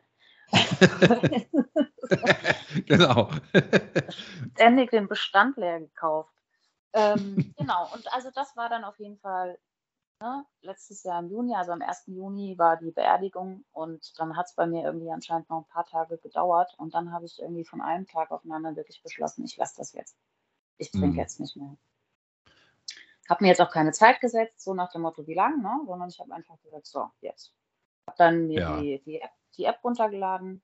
genau. 2.86 3.30
Ständig 4.54 4.90
den 4.90 5.08
Bestand 5.08 5.56
leer 5.56 5.80
gekauft. 5.80 6.32
Ähm, 6.92 7.36
genau, 7.58 7.88
und 7.92 8.12
also 8.12 8.30
das 8.34 8.56
war 8.56 8.68
dann 8.68 8.84
auf 8.84 8.98
jeden 8.98 9.18
Fall 9.18 9.58
ne, 10.20 10.44
letztes 10.62 11.02
Jahr 11.02 11.20
im 11.20 11.30
Juni, 11.30 11.54
also 11.54 11.72
am 11.72 11.82
1. 11.82 12.08
Juni 12.08 12.58
war 12.58 12.76
die 12.76 12.90
Beerdigung 12.90 13.64
und 13.72 14.18
dann 14.18 14.36
hat 14.36 14.46
es 14.46 14.54
bei 14.54 14.66
mir 14.66 14.84
irgendwie 14.84 15.10
anscheinend 15.10 15.48
noch 15.50 15.58
ein 15.58 15.72
paar 15.72 15.86
Tage 15.86 16.18
gedauert 16.18 16.74
und 16.78 16.94
dann 16.94 17.12
habe 17.12 17.26
ich 17.26 17.40
irgendwie 17.40 17.64
von 17.64 17.80
einem 17.80 18.06
Tag 18.06 18.30
auf 18.30 18.42
den 18.42 18.52
anderen 18.52 18.76
wirklich 18.76 19.02
beschlossen, 19.02 19.44
ich 19.44 19.56
lasse 19.56 19.76
das 19.76 19.92
jetzt. 19.92 20.16
Ich 20.78 20.90
trinke 20.90 21.08
Mhm. 21.08 21.18
jetzt 21.18 21.40
nicht 21.40 21.56
mehr. 21.56 21.76
Habe 23.28 23.44
mir 23.44 23.48
jetzt 23.48 23.60
auch 23.60 23.70
keine 23.70 23.92
Zeit 23.92 24.20
gesetzt, 24.20 24.60
so 24.60 24.74
nach 24.74 24.90
dem 24.90 25.02
Motto, 25.02 25.26
wie 25.26 25.34
lang, 25.34 25.60
ne? 25.62 25.80
sondern 25.86 26.08
ich 26.08 26.18
habe 26.18 26.34
einfach 26.34 26.58
gesagt, 26.62 26.86
so, 26.86 27.10
jetzt. 27.20 27.54
Habe 28.06 28.16
dann 28.16 28.46
mir 28.46 28.60
Ja. 28.60 28.76
die, 28.80 29.02
die, 29.04 29.20
App, 29.20 29.32
die 29.56 29.64
App 29.64 29.84
runtergeladen. 29.84 30.62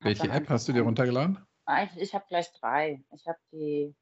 Welche 0.00 0.28
App 0.28 0.50
hast 0.50 0.68
du 0.68 0.72
dir 0.72 0.82
runtergeladen? 0.82 1.44
Eigentlich, 1.64 2.02
ich 2.02 2.14
habe 2.14 2.26
gleich 2.28 2.52
drei. 2.52 3.02
Ich 3.12 3.26
habe 3.26 3.38
die, 3.50 3.94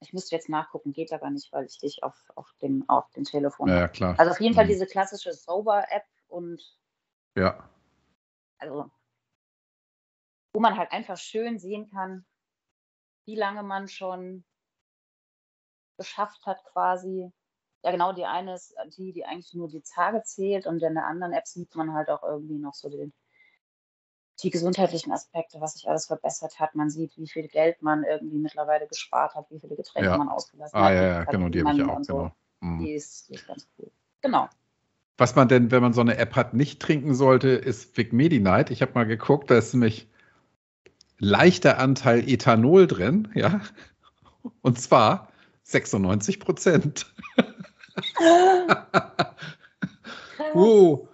ich 0.00 0.14
müsste 0.14 0.34
jetzt 0.34 0.48
nachgucken, 0.48 0.94
geht 0.94 1.12
aber 1.12 1.28
nicht, 1.28 1.52
weil 1.52 1.66
ich 1.66 1.78
dich 1.78 2.02
auf, 2.02 2.16
auf, 2.34 2.50
dem, 2.62 2.88
auf 2.88 3.10
dem 3.10 3.24
Telefon 3.24 3.68
Ja, 3.68 3.76
ja, 3.80 3.88
klar. 3.88 4.18
Also 4.18 4.32
auf 4.32 4.40
jeden 4.40 4.54
Fall 4.54 4.64
Mhm. 4.64 4.68
diese 4.68 4.86
klassische 4.86 5.34
Sober-App 5.34 6.06
und 6.28 6.62
Ja. 7.36 7.68
also 8.58 8.90
wo 10.54 10.60
man 10.60 10.78
halt 10.78 10.92
einfach 10.92 11.16
schön 11.18 11.58
sehen 11.58 11.90
kann, 11.90 12.24
wie 13.26 13.34
lange 13.34 13.62
man 13.62 13.88
schon 13.88 14.44
geschafft 15.96 16.44
hat 16.46 16.64
quasi. 16.72 17.30
Ja, 17.82 17.90
genau, 17.90 18.12
die 18.12 18.24
eine 18.24 18.54
ist 18.54 18.74
die, 18.96 19.12
die 19.12 19.24
eigentlich 19.26 19.52
nur 19.54 19.68
die 19.68 19.82
Tage 19.82 20.22
zählt 20.22 20.66
und 20.66 20.82
in 20.82 20.94
der 20.94 21.06
anderen 21.06 21.32
App 21.34 21.46
sieht 21.46 21.74
man 21.74 21.92
halt 21.92 22.08
auch 22.08 22.22
irgendwie 22.22 22.58
noch 22.58 22.72
so 22.74 22.88
den, 22.88 23.12
die 24.42 24.50
gesundheitlichen 24.50 25.12
Aspekte, 25.12 25.60
was 25.60 25.74
sich 25.74 25.88
alles 25.88 26.06
verbessert 26.06 26.58
hat. 26.58 26.74
Man 26.74 26.90
sieht, 26.90 27.16
wie 27.18 27.28
viel 27.28 27.46
Geld 27.48 27.82
man 27.82 28.02
irgendwie 28.04 28.38
mittlerweile 28.38 28.86
gespart 28.88 29.34
hat, 29.34 29.50
wie 29.50 29.60
viele 29.60 29.76
Getränke 29.76 30.08
Ja. 30.10 30.16
man 30.18 30.28
ausgelassen 30.28 30.76
Ah, 30.78 30.84
hat. 30.86 30.92
ja, 30.94 31.00
wie 31.00 31.06
ja, 31.06 31.22
viel 31.24 31.32
genau, 31.32 31.48
die 31.50 31.60
habe 31.62 31.72
ich 31.72 31.78
ja 31.78 31.88
auch, 31.88 32.02
so. 32.02 32.12
genau. 32.14 32.32
Mhm. 32.60 32.78
Die 32.84 32.92
ist, 32.94 33.28
die 33.28 33.34
ist 33.34 33.46
ganz 33.46 33.68
cool. 33.78 33.90
Genau. 34.22 34.48
Was 35.18 35.36
man 35.36 35.46
denn, 35.48 35.70
wenn 35.70 35.82
man 35.82 35.92
so 35.92 36.00
eine 36.00 36.16
App 36.16 36.34
hat, 36.34 36.54
nicht 36.54 36.80
trinken 36.80 37.14
sollte, 37.14 37.48
ist 37.50 37.96
Vic 37.96 38.12
Medi 38.12 38.40
Night. 38.40 38.70
Ich 38.70 38.82
habe 38.82 38.92
mal 38.94 39.04
geguckt, 39.06 39.50
da 39.50 39.58
ist 39.58 39.72
nämlich 39.74 40.08
leichter 41.18 41.78
Anteil 41.78 42.28
Ethanol 42.28 42.86
drin, 42.86 43.28
ja. 43.34 43.60
Und 44.62 44.80
zwar 44.80 45.28
96 45.64 46.40
Prozent. 46.40 47.06
oh. 50.54 51.08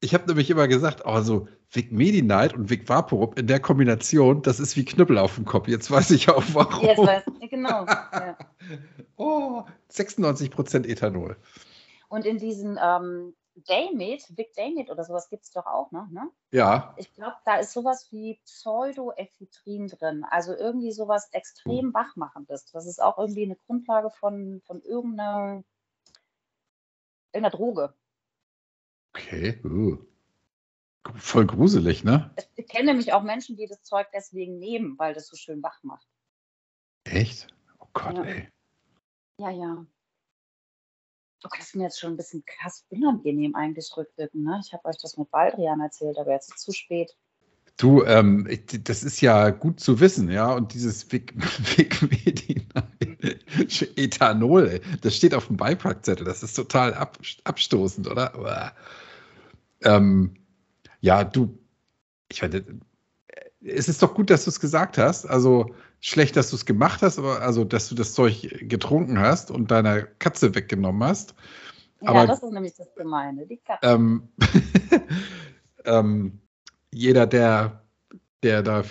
Ich 0.00 0.12
habe 0.12 0.26
nämlich 0.26 0.50
immer 0.50 0.68
gesagt, 0.68 1.02
oh, 1.06 1.20
so 1.22 1.48
Vic 1.70 1.90
Medi 1.92 2.22
Night 2.22 2.54
und 2.54 2.68
Vic 2.70 2.88
Vaporub 2.88 3.38
in 3.38 3.46
der 3.46 3.58
Kombination, 3.58 4.42
das 4.42 4.60
ist 4.60 4.76
wie 4.76 4.84
Knüppel 4.84 5.18
auf 5.18 5.36
dem 5.36 5.44
Kopf. 5.44 5.66
Jetzt 5.66 5.90
weiß 5.90 6.10
ich 6.10 6.28
auch 6.28 6.44
warum. 6.52 6.84
Jetzt 6.84 6.98
weiß 6.98 7.24
ich, 7.40 7.50
genau. 7.50 7.86
Ja. 7.86 8.36
Oh, 9.16 9.62
96 9.90 10.50
Prozent 10.50 10.86
Ethanol. 10.86 11.36
Und 12.08 12.26
in 12.26 12.38
diesen, 12.38 12.78
ähm, 12.82 13.34
Daymate, 13.56 14.24
Vic 14.36 14.52
Daymate 14.54 14.90
oder 14.90 15.04
sowas 15.04 15.28
gibt 15.28 15.44
es 15.44 15.50
doch 15.50 15.66
auch 15.66 15.92
noch, 15.92 16.08
ne? 16.08 16.28
Ja. 16.50 16.94
Ich 16.96 17.12
glaube, 17.12 17.36
da 17.44 17.56
ist 17.58 17.72
sowas 17.72 18.10
wie 18.10 18.40
Pseudoephedrin 18.44 19.88
drin, 19.88 20.24
also 20.24 20.54
irgendwie 20.54 20.92
sowas 20.92 21.28
extrem 21.32 21.94
wachmachendes. 21.94 22.66
Das 22.72 22.86
ist 22.86 23.00
auch 23.00 23.18
irgendwie 23.18 23.44
eine 23.44 23.56
Grundlage 23.56 24.10
von, 24.10 24.60
von 24.66 24.82
irgendeiner, 24.82 25.62
irgendeiner 27.32 27.56
Droge. 27.56 27.94
Okay. 29.14 29.60
Uh. 29.64 29.98
Voll 31.16 31.46
gruselig, 31.46 32.02
ne? 32.02 32.34
Ich 32.56 32.66
kenne 32.66 32.86
nämlich 32.86 33.12
auch 33.12 33.22
Menschen, 33.22 33.56
die 33.56 33.66
das 33.66 33.82
Zeug 33.82 34.08
deswegen 34.12 34.58
nehmen, 34.58 34.98
weil 34.98 35.14
das 35.14 35.28
so 35.28 35.36
schön 35.36 35.62
wach 35.62 35.82
macht. 35.82 36.08
Echt? 37.04 37.54
Oh 37.78 37.86
Gott, 37.92 38.16
Ja. 38.16 38.24
ey. 38.24 38.48
Ja, 39.38 39.50
ja. 39.50 39.86
Oh, 41.42 41.48
das 41.56 41.66
ist 41.66 41.76
mir 41.76 41.84
jetzt 41.84 42.00
schon 42.00 42.12
ein 42.12 42.16
bisschen 42.16 42.44
krass 42.46 42.84
unangenehm 42.88 43.54
eigentlich 43.54 43.92
rückwirkend. 43.96 44.44
Ne? 44.44 44.60
Ich 44.64 44.72
habe 44.72 44.84
euch 44.86 44.96
das 45.00 45.16
mit 45.16 45.30
Baldrian 45.30 45.80
erzählt, 45.80 46.18
aber 46.18 46.32
jetzt 46.32 46.48
ist 46.48 46.56
es 46.56 46.62
zu 46.62 46.72
spät. 46.72 47.14
Du, 47.76 48.04
ähm, 48.04 48.48
das 48.84 49.02
ist 49.02 49.20
ja 49.20 49.50
gut 49.50 49.80
zu 49.80 49.98
wissen, 49.98 50.30
ja. 50.30 50.52
Und 50.52 50.74
dieses 50.74 51.04
Ethanol, 53.96 54.80
das 55.00 55.16
steht 55.16 55.34
auf 55.34 55.48
dem 55.48 55.56
Beipackzettel. 55.56 56.24
Das 56.24 56.42
ist 56.42 56.54
total 56.54 56.94
ab, 56.94 57.18
abstoßend, 57.42 58.08
oder? 58.08 58.74
Ähm, 59.82 60.34
ja, 61.00 61.24
du, 61.24 61.58
ich 62.30 62.42
meine, 62.42 62.64
es 63.60 63.88
ist 63.88 64.02
doch 64.02 64.14
gut, 64.14 64.30
dass 64.30 64.44
du 64.44 64.50
es 64.50 64.60
gesagt 64.60 64.98
hast. 64.98 65.26
Also 65.26 65.74
schlecht, 66.04 66.36
dass 66.36 66.50
du 66.50 66.56
es 66.56 66.66
gemacht 66.66 67.00
hast, 67.00 67.18
aber 67.18 67.40
also, 67.40 67.64
dass 67.64 67.88
du 67.88 67.94
das 67.94 68.12
Zeug 68.12 68.54
getrunken 68.68 69.18
hast 69.18 69.50
und 69.50 69.70
deiner 69.70 70.02
Katze 70.02 70.54
weggenommen 70.54 71.02
hast. 71.02 71.34
Ja, 72.02 72.10
Aber- 72.10 72.26
das 72.26 72.42
ist 72.42 72.52
nämlich 72.52 72.74
das 72.74 72.94
Gemeine. 72.94 73.46
Die 73.46 73.56
Katze. 73.56 73.86
Ähm, 73.88 74.28
ähm, 75.86 76.40
jeder, 76.92 77.26
der, 77.26 77.82
der 78.42 78.62
da, 78.62 78.84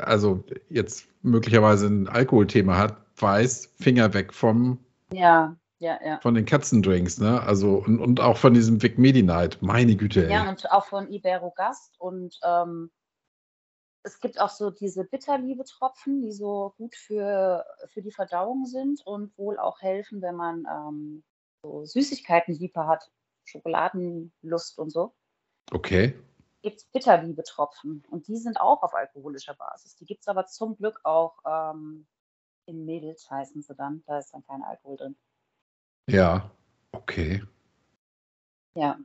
also 0.00 0.44
jetzt 0.68 1.08
möglicherweise 1.22 1.88
ein 1.88 2.08
Alkoholthema 2.08 2.78
hat, 2.78 2.96
weiß, 3.16 3.74
Finger 3.80 4.14
weg 4.14 4.32
vom, 4.32 4.78
Ja, 5.12 5.56
ja, 5.80 5.98
ja. 6.04 6.20
von 6.20 6.34
den 6.34 6.44
Katzendrinks, 6.44 7.18
ne? 7.18 7.42
Also 7.42 7.82
und, 7.84 7.98
und 7.98 8.20
auch 8.20 8.36
von 8.36 8.54
diesem 8.54 8.80
Vic 8.80 8.96
Medi-Night. 8.96 9.58
Meine 9.60 9.96
Güte, 9.96 10.26
ey. 10.26 10.32
Ja, 10.32 10.48
und 10.48 10.70
auch 10.70 10.86
von 10.86 11.10
Iberogast. 11.10 11.96
Und 11.98 12.38
ähm, 12.46 12.90
es 14.02 14.20
gibt 14.20 14.40
auch 14.40 14.50
so 14.50 14.70
diese 14.70 15.04
Bitterliebe-Tropfen, 15.04 16.22
die 16.22 16.32
so 16.32 16.74
gut 16.78 16.94
für, 16.94 17.66
für 17.86 18.02
die 18.02 18.12
Verdauung 18.12 18.66
sind 18.66 19.04
und 19.06 19.36
wohl 19.36 19.58
auch 19.58 19.80
helfen, 19.80 20.22
wenn 20.22 20.36
man 20.36 20.66
ähm, 20.70 21.24
so 21.62 21.84
Süßigkeitenliebe 21.84 22.86
hat, 22.86 23.10
Schokoladenlust 23.44 24.78
und 24.78 24.90
so. 24.90 25.14
Okay. 25.72 26.14
gibt 26.62 26.78
es 26.78 26.84
Bitterliebe-Tropfen 26.86 28.04
und 28.10 28.26
die 28.28 28.36
sind 28.36 28.60
auch 28.60 28.82
auf 28.82 28.94
alkoholischer 28.94 29.54
Basis. 29.54 29.96
Die 29.96 30.04
gibt 30.04 30.22
es 30.22 30.28
aber 30.28 30.46
zum 30.46 30.76
Glück 30.76 31.00
auch 31.04 31.38
ähm, 31.46 32.06
in 32.66 32.84
Mädels, 32.84 33.30
heißen 33.30 33.62
sie 33.62 33.74
dann. 33.74 34.02
Da 34.06 34.18
ist 34.18 34.32
dann 34.32 34.44
kein 34.44 34.62
Alkohol 34.62 34.96
drin. 34.96 35.16
Ja. 36.08 36.50
Okay. 36.92 37.42
Ja, 38.74 38.98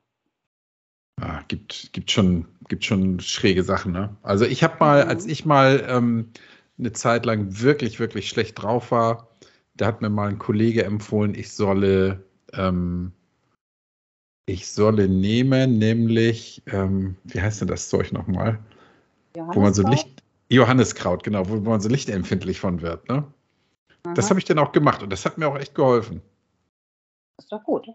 Ah, 1.22 1.41
gibt, 1.47 1.93
gibt, 1.93 2.11
schon, 2.11 2.45
gibt 2.68 2.84
schon 2.84 3.20
schräge 3.20 3.63
Sachen, 3.63 3.93
ne? 3.93 4.16
Also 4.22 4.45
ich 4.45 4.63
habe 4.63 4.78
mal, 4.80 5.03
Mhm. 5.03 5.09
als 5.09 5.26
ich 5.26 5.45
mal 5.45 5.86
ähm, 5.88 6.32
eine 6.78 6.91
Zeit 6.91 7.26
lang 7.26 7.61
wirklich, 7.61 7.99
wirklich 7.99 8.28
schlecht 8.28 8.61
drauf 8.61 8.91
war, 8.91 9.30
da 9.76 9.88
hat 9.88 10.01
mir 10.01 10.09
mal 10.09 10.30
ein 10.30 10.39
Kollege 10.39 10.84
empfohlen, 10.84 11.34
ich 11.34 11.51
solle, 11.51 12.24
ähm, 12.53 13.13
ich 14.45 14.68
solle 14.68 15.07
nehmen, 15.07 15.78
nämlich, 15.80 16.61
ähm, 16.68 17.16
wie 17.24 17.41
heißt 17.41 17.61
denn 17.61 17.68
das 17.70 17.89
Zeug 17.89 18.11
nochmal? 18.11 18.59
Wo 19.34 19.59
man 19.61 19.74
so? 19.74 19.84
Licht, 19.84 20.22
Johanniskraut, 20.49 21.24
genau, 21.24 21.47
wo 21.49 21.55
man 21.55 21.82
so 21.82 21.89
lichtempfindlich 21.89 22.59
von 22.59 22.82
wird, 22.82 23.07
ne? 23.09 23.26
Das 24.13 24.30
habe 24.30 24.39
ich 24.39 24.45
dann 24.45 24.59
auch 24.59 24.72
gemacht 24.72 25.01
und 25.01 25.09
das 25.11 25.26
hat 25.26 25.38
mir 25.38 25.47
auch 25.47 25.57
echt 25.57 25.74
geholfen. 25.74 26.22
ist 27.39 27.51
doch 27.51 27.63
gut. 27.63 27.88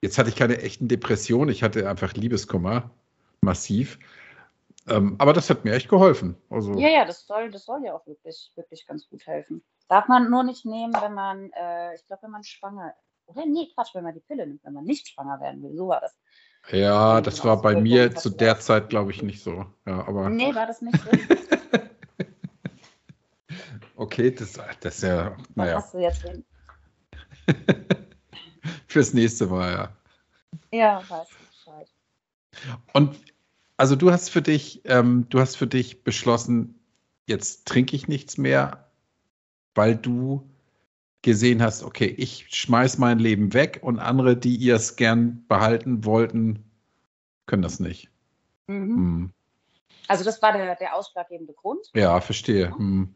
Jetzt 0.00 0.18
hatte 0.18 0.28
ich 0.28 0.36
keine 0.36 0.58
echten 0.58 0.88
Depressionen, 0.88 1.50
ich 1.50 1.62
hatte 1.62 1.88
einfach 1.88 2.14
Liebeskummer, 2.14 2.90
massiv. 3.40 3.98
Ähm, 4.86 5.16
aber 5.18 5.32
das 5.32 5.50
hat 5.50 5.64
mir 5.64 5.74
echt 5.74 5.88
geholfen. 5.88 6.36
Also, 6.50 6.78
Ja, 6.78 6.88
ja, 6.88 7.04
das 7.04 7.26
soll, 7.26 7.50
das 7.50 7.64
soll 7.64 7.84
ja 7.84 7.94
auch 7.94 8.06
wirklich, 8.06 8.52
wirklich 8.54 8.86
ganz 8.86 9.08
gut 9.08 9.26
helfen. 9.26 9.62
Darf 9.88 10.08
man 10.08 10.30
nur 10.30 10.44
nicht 10.44 10.64
nehmen, 10.64 10.94
wenn 11.00 11.14
man, 11.14 11.50
äh, 11.52 11.94
ich 11.94 12.06
glaube, 12.06 12.22
wenn 12.22 12.30
man 12.30 12.44
schwanger, 12.44 12.94
oder 13.26 13.44
nee, 13.44 13.68
Quatsch, 13.74 13.94
wenn 13.94 14.04
man 14.04 14.14
die 14.14 14.20
Pille 14.20 14.46
nimmt, 14.46 14.64
wenn 14.64 14.72
man 14.72 14.84
nicht 14.84 15.08
schwanger 15.08 15.40
werden 15.40 15.62
will. 15.62 15.76
So 15.76 15.88
war 15.88 16.00
das. 16.00 16.16
ja, 16.70 17.20
das 17.20 17.44
war 17.44 17.60
bei 17.60 17.80
mir 17.80 18.14
zu 18.14 18.30
der 18.30 18.58
Zeit, 18.60 18.88
glaube 18.88 19.10
ich, 19.10 19.22
nicht 19.22 19.42
so. 19.42 19.66
Ja, 19.86 20.06
aber 20.06 20.30
Nee, 20.30 20.54
war 20.54 20.66
das 20.66 20.80
nicht 20.80 20.98
so? 20.98 21.10
okay, 23.96 24.30
das, 24.30 24.52
das 24.80 24.96
ist 24.96 25.02
ja, 25.02 25.36
Was 25.36 25.56
naja, 25.56 25.74
hast 25.76 25.94
du 25.94 25.98
jetzt 25.98 26.24
denn? 26.24 26.44
fürs 28.98 29.14
nächste 29.14 29.46
Mal, 29.46 29.72
ja. 29.72 29.96
Ja, 30.72 31.08
weiß 31.08 31.28
ich 31.30 31.48
Bescheid. 31.50 31.88
Und 32.92 33.16
also 33.76 33.94
du 33.94 34.10
hast 34.10 34.28
für 34.28 34.42
dich, 34.42 34.82
ähm, 34.86 35.28
du 35.28 35.38
hast 35.38 35.56
für 35.56 35.68
dich 35.68 36.02
beschlossen, 36.02 36.80
jetzt 37.28 37.68
trinke 37.68 37.94
ich 37.94 38.08
nichts 38.08 38.38
mehr, 38.38 38.90
weil 39.76 39.94
du 39.94 40.50
gesehen 41.22 41.62
hast, 41.62 41.84
okay, 41.84 42.06
ich 42.06 42.48
schmeiß 42.48 42.98
mein 42.98 43.20
Leben 43.20 43.54
weg 43.54 43.78
und 43.82 44.00
andere, 44.00 44.36
die 44.36 44.56
ihr 44.56 44.74
es 44.74 44.96
gern 44.96 45.46
behalten 45.46 46.04
wollten, 46.04 46.64
können 47.46 47.62
das 47.62 47.78
nicht. 47.78 48.10
Mhm. 48.66 48.96
Hm. 48.96 49.32
Also 50.08 50.24
das 50.24 50.42
war 50.42 50.52
der, 50.52 50.74
der 50.74 50.96
ausschlaggebende 50.96 51.52
Grund. 51.52 51.88
Ja, 51.94 52.20
verstehe. 52.20 52.76
Hm. 52.76 53.14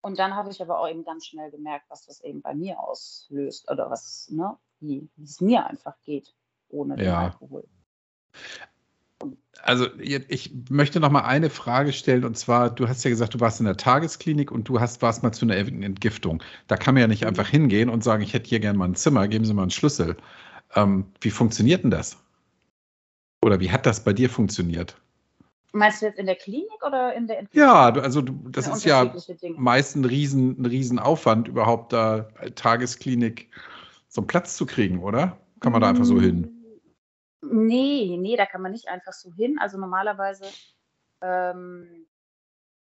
Und 0.00 0.18
dann 0.18 0.34
habe 0.34 0.50
ich 0.50 0.60
aber 0.60 0.80
auch 0.80 0.88
eben 0.88 1.04
ganz 1.04 1.26
schnell 1.26 1.52
gemerkt, 1.52 1.84
was 1.90 2.06
das 2.06 2.20
eben 2.22 2.42
bei 2.42 2.54
mir 2.54 2.80
auslöst 2.80 3.70
oder 3.70 3.88
was, 3.88 4.28
ne, 4.30 4.58
wie 4.80 5.08
es 5.22 5.40
mir 5.40 5.66
einfach 5.66 5.94
geht 6.04 6.34
ohne 6.68 6.96
den 6.96 7.06
Ja. 7.06 7.24
Alkohol. 7.24 7.64
Also 9.62 9.86
ich 9.98 10.52
möchte 10.68 11.00
noch 11.00 11.10
mal 11.10 11.22
eine 11.22 11.50
Frage 11.50 11.92
stellen 11.92 12.24
und 12.24 12.36
zwar, 12.36 12.70
du 12.70 12.86
hast 12.86 13.02
ja 13.04 13.10
gesagt, 13.10 13.34
du 13.34 13.40
warst 13.40 13.58
in 13.58 13.66
der 13.66 13.76
Tagesklinik 13.76 14.52
und 14.52 14.68
du 14.68 14.78
hast, 14.78 15.00
warst 15.02 15.22
mal 15.22 15.32
zu 15.32 15.46
einer 15.46 15.56
Entgiftung. 15.56 16.42
Da 16.66 16.76
kann 16.76 16.94
man 16.94 17.00
ja 17.00 17.06
nicht 17.06 17.22
Mhm. 17.22 17.28
einfach 17.28 17.48
hingehen 17.48 17.88
und 17.88 18.04
sagen, 18.04 18.22
ich 18.22 18.34
hätte 18.34 18.48
hier 18.48 18.60
gerne 18.60 18.78
mal 18.78 18.86
ein 18.86 18.94
Zimmer, 18.94 19.26
geben 19.26 19.44
Sie 19.44 19.54
mal 19.54 19.62
einen 19.62 19.70
Schlüssel. 19.70 20.16
Ähm, 20.74 21.06
wie 21.20 21.30
funktioniert 21.30 21.82
denn 21.82 21.90
das? 21.90 22.18
Oder 23.42 23.58
wie 23.60 23.70
hat 23.70 23.86
das 23.86 24.04
bei 24.04 24.12
dir 24.12 24.28
funktioniert? 24.28 25.00
Meinst 25.72 26.00
du 26.00 26.06
jetzt 26.06 26.18
in 26.18 26.26
der 26.26 26.36
Klinik 26.36 26.82
oder 26.86 27.14
in 27.14 27.26
der 27.26 27.38
Entwicklung? 27.38 27.68
Ja, 27.68 27.90
also 27.90 28.22
du, 28.22 28.48
das 28.50 28.68
ist 28.68 28.84
ja 28.84 29.14
meist 29.56 29.96
ein 29.96 30.04
riesen, 30.04 30.60
ein 30.60 30.66
riesen 30.66 30.98
Aufwand, 30.98 31.48
überhaupt 31.48 31.92
da 31.92 32.28
bei 32.38 32.50
Tagesklinik 32.50 33.50
so 34.16 34.22
einen 34.22 34.26
Platz 34.26 34.56
zu 34.56 34.64
kriegen, 34.64 35.02
oder? 35.04 35.38
Kann 35.60 35.72
man 35.72 35.82
da 35.82 35.90
einfach 35.90 36.06
so 36.06 36.18
hin? 36.18 36.50
Nee, 37.42 38.16
nee, 38.18 38.36
da 38.36 38.46
kann 38.46 38.62
man 38.62 38.72
nicht 38.72 38.88
einfach 38.88 39.12
so 39.12 39.30
hin. 39.32 39.58
Also 39.58 39.78
normalerweise, 39.78 40.46
ähm, 41.20 42.06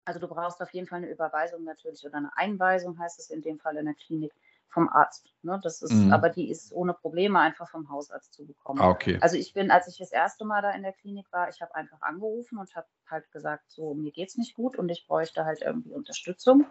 also 0.04 0.20
du 0.20 0.28
brauchst 0.28 0.62
auf 0.62 0.72
jeden 0.72 0.88
Fall 0.88 0.98
eine 0.98 1.10
Überweisung 1.10 1.64
natürlich 1.64 2.06
oder 2.06 2.18
eine 2.18 2.36
Einweisung, 2.36 3.00
heißt 3.00 3.18
es 3.18 3.30
in 3.30 3.42
dem 3.42 3.60
Fall 3.60 3.78
in 3.78 3.86
der 3.86 3.96
Klinik, 3.96 4.34
vom 4.68 4.90
Arzt. 4.90 5.34
Ne? 5.42 5.58
Das 5.64 5.82
ist, 5.82 5.94
Mhm. 5.94 6.12
aber 6.12 6.30
die 6.30 6.50
ist 6.50 6.74
ohne 6.74 6.94
Probleme 6.94 7.40
einfach 7.40 7.70
vom 7.70 7.90
Hausarzt 7.90 8.34
zu 8.34 8.46
bekommen. 8.46 8.82
Ah, 8.82 8.90
okay. 8.90 9.18
Also 9.22 9.38
ich 9.38 9.54
bin, 9.54 9.72
als 9.72 9.88
ich 9.88 9.98
das 9.98 10.12
erste 10.12 10.44
Mal 10.44 10.62
da 10.62 10.72
in 10.72 10.84
der 10.84 10.94
Klinik 10.94 11.32
war, 11.32 11.48
ich 11.48 11.62
habe 11.62 11.74
einfach 11.76 12.02
angerufen 12.02 12.58
und 12.58 12.76
habe 12.76 12.88
halt 13.10 13.32
gesagt, 13.32 13.64
so 13.70 13.94
mir 13.94 14.12
geht's 14.12 14.38
nicht 14.38 14.54
gut 14.54 14.78
und 14.78 14.90
ich 14.90 15.08
bräuchte 15.08 15.46
halt 15.46 15.62
irgendwie 15.62 15.94
Unterstützung. 15.94 16.66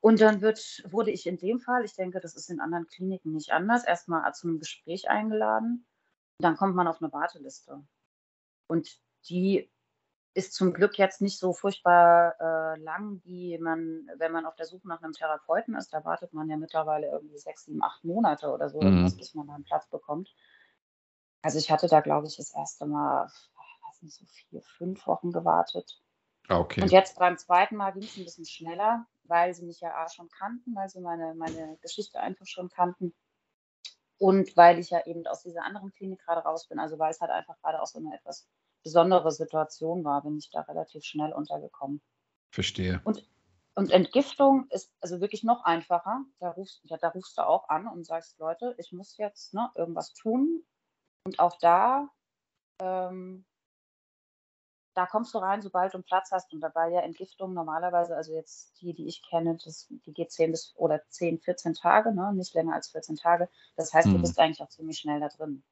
Und 0.00 0.20
dann 0.20 0.40
wird, 0.40 0.84
wurde 0.88 1.10
ich 1.10 1.26
in 1.26 1.38
dem 1.38 1.58
Fall, 1.58 1.84
ich 1.84 1.94
denke, 1.94 2.20
das 2.20 2.36
ist 2.36 2.50
in 2.50 2.60
anderen 2.60 2.86
Kliniken 2.86 3.32
nicht 3.32 3.50
anders, 3.50 3.84
erstmal 3.84 4.32
zu 4.32 4.46
einem 4.46 4.60
Gespräch 4.60 5.08
eingeladen. 5.10 5.86
Dann 6.38 6.56
kommt 6.56 6.76
man 6.76 6.86
auf 6.86 7.02
eine 7.02 7.12
Warteliste. 7.12 7.82
Und 8.68 8.88
die 9.28 9.70
ist 10.34 10.54
zum 10.54 10.72
Glück 10.72 10.98
jetzt 10.98 11.20
nicht 11.20 11.40
so 11.40 11.52
furchtbar 11.52 12.36
äh, 12.38 12.78
lang, 12.80 13.20
wie 13.24 13.58
man, 13.58 14.08
wenn 14.18 14.30
man 14.30 14.46
auf 14.46 14.54
der 14.54 14.66
Suche 14.66 14.86
nach 14.86 15.02
einem 15.02 15.12
Therapeuten 15.12 15.74
ist. 15.74 15.92
Da 15.92 16.04
wartet 16.04 16.32
man 16.32 16.48
ja 16.48 16.56
mittlerweile 16.56 17.08
irgendwie 17.08 17.38
sechs, 17.38 17.64
sieben, 17.64 17.82
acht 17.82 18.04
Monate 18.04 18.52
oder 18.52 18.68
so, 18.68 18.80
Mhm. 18.80 19.16
bis 19.16 19.34
man 19.34 19.48
da 19.48 19.54
einen 19.54 19.64
Platz 19.64 19.88
bekommt. 19.88 20.32
Also 21.42 21.58
ich 21.58 21.72
hatte 21.72 21.88
da, 21.88 22.00
glaube 22.00 22.28
ich, 22.28 22.36
das 22.36 22.54
erste 22.54 22.86
Mal, 22.86 23.24
weiß 23.24 24.02
nicht, 24.02 24.14
so 24.14 24.24
vier, 24.26 24.62
fünf 24.62 25.06
Wochen 25.08 25.32
gewartet. 25.32 26.00
Ah, 26.46 26.60
okay. 26.60 26.82
Und 26.82 26.92
jetzt 26.92 27.18
beim 27.18 27.36
zweiten 27.36 27.76
Mal 27.76 27.92
ging 27.92 28.04
es 28.04 28.16
ein 28.16 28.24
bisschen 28.24 28.46
schneller, 28.46 29.06
weil 29.28 29.54
sie 29.54 29.64
mich 29.64 29.80
ja 29.80 29.94
A 29.94 30.08
schon 30.08 30.28
kannten, 30.28 30.74
weil 30.74 30.88
sie 30.88 31.00
meine, 31.00 31.34
meine 31.34 31.78
Geschichte 31.82 32.20
einfach 32.20 32.46
schon 32.46 32.68
kannten. 32.68 33.14
Und 34.18 34.56
weil 34.56 34.78
ich 34.78 34.90
ja 34.90 35.06
eben 35.06 35.26
aus 35.26 35.42
dieser 35.42 35.64
anderen 35.64 35.92
Klinik 35.92 36.20
gerade 36.20 36.40
raus 36.40 36.66
bin, 36.66 36.78
also 36.78 36.98
weil 36.98 37.10
es 37.10 37.20
halt 37.20 37.30
einfach 37.30 37.56
gerade 37.60 37.80
auch 37.80 37.86
so 37.86 37.98
eine 37.98 38.14
etwas 38.14 38.48
besondere 38.82 39.30
Situation 39.30 40.04
war, 40.04 40.22
bin 40.22 40.38
ich 40.38 40.50
da 40.50 40.62
relativ 40.62 41.04
schnell 41.04 41.32
untergekommen. 41.32 42.00
Verstehe. 42.50 43.00
Und 43.78 43.92
Entgiftung 43.92 44.66
ist 44.70 44.92
also 45.00 45.20
wirklich 45.20 45.44
noch 45.44 45.62
einfacher. 45.62 46.24
Da 46.40 46.50
rufst, 46.50 46.80
ja, 46.82 46.96
da 46.96 47.10
rufst 47.10 47.38
du 47.38 47.46
auch 47.46 47.68
an 47.68 47.86
und 47.86 48.04
sagst, 48.04 48.36
Leute, 48.40 48.74
ich 48.76 48.90
muss 48.90 49.16
jetzt 49.18 49.54
ne, 49.54 49.70
irgendwas 49.76 50.14
tun. 50.14 50.64
Und 51.22 51.38
auch 51.38 51.56
da 51.60 52.08
ähm, 52.80 53.44
da 54.98 55.06
kommst 55.06 55.32
du 55.32 55.38
rein, 55.38 55.62
sobald 55.62 55.92
du 55.94 55.98
einen 55.98 56.04
Platz 56.04 56.32
hast. 56.32 56.52
Und 56.52 56.60
da 56.60 56.74
war 56.74 56.88
ja 56.88 57.00
Entgiftung 57.02 57.54
normalerweise, 57.54 58.16
also 58.16 58.34
jetzt 58.34 58.80
die, 58.80 58.92
die 58.94 59.06
ich 59.06 59.22
kenne, 59.22 59.56
das, 59.64 59.86
die 59.88 60.12
geht 60.12 60.32
10 60.32 60.50
bis 60.50 60.74
oder 60.76 61.00
10, 61.08 61.38
14 61.38 61.74
Tage, 61.74 62.12
ne? 62.12 62.32
nicht 62.34 62.52
länger 62.54 62.74
als 62.74 62.88
14 62.88 63.14
Tage. 63.14 63.48
Das 63.76 63.94
heißt, 63.94 64.08
du 64.08 64.18
Mhm. 64.18 64.22
bist 64.22 64.40
eigentlich 64.40 64.60
auch 64.60 64.68
ziemlich 64.70 64.98
schnell 64.98 65.20
da 65.20 65.28
drin. 65.28 65.62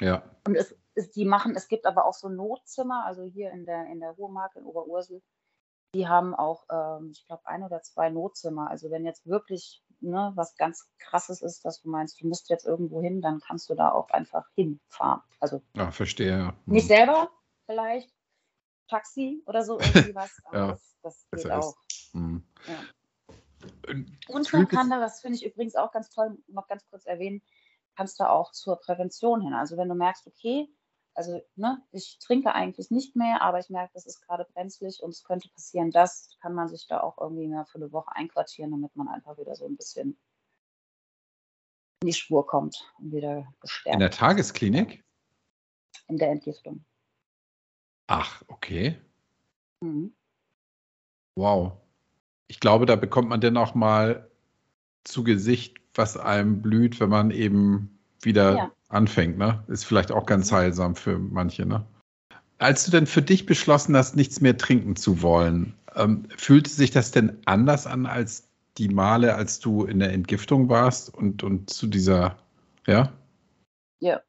Ja. 0.00 0.24
Und 0.44 0.56
es 0.56 0.74
ist, 0.96 1.14
die 1.14 1.24
machen, 1.24 1.54
es 1.54 1.68
gibt 1.68 1.86
aber 1.86 2.04
auch 2.04 2.14
so 2.14 2.28
Notzimmer, 2.28 3.06
also 3.06 3.22
hier 3.22 3.52
in 3.52 3.64
der, 3.64 3.86
in 3.86 4.00
der 4.00 4.10
Ruhrmark 4.10 4.56
in 4.56 4.64
Oberursel, 4.64 5.22
die 5.94 6.08
haben 6.08 6.34
auch, 6.34 6.64
ähm, 6.68 7.10
ich 7.12 7.24
glaube, 7.26 7.46
ein 7.46 7.62
oder 7.62 7.80
zwei 7.82 8.10
Notzimmer. 8.10 8.68
Also 8.68 8.90
wenn 8.90 9.04
jetzt 9.04 9.24
wirklich 9.24 9.84
ne, 10.00 10.32
was 10.34 10.56
ganz 10.56 10.90
krasses 10.98 11.42
ist, 11.42 11.64
dass 11.64 11.80
du 11.80 11.88
meinst, 11.90 12.20
du 12.20 12.26
musst 12.26 12.48
jetzt 12.50 12.66
irgendwo 12.66 13.00
hin, 13.00 13.22
dann 13.22 13.38
kannst 13.38 13.70
du 13.70 13.76
da 13.76 13.92
auch 13.92 14.10
einfach 14.10 14.48
hinfahren. 14.56 15.22
Also 15.38 15.62
Ja, 15.76 15.92
verstehe, 15.92 16.36
ja. 16.38 16.54
nicht 16.66 16.84
Mhm. 16.90 16.94
selber 16.94 17.30
vielleicht, 17.66 18.13
Taxi 18.88 19.42
oder 19.46 19.62
so 19.62 19.78
irgendwie 19.80 20.14
was, 20.14 20.40
aber 20.44 20.58
Ja, 20.58 20.66
das, 21.02 21.26
das 21.30 21.42
geht 21.42 21.52
auch. 21.52 21.76
Mhm. 22.12 22.44
Ja. 22.66 23.70
Und 24.28 24.52
man 24.52 24.68
kann 24.68 24.90
da, 24.90 25.00
das 25.00 25.20
finde 25.20 25.36
ich 25.36 25.46
übrigens 25.46 25.74
auch 25.74 25.90
ganz 25.90 26.10
toll, 26.10 26.36
noch 26.48 26.66
ganz 26.68 26.84
kurz 26.90 27.06
erwähnen, 27.06 27.42
kannst 27.96 28.20
du 28.20 28.28
auch 28.28 28.52
zur 28.52 28.76
Prävention 28.76 29.40
hin. 29.40 29.54
Also 29.54 29.76
wenn 29.76 29.88
du 29.88 29.94
merkst, 29.94 30.26
okay, 30.26 30.68
also 31.14 31.40
ne, 31.54 31.80
ich 31.92 32.18
trinke 32.18 32.52
eigentlich 32.52 32.90
nicht 32.90 33.16
mehr, 33.16 33.40
aber 33.40 33.60
ich 33.60 33.70
merke, 33.70 33.92
das 33.94 34.04
ist 34.04 34.20
gerade 34.20 34.44
brenzlig 34.52 35.02
und 35.02 35.10
es 35.10 35.22
könnte 35.22 35.48
passieren, 35.48 35.90
das 35.90 36.36
kann 36.42 36.54
man 36.54 36.68
sich 36.68 36.86
da 36.88 37.00
auch 37.00 37.18
irgendwie 37.18 37.46
mal 37.46 37.64
für 37.64 37.76
eine 37.76 37.92
Woche 37.92 38.14
einquartieren, 38.14 38.72
damit 38.72 38.94
man 38.96 39.08
einfach 39.08 39.38
wieder 39.38 39.54
so 39.54 39.64
ein 39.66 39.76
bisschen 39.76 40.18
in 42.02 42.08
die 42.08 42.12
Spur 42.12 42.46
kommt 42.46 42.92
und 42.98 43.12
wieder 43.12 43.46
gestärkt 43.60 43.94
in 43.94 44.00
der 44.00 44.10
Tagesklinik? 44.10 45.04
in 46.08 46.18
der 46.18 46.30
Entgiftung. 46.30 46.84
Ach, 48.06 48.42
okay. 48.48 48.96
Mhm. 49.80 50.12
Wow. 51.36 51.72
Ich 52.48 52.60
glaube, 52.60 52.86
da 52.86 52.96
bekommt 52.96 53.28
man 53.28 53.40
dann 53.40 53.56
auch 53.56 53.74
mal 53.74 54.30
zu 55.04 55.24
Gesicht, 55.24 55.78
was 55.94 56.16
einem 56.16 56.62
blüht, 56.62 57.00
wenn 57.00 57.10
man 57.10 57.30
eben 57.30 57.98
wieder 58.22 58.56
Ja. 58.56 58.72
anfängt. 58.88 59.38
Ne? 59.38 59.62
Ist 59.68 59.84
vielleicht 59.84 60.12
auch 60.12 60.26
ganz 60.26 60.50
Mhm. 60.50 60.56
heilsam 60.56 60.96
für 60.96 61.18
manche. 61.18 61.66
Ne? 61.66 61.84
Als 62.58 62.84
du 62.84 62.90
denn 62.90 63.06
für 63.06 63.22
dich 63.22 63.46
beschlossen 63.46 63.96
hast, 63.96 64.16
nichts 64.16 64.40
mehr 64.40 64.56
trinken 64.56 64.96
zu 64.96 65.22
wollen, 65.22 65.74
ähm, 65.94 66.28
fühlte 66.36 66.70
sich 66.70 66.90
das 66.90 67.10
denn 67.10 67.38
anders 67.46 67.86
an 67.86 68.06
als 68.06 68.48
die 68.78 68.88
Male, 68.88 69.34
als 69.34 69.60
du 69.60 69.84
in 69.84 69.98
der 70.00 70.12
Entgiftung 70.12 70.68
warst 70.68 71.12
und, 71.14 71.42
und 71.42 71.70
zu 71.70 71.86
dieser, 71.86 72.36
ja? 72.86 73.12
Ja. 74.00 74.20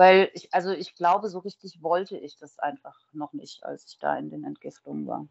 Weil 0.00 0.30
ich, 0.32 0.54
also 0.54 0.70
ich 0.70 0.94
glaube, 0.94 1.28
so 1.28 1.40
richtig 1.40 1.82
wollte 1.82 2.16
ich 2.16 2.38
das 2.38 2.58
einfach 2.58 2.98
noch 3.12 3.34
nicht, 3.34 3.62
als 3.64 3.84
ich 3.84 3.98
da 3.98 4.16
in 4.16 4.30
den 4.30 4.44
Entgiftungen 4.44 5.06
war. 5.06 5.28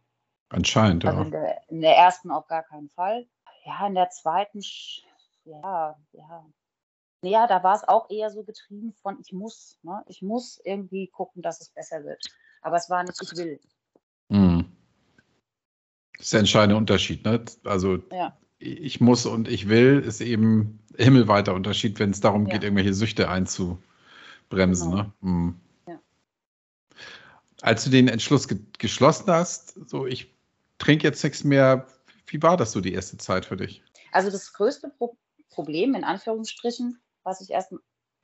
Anscheinend, 0.50 1.04
Also 1.06 1.22
ja. 1.22 1.26
in 1.26 1.32
der, 1.32 1.70
in 1.70 1.82
der 1.82 1.98
ersten 1.98 2.30
auf 2.30 2.46
gar 2.46 2.62
keinen 2.62 2.88
Fall. 2.92 3.28
Ja, 3.66 3.88
in 3.88 3.96
der 3.96 4.12
zweiten, 4.12 4.62
ja, 5.44 6.00
ja. 6.12 6.46
Ja, 7.24 7.48
da 7.48 7.64
war 7.64 7.78
es 7.78 7.88
auch 7.88 8.12
eher 8.12 8.30
so 8.30 8.44
getrieben 8.44 8.94
von, 8.94 9.20
ich 9.20 9.34
muss, 9.34 9.80
ne? 9.82 10.04
Ich 10.06 10.22
muss 10.22 10.62
irgendwie 10.64 11.08
gucken, 11.08 11.42
dass 11.42 11.62
es 11.62 11.70
besser 11.70 12.04
wird. 12.04 12.24
Aber 12.62 12.78
es 12.78 12.92
war 12.92 13.04
nicht, 13.04 13.20
ich 13.24 13.36
will. 13.36 13.60
Mhm. 14.28 14.72
Das 16.14 16.26
ist 16.28 16.34
der 16.34 16.42
entscheidende 16.42 16.76
Unterschied. 16.78 17.26
Ne? 17.26 17.44
Also 17.64 18.04
Ja. 18.12 18.38
ich 18.60 19.02
muss 19.02 19.26
und 19.26 19.48
ich 19.48 19.68
will, 19.68 20.00
ist 20.02 20.22
eben 20.22 20.86
himmelweiter 20.96 21.56
Unterschied, 21.56 21.98
wenn 21.98 22.12
es 22.12 22.22
darum 22.22 22.46
Ja. 22.46 22.54
geht, 22.54 22.64
irgendwelche 22.64 22.94
Süchte 22.94 23.30
einzubremsen. 24.50 24.92
Genau. 24.92 25.04
Ne? 25.04 25.14
Mhm. 25.22 25.60
Ja. 25.88 26.00
Als 27.62 27.84
du 27.84 27.90
den 27.90 28.08
Entschluss 28.08 28.48
ge 28.48 28.60
geschlossen 28.78 29.30
hast, 29.32 29.90
so 29.90 30.06
ich 30.06 30.34
trinke 30.78 31.08
jetzt 31.08 31.24
nichts 31.24 31.44
mehr, 31.44 31.88
wie 32.28 32.42
war 32.42 32.58
das 32.58 32.72
so 32.72 32.82
die 32.82 32.94
erste 32.94 33.18
Zeit 33.18 33.46
für 33.46 33.58
dich? 33.58 33.84
Also 34.12 34.32
das 34.32 34.54
größte 34.54 34.90
Pro 34.90 35.18
Problem, 35.50 35.96
in 35.96 36.04
Anführungsstrichen, 36.04 37.02
was 37.24 37.42
ich 37.42 37.50
erst. 37.50 37.74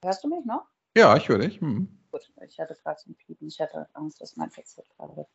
Hörst 0.03 0.23
du 0.23 0.29
mich 0.29 0.45
noch? 0.45 0.65
Ja, 0.95 1.17
ich 1.17 1.27
höre 1.27 1.39
dich. 1.39 1.59
Mhm. 1.59 1.89
Gut, 2.11 2.31
ich 2.47 2.59
hatte 2.59 2.75
gerade 2.75 2.99
so 3.03 3.09
ein 3.09 3.15
Piepen. 3.15 3.47
Ich 3.47 3.59
hatte 3.59 3.89
Angst, 3.93 4.21
dass 4.21 4.35
mein 4.35 4.51
Headset 4.51 4.83
gerade 4.95 5.25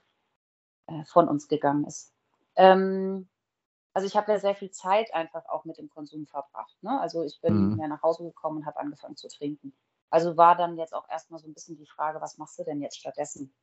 äh, 0.87 1.05
von 1.07 1.29
uns 1.29 1.49
gegangen 1.49 1.85
ist. 1.85 2.13
Ähm, 2.55 3.29
also 3.93 4.07
ich 4.07 4.17
habe 4.17 4.31
ja 4.31 4.39
sehr 4.39 4.55
viel 4.55 4.71
Zeit 4.71 5.13
einfach 5.13 5.45
auch 5.47 5.65
mit 5.65 5.79
dem 5.79 5.91
Konsum 5.91 6.27
verbracht. 6.27 6.77
Ne? 6.83 6.99
Also 7.01 7.25
ich 7.25 7.41
bin 7.41 7.73
Mhm. 7.73 7.81
ja 7.81 7.89
nach 7.89 8.03
Hause 8.03 8.23
gekommen 8.23 8.59
und 8.59 8.67
habe 8.67 8.79
angefangen 8.79 9.17
zu 9.17 9.29
trinken. 9.29 9.75
Also 10.11 10.37
war 10.37 10.57
dann 10.57 10.77
jetzt 10.77 10.95
auch 10.95 11.09
erstmal 11.09 11.41
so 11.41 11.49
ein 11.49 11.55
bisschen 11.55 11.77
die 11.77 11.87
Frage, 11.87 12.21
was 12.21 12.37
machst 12.37 12.59
du 12.59 12.65
denn 12.65 12.83
jetzt 12.83 12.99
stattdessen? 12.99 13.55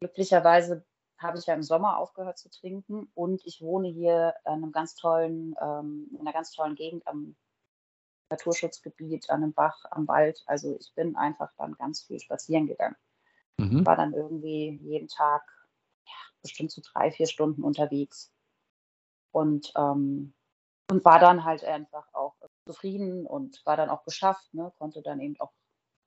Glücklicherweise 0.00 0.84
habe 1.18 1.38
ich 1.38 1.46
ja 1.46 1.54
im 1.54 1.62
Sommer 1.62 1.98
aufgehört 1.98 2.38
zu 2.38 2.50
trinken 2.50 3.10
und 3.14 3.46
ich 3.46 3.62
wohne 3.62 3.88
hier 3.88 4.34
an 4.44 4.54
einem 4.54 4.72
ganz 4.72 4.96
tollen, 4.96 5.54
ähm, 5.60 6.08
in 6.12 6.20
einer 6.20 6.32
ganz 6.32 6.50
tollen 6.50 6.74
Gegend 6.74 7.06
am 7.06 7.36
Naturschutzgebiet, 8.30 9.30
an 9.30 9.42
einem 9.42 9.52
Bach, 9.52 9.84
am 9.90 10.08
Wald. 10.08 10.42
Also 10.46 10.76
ich 10.80 10.92
bin 10.94 11.16
einfach 11.16 11.52
dann 11.56 11.74
ganz 11.74 12.02
viel 12.02 12.18
spazieren 12.18 12.66
gegangen. 12.66 12.96
Mhm. 13.58 13.86
War 13.86 13.96
dann 13.96 14.14
irgendwie 14.14 14.80
jeden 14.82 15.08
Tag 15.08 15.42
ja, 16.06 16.12
bestimmt 16.42 16.72
so 16.72 16.82
drei, 16.84 17.12
vier 17.12 17.26
Stunden 17.26 17.62
unterwegs. 17.62 18.32
Und, 19.30 19.72
ähm, 19.76 20.34
und 20.90 21.04
war 21.04 21.20
dann 21.20 21.44
halt 21.44 21.64
einfach 21.64 22.12
auch 22.12 22.34
zufrieden 22.66 23.26
und 23.26 23.64
war 23.66 23.76
dann 23.76 23.90
auch 23.90 24.04
geschafft, 24.04 24.52
ne? 24.54 24.72
konnte 24.78 25.02
dann 25.02 25.20
eben 25.20 25.38
auch 25.40 25.52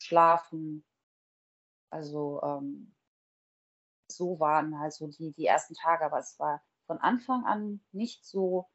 schlafen. 0.01 0.86
Also 1.91 2.41
ähm, 2.43 2.93
so 4.10 4.39
waren 4.39 4.80
halt 4.80 4.93
so 4.93 5.08
die, 5.08 5.34
die 5.34 5.45
ersten 5.45 5.74
Tage, 5.74 6.06
aber 6.06 6.20
es 6.20 6.39
war 6.39 6.62
von 6.88 6.99
Anfang 6.99 7.45
an 7.45 7.82
nicht 7.91 8.26
so, 8.26 8.68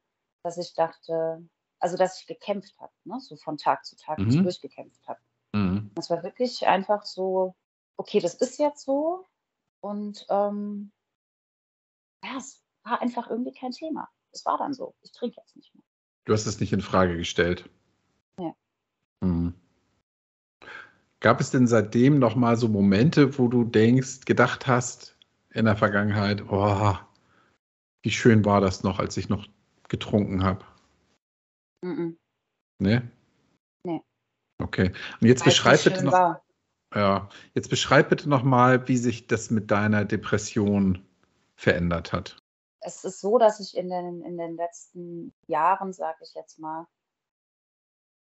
dass 0.42 0.58
ich 0.58 0.74
dachte, 0.74 1.48
also 1.78 1.96
dass 1.96 2.20
ich 2.20 2.26
gekämpft 2.26 2.78
habe, 2.80 2.92
ne? 3.04 3.20
so 3.20 3.36
von 3.36 3.56
Tag 3.56 3.84
zu 3.84 3.96
Tag 3.96 4.18
Mhm. 4.18 4.42
durchgekämpft 4.42 5.06
habe. 5.06 5.20
Mhm. 5.54 5.90
Es 5.96 6.10
war 6.10 6.22
wirklich 6.22 6.66
einfach 6.66 7.04
so, 7.04 7.54
okay, 7.96 8.20
das 8.20 8.34
ist 8.34 8.58
jetzt 8.58 8.84
so 8.84 9.26
und 9.80 10.26
ähm, 10.28 10.92
ja, 12.22 12.36
es 12.36 12.62
war 12.84 13.00
einfach 13.00 13.28
irgendwie 13.30 13.52
kein 13.52 13.72
Thema. 13.72 14.08
Es 14.32 14.44
war 14.44 14.58
dann 14.58 14.74
so. 14.74 14.94
Ich 15.00 15.12
trinke 15.12 15.40
jetzt 15.40 15.56
nicht 15.56 15.74
mehr. 15.74 15.84
Du 16.30 16.34
hast 16.34 16.46
es 16.46 16.60
nicht 16.60 16.72
in 16.72 16.80
Frage 16.80 17.16
gestellt. 17.16 17.68
Ja. 18.38 18.54
Mhm. 19.20 19.52
Gab 21.18 21.40
es 21.40 21.50
denn 21.50 21.66
seitdem 21.66 22.20
noch 22.20 22.36
mal 22.36 22.56
so 22.56 22.68
Momente, 22.68 23.36
wo 23.36 23.48
du 23.48 23.64
denkst, 23.64 24.26
gedacht 24.26 24.68
hast 24.68 25.18
in 25.50 25.64
der 25.64 25.74
Vergangenheit, 25.74 26.44
oh, 26.48 26.94
wie 28.04 28.12
schön 28.12 28.44
war 28.44 28.60
das 28.60 28.84
noch, 28.84 29.00
als 29.00 29.16
ich 29.16 29.28
noch 29.28 29.48
getrunken 29.88 30.44
habe? 30.44 30.64
Mhm. 31.82 32.16
Ne? 32.78 33.10
Nee. 33.82 34.00
Okay. 34.62 34.92
Und 35.20 35.26
jetzt 35.26 35.42
beschreib 35.44 35.82
bitte 35.82 36.04
noch, 36.04 36.12
war. 36.12 36.44
ja, 36.94 37.28
jetzt 37.54 37.70
beschreib 37.70 38.08
bitte 38.08 38.28
noch 38.28 38.44
mal, 38.44 38.86
wie 38.86 38.98
sich 38.98 39.26
das 39.26 39.50
mit 39.50 39.72
deiner 39.72 40.04
Depression 40.04 41.04
verändert 41.56 42.12
hat. 42.12 42.39
Es 42.80 43.04
ist 43.04 43.20
so, 43.20 43.38
dass 43.38 43.60
ich 43.60 43.76
in 43.76 43.90
den, 43.90 44.22
in 44.22 44.38
den 44.38 44.56
letzten 44.56 45.34
Jahren, 45.46 45.92
sage 45.92 46.18
ich 46.22 46.34
jetzt 46.34 46.58
mal, 46.58 46.86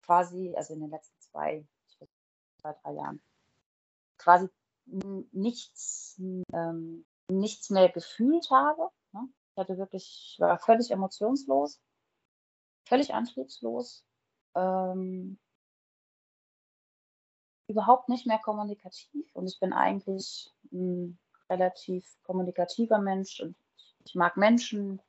quasi, 0.02 0.54
also 0.56 0.74
in 0.74 0.80
den 0.80 0.90
letzten 0.90 1.20
zwei, 1.20 1.66
zwei 2.60 2.72
drei 2.82 2.92
Jahren, 2.94 3.22
quasi 4.18 4.48
nichts, 5.32 6.20
ähm, 6.52 7.06
nichts 7.28 7.70
mehr 7.70 7.88
gefühlt 7.90 8.50
habe. 8.50 8.90
Ne? 9.12 9.28
Ich 9.52 9.56
hatte 9.56 9.78
wirklich, 9.78 10.32
ich 10.34 10.40
war 10.40 10.58
völlig 10.58 10.90
emotionslos, 10.90 11.80
völlig 12.86 13.14
antriebslos, 13.14 14.04
ähm, 14.56 15.38
überhaupt 17.68 18.08
nicht 18.08 18.26
mehr 18.26 18.40
kommunikativ 18.40 19.34
und 19.34 19.46
ich 19.46 19.60
bin 19.60 19.72
eigentlich 19.72 20.52
ein 20.72 21.18
relativ 21.48 22.04
kommunikativer 22.24 22.98
Mensch 22.98 23.40
und 23.40 23.54
ich 24.04 24.14
mag 24.14 24.36
Menschen, 24.36 25.00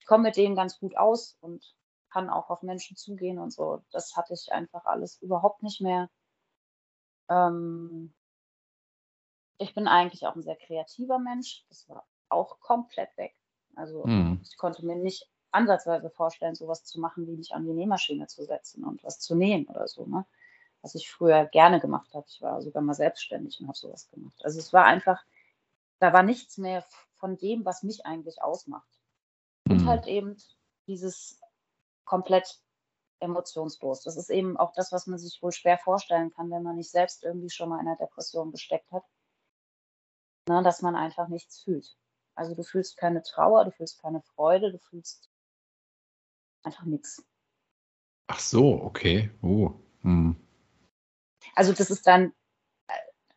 ich 0.00 0.06
komme 0.06 0.24
mit 0.24 0.36
denen 0.36 0.56
ganz 0.56 0.78
gut 0.78 0.96
aus 0.96 1.38
und 1.40 1.74
kann 2.10 2.28
auch 2.30 2.50
auf 2.50 2.62
Menschen 2.62 2.96
zugehen 2.96 3.38
und 3.38 3.52
so. 3.52 3.82
Das 3.90 4.16
hatte 4.16 4.34
ich 4.34 4.52
einfach 4.52 4.84
alles 4.84 5.20
überhaupt 5.22 5.62
nicht 5.62 5.80
mehr. 5.80 6.10
Ähm, 7.28 8.12
ich 9.58 9.74
bin 9.74 9.86
eigentlich 9.88 10.26
auch 10.26 10.34
ein 10.34 10.42
sehr 10.42 10.56
kreativer 10.56 11.18
Mensch. 11.18 11.64
Das 11.68 11.88
war 11.88 12.06
auch 12.28 12.60
komplett 12.60 13.16
weg. 13.16 13.34
Also 13.76 14.10
Mhm. 14.10 14.40
ich 14.42 14.56
konnte 14.56 14.84
mir 14.84 14.96
nicht 14.96 15.28
ansatzweise 15.50 16.10
vorstellen, 16.10 16.54
sowas 16.54 16.84
zu 16.84 17.00
machen, 17.00 17.26
wie 17.26 17.36
mich 17.36 17.54
an 17.54 17.64
die 17.64 17.72
Nähmaschine 17.72 18.26
zu 18.26 18.44
setzen 18.44 18.84
und 18.84 19.04
was 19.04 19.20
zu 19.20 19.34
nähen 19.34 19.66
oder 19.68 19.86
so, 19.88 20.06
ne? 20.06 20.26
Was 20.82 20.94
ich 20.96 21.10
früher 21.10 21.46
gerne 21.46 21.80
gemacht 21.80 22.12
habe. 22.14 22.26
Ich 22.28 22.42
war 22.42 22.60
sogar 22.62 22.82
mal 22.82 22.94
selbstständig 22.94 23.60
und 23.60 23.68
habe 23.68 23.78
sowas 23.78 24.08
gemacht. 24.10 24.40
Also 24.44 24.58
es 24.58 24.72
war 24.72 24.84
einfach, 24.84 25.24
da 26.02 26.12
war 26.12 26.24
nichts 26.24 26.58
mehr 26.58 26.84
von 27.14 27.38
dem, 27.38 27.64
was 27.64 27.84
mich 27.84 28.04
eigentlich 28.04 28.42
ausmacht. 28.42 28.90
Und 29.68 29.82
Mhm. 29.82 29.86
halt 29.88 30.06
eben 30.08 30.36
dieses 30.88 31.40
komplett 32.04 32.60
emotionslos. 33.20 34.02
Das 34.02 34.16
ist 34.16 34.28
eben 34.28 34.56
auch 34.56 34.72
das, 34.72 34.90
was 34.90 35.06
man 35.06 35.20
sich 35.20 35.40
wohl 35.40 35.52
schwer 35.52 35.78
vorstellen 35.78 36.32
kann, 36.32 36.50
wenn 36.50 36.64
man 36.64 36.74
nicht 36.74 36.90
selbst 36.90 37.22
irgendwie 37.22 37.50
schon 37.50 37.68
mal 37.68 37.80
in 37.80 37.86
einer 37.86 37.96
Depression 37.96 38.50
gesteckt 38.50 38.90
hat. 38.90 39.04
Ne, 40.48 40.60
dass 40.64 40.82
man 40.82 40.96
einfach 40.96 41.28
nichts 41.28 41.60
fühlt. 41.62 41.96
Also 42.34 42.56
du 42.56 42.64
fühlst 42.64 42.96
keine 42.96 43.22
Trauer, 43.22 43.64
du 43.64 43.70
fühlst 43.70 44.02
keine 44.02 44.22
Freude, 44.22 44.72
du 44.72 44.78
fühlst 44.78 45.30
einfach 46.64 46.84
nichts. 46.84 47.24
Ach 48.26 48.40
so, 48.40 48.82
okay. 48.82 49.30
Oh. 49.40 49.70
Hm. 50.00 50.34
Also 51.54 51.72
das 51.72 51.90
ist 51.90 52.08
dann, 52.08 52.34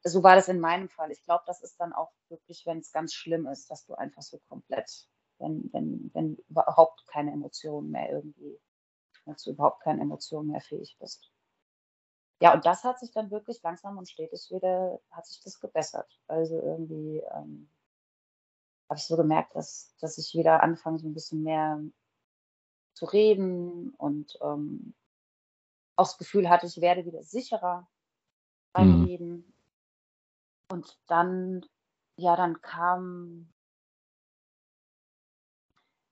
so 0.06 0.24
war 0.24 0.36
das 0.36 0.48
in 0.48 0.60
meinem 0.60 0.88
Fall. 0.88 1.12
Ich 1.12 1.24
glaube, 1.24 1.44
das 1.48 1.62
ist 1.62 1.80
dann 1.80 1.92
auch 1.92 2.12
wirklich, 2.30 2.66
wenn 2.66 2.78
es 2.80 2.92
ganz 2.92 3.14
schlimm 3.14 3.48
ist, 3.48 3.70
dass 3.72 3.86
du 3.86 3.96
einfach 3.96 4.22
so 4.22 4.40
komplett, 4.48 5.10
wenn, 5.40 5.70
wenn, 5.74 6.12
wenn 6.14 6.36
überhaupt 6.48 7.08
keine 7.08 7.32
Emotionen 7.32 7.90
mehr 7.90 8.12
irgendwie, 8.12 8.60
dass 9.26 9.44
du 9.44 9.52
überhaupt 9.52 9.82
keine 9.82 10.02
Emotionen 10.02 10.52
mehr 10.52 10.62
fähig 10.62 10.96
bist. 11.00 11.32
Ja, 12.40 12.54
und 12.54 12.66
das 12.66 12.84
hat 12.84 13.00
sich 13.00 13.12
dann 13.12 13.32
wirklich 13.32 13.62
langsam 13.64 13.98
und 13.98 14.08
stetig 14.08 14.48
wieder, 14.52 15.00
hat 15.10 15.26
sich 15.26 15.42
das 15.42 15.60
gebessert. 15.60 16.20
Also 16.28 16.62
irgendwie 16.62 17.24
ähm, 17.34 17.70
habe 18.88 19.00
ich 19.00 19.06
so 19.08 19.18
gemerkt, 19.18 19.56
dass, 19.56 19.96
dass 20.00 20.18
ich 20.20 20.36
wieder 20.36 20.62
anfange, 20.62 21.00
so 21.00 21.08
ein 21.08 21.14
bisschen 21.14 21.42
mehr 21.42 21.82
zu 22.94 23.06
reden 23.06 23.92
und 23.96 24.38
ähm, 24.42 24.94
auch 25.96 26.06
das 26.06 26.18
Gefühl 26.18 26.50
hatte, 26.50 26.68
ich 26.68 26.80
werde 26.82 27.06
wieder 27.06 27.24
sicherer 27.24 27.88
beim 28.74 29.00
mhm. 29.00 29.06
Reden. 29.06 29.55
Und 30.68 30.98
dann, 31.08 31.66
ja, 32.18 32.36
dann 32.36 32.62
kam 32.62 33.54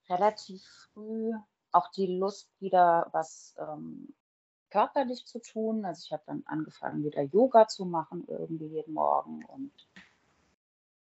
relativ 0.10 0.64
früh 0.94 1.34
auch 1.72 1.90
die 1.90 2.06
Lust 2.18 2.50
wieder 2.60 3.10
was 3.12 3.56
ähm, 3.58 4.14
körperlich 4.70 5.26
zu 5.26 5.40
tun. 5.40 5.86
Also 5.86 6.04
ich 6.06 6.12
habe 6.12 6.24
dann 6.26 6.44
angefangen, 6.46 7.04
wieder 7.04 7.24
Yoga 7.24 7.68
zu 7.68 7.86
machen, 7.86 8.26
irgendwie 8.28 8.68
jeden 8.68 8.94
Morgen. 8.94 9.44
Und, 9.46 9.72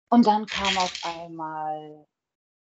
und 0.08 0.26
dann 0.26 0.46
kam 0.46 0.76
auf 0.78 1.00
einmal, 1.04 2.06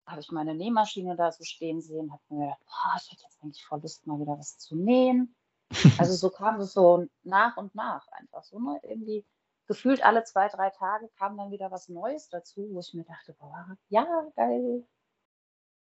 habe 0.06 0.20
ich 0.20 0.30
meine 0.30 0.54
Nähmaschine 0.54 1.16
da 1.16 1.32
so 1.32 1.44
stehen 1.44 1.80
sehen, 1.80 2.12
habe 2.12 2.22
mir 2.28 2.44
gedacht, 2.44 2.64
boah, 2.66 2.96
ich 2.96 3.10
hätte 3.10 3.24
jetzt 3.24 3.42
eigentlich 3.42 3.64
voll 3.64 3.80
Lust, 3.80 4.06
mal 4.06 4.20
wieder 4.20 4.38
was 4.38 4.58
zu 4.58 4.76
nähen. 4.76 5.34
Also 5.98 6.14
so 6.14 6.30
kam 6.30 6.58
es 6.60 6.72
so 6.72 7.06
nach 7.22 7.56
und 7.56 7.76
nach 7.76 8.08
einfach 8.08 8.42
so, 8.42 8.58
ne? 8.58 8.80
Irgendwie 8.82 9.24
gefühlt 9.70 10.02
alle 10.02 10.24
zwei, 10.24 10.48
drei 10.48 10.70
Tage 10.70 11.08
kam 11.10 11.36
dann 11.36 11.52
wieder 11.52 11.70
was 11.70 11.88
Neues 11.88 12.28
dazu, 12.28 12.68
wo 12.72 12.80
ich 12.80 12.92
mir 12.92 13.04
dachte, 13.04 13.34
boah, 13.34 13.78
ja, 13.88 14.04
geil, 14.34 14.84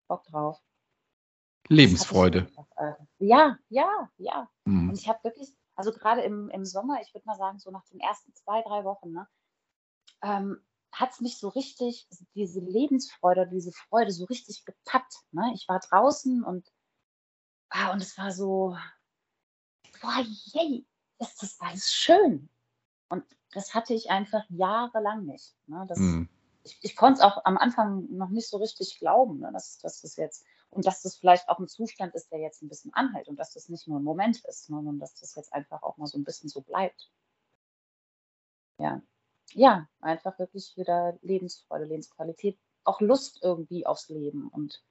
Bock 0.09 0.25
drauf. 0.25 0.59
Lebensfreude. 1.69 2.51
Äh, 2.77 2.95
ja, 3.19 3.59
ja, 3.69 4.11
ja. 4.17 4.51
Mhm. 4.65 4.89
Und 4.89 4.99
ich 4.99 5.07
habe 5.07 5.23
wirklich, 5.25 5.55
also 5.75 5.93
gerade 5.93 6.23
im, 6.23 6.49
im 6.49 6.65
Sommer, 6.65 7.03
ich 7.03 7.13
würde 7.13 7.27
mal 7.27 7.37
sagen, 7.37 7.59
so 7.59 7.71
nach 7.71 7.85
den 7.85 8.01
ersten 8.01 8.35
zwei, 8.35 8.63
drei 8.63 8.85
Wochen, 8.85 9.13
ne, 9.13 9.29
ähm, 10.23 10.65
hat 10.91 11.13
es 11.13 11.21
mich 11.21 11.37
so 11.37 11.51
richtig, 11.51 12.09
diese 12.35 12.61
Lebensfreude, 12.61 13.47
diese 13.53 13.73
Freude 13.73 14.13
so 14.13 14.25
richtig 14.25 14.65
gepackt. 14.65 15.15
Ne? 15.31 15.53
Ich 15.55 15.69
war 15.69 15.81
draußen 15.81 16.43
und, 16.43 16.73
ah, 17.69 17.93
und 17.93 18.01
es 18.01 18.17
war 18.17 18.33
so, 18.33 18.79
boah, 20.01 20.25
yay, 20.55 20.87
ist 21.19 21.43
das 21.43 21.61
alles 21.61 21.93
schön. 21.93 22.49
Und 23.09 23.25
das 23.55 23.73
hatte 23.73 23.95
ich 23.95 24.11
einfach 24.11 24.45
jahrelang 24.51 25.25
nicht. 25.25 25.55
Ne? 25.67 25.85
Das, 25.89 25.99
mhm. 25.99 26.29
Ich, 26.65 26.79
ich 26.83 26.97
konnte 26.97 27.21
es 27.21 27.25
auch 27.25 27.45
am 27.45 27.57
Anfang 27.57 28.07
noch 28.11 28.31
nicht 28.31 28.49
so 28.49 28.57
richtig 28.59 28.99
glauben, 28.99 29.41
ne? 29.41 29.51
dass, 29.53 29.79
dass 29.79 30.03
das 30.03 30.17
jetzt, 30.17 30.45
und 30.71 30.87
dass 30.87 31.03
das 31.03 31.17
vielleicht 31.17 31.49
auch 31.49 31.59
ein 31.59 31.69
Zustand 31.69 32.15
ist, 32.15 32.33
der 32.33 32.41
jetzt 32.41 32.63
ein 32.63 32.69
bisschen 32.69 32.93
anhält 32.95 33.29
und 33.29 33.37
dass 33.37 33.55
das 33.55 33.69
nicht 33.69 33.87
nur 33.87 34.01
ein 34.01 34.05
Moment 34.05 34.45
ist, 34.45 34.69
ne? 34.71 34.77
sondern 34.77 34.99
dass 34.99 35.15
das 35.15 35.35
jetzt 35.37 35.53
einfach 35.53 35.83
auch 35.83 35.97
mal 35.97 36.07
so 36.07 36.19
ein 36.19 36.25
bisschen 36.25 36.49
so 36.49 36.61
bleibt. 36.61 37.11
Ja. 38.79 39.01
Ja, 39.53 39.89
einfach 40.01 40.39
wirklich 40.39 40.77
wieder 40.77 41.17
Lebensfreude, 41.23 41.85
Lebensqualität, 41.85 42.59
auch 42.83 43.01
Lust 43.01 43.39
irgendwie 43.43 43.87
aufs 43.87 44.09
Leben. 44.09 44.49
Und 44.49 44.83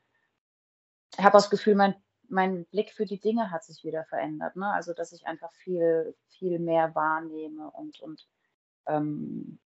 ich 1.18 1.24
habe 1.24 1.34
das 1.34 1.50
Gefühl, 1.50 1.76
mein 1.76 1.96
mein 2.30 2.66
Blick 2.66 2.92
für 2.92 3.06
die 3.06 3.20
Dinge 3.20 3.52
hat 3.52 3.64
sich 3.64 3.84
wieder 3.84 4.04
verändert. 4.06 4.56
Ne? 4.56 4.68
Also, 4.68 4.94
dass 4.94 5.12
ich 5.12 5.28
einfach 5.28 5.52
viel, 5.54 6.16
viel 6.28 6.60
mehr 6.60 6.94
wahrnehme 6.96 7.72
und, 7.72 8.00
und 8.02 8.28
ähm, 8.88 9.60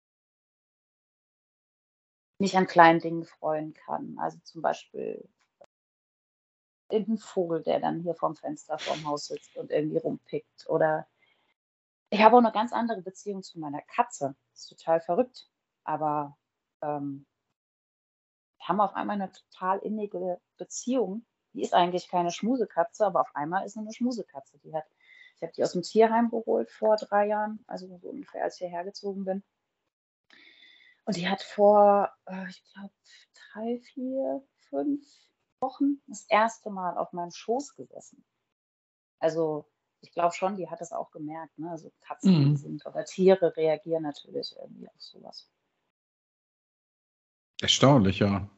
mich 2.40 2.58
an 2.58 2.68
kleinen 2.68 3.00
Dingen 3.00 3.26
freuen 3.26 3.74
kann. 3.74 4.18
Also 4.20 4.38
zum 4.44 4.62
Beispiel 4.62 5.28
irgendein 6.90 7.18
Vogel, 7.18 7.64
der 7.64 7.80
dann 7.80 8.02
hier 8.02 8.16
vorm 8.16 8.36
Fenster 8.36 8.78
vorm 8.78 9.06
Haus 9.06 9.28
sitzt 9.28 9.56
und 9.58 9.72
irgendwie 9.72 9.98
rumpickt. 9.98 10.68
Oder 10.68 11.08
ich 12.10 12.22
habe 12.22 12.36
auch 12.36 12.40
eine 12.40 12.52
ganz 12.52 12.74
andere 12.74 13.02
Beziehung 13.02 13.42
zu 13.44 13.60
meiner 13.60 13.82
Katze. 13.82 14.36
Das 14.52 14.62
ist 14.62 14.70
total 14.70 15.02
verrückt. 15.02 15.50
Aber 15.84 16.38
ähm, 16.82 17.26
wir 18.58 18.68
haben 18.68 18.82
auf 18.82 18.94
einmal 18.96 19.16
eine 19.16 19.32
total 19.32 19.80
innige 19.80 20.40
Beziehung 20.58 21.26
die 21.56 21.62
ist 21.62 21.74
eigentlich 21.74 22.10
keine 22.10 22.32
Schmusekatze, 22.32 23.06
aber 23.06 23.22
auf 23.22 23.34
einmal 23.34 23.66
ist 23.66 23.74
sie 23.74 23.80
eine 23.80 23.94
Schmusekatze. 23.94 24.60
Die 24.60 24.76
hat, 24.76 24.84
ich 25.36 25.42
habe 25.44 25.54
die 25.54 25.64
aus 25.64 25.74
dem 25.74 25.82
Tierheim 25.82 26.30
geholt 26.30 26.72
vor 26.72 26.96
drei 26.96 27.28
Jahren, 27.28 27.64
also 27.68 27.88
so 27.98 28.10
ungefähr 28.10 28.44
als 28.44 28.56
ich 28.56 28.68
hierher 28.68 28.84
gezogen 28.84 29.26
bin. 29.26 29.44
Und 31.06 31.18
die 31.18 31.28
hat 31.28 31.44
vor, 31.44 32.12
äh, 32.26 32.50
ich 32.50 32.64
glaube, 32.74 32.94
drei, 33.54 33.80
vier, 33.80 34.44
fünf 34.70 35.06
Wochen 35.60 36.02
das 36.08 36.26
erste 36.30 36.70
Mal 36.70 36.98
auf 36.98 37.14
meinem 37.14 37.32
Schoß 37.32 37.76
gesessen. 37.76 38.26
Also 39.20 39.70
ich 40.02 40.12
glaube 40.12 40.34
schon, 40.34 40.58
die 40.58 40.70
hat 40.70 40.82
das 40.82 40.92
auch 40.92 41.12
gemerkt. 41.12 41.58
Ne? 41.58 41.70
Also 41.70 41.92
Katzen 42.02 42.52
mhm. 42.52 42.58
sind 42.58 42.86
oder 42.86 43.06
Tiere 43.06 43.56
reagieren 43.56 44.04
natürlich 44.04 44.56
irgendwie 44.58 44.88
auf 44.88 45.02
sowas. 45.02 45.50
Erstaunlich, 47.62 48.20
ja 48.20 48.50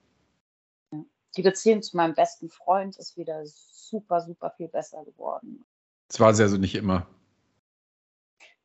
die 1.38 1.44
Beziehung 1.44 1.82
zu 1.84 1.96
meinem 1.96 2.16
besten 2.16 2.50
Freund 2.50 2.98
ist 2.98 3.16
wieder 3.16 3.46
super, 3.46 4.22
super 4.22 4.52
viel 4.52 4.68
besser 4.68 5.06
geworden. 5.06 5.66
Das 6.08 6.20
war 6.20 6.34
sie 6.34 6.44
also 6.44 6.58
nicht 6.58 6.76
immer. 6.76 7.08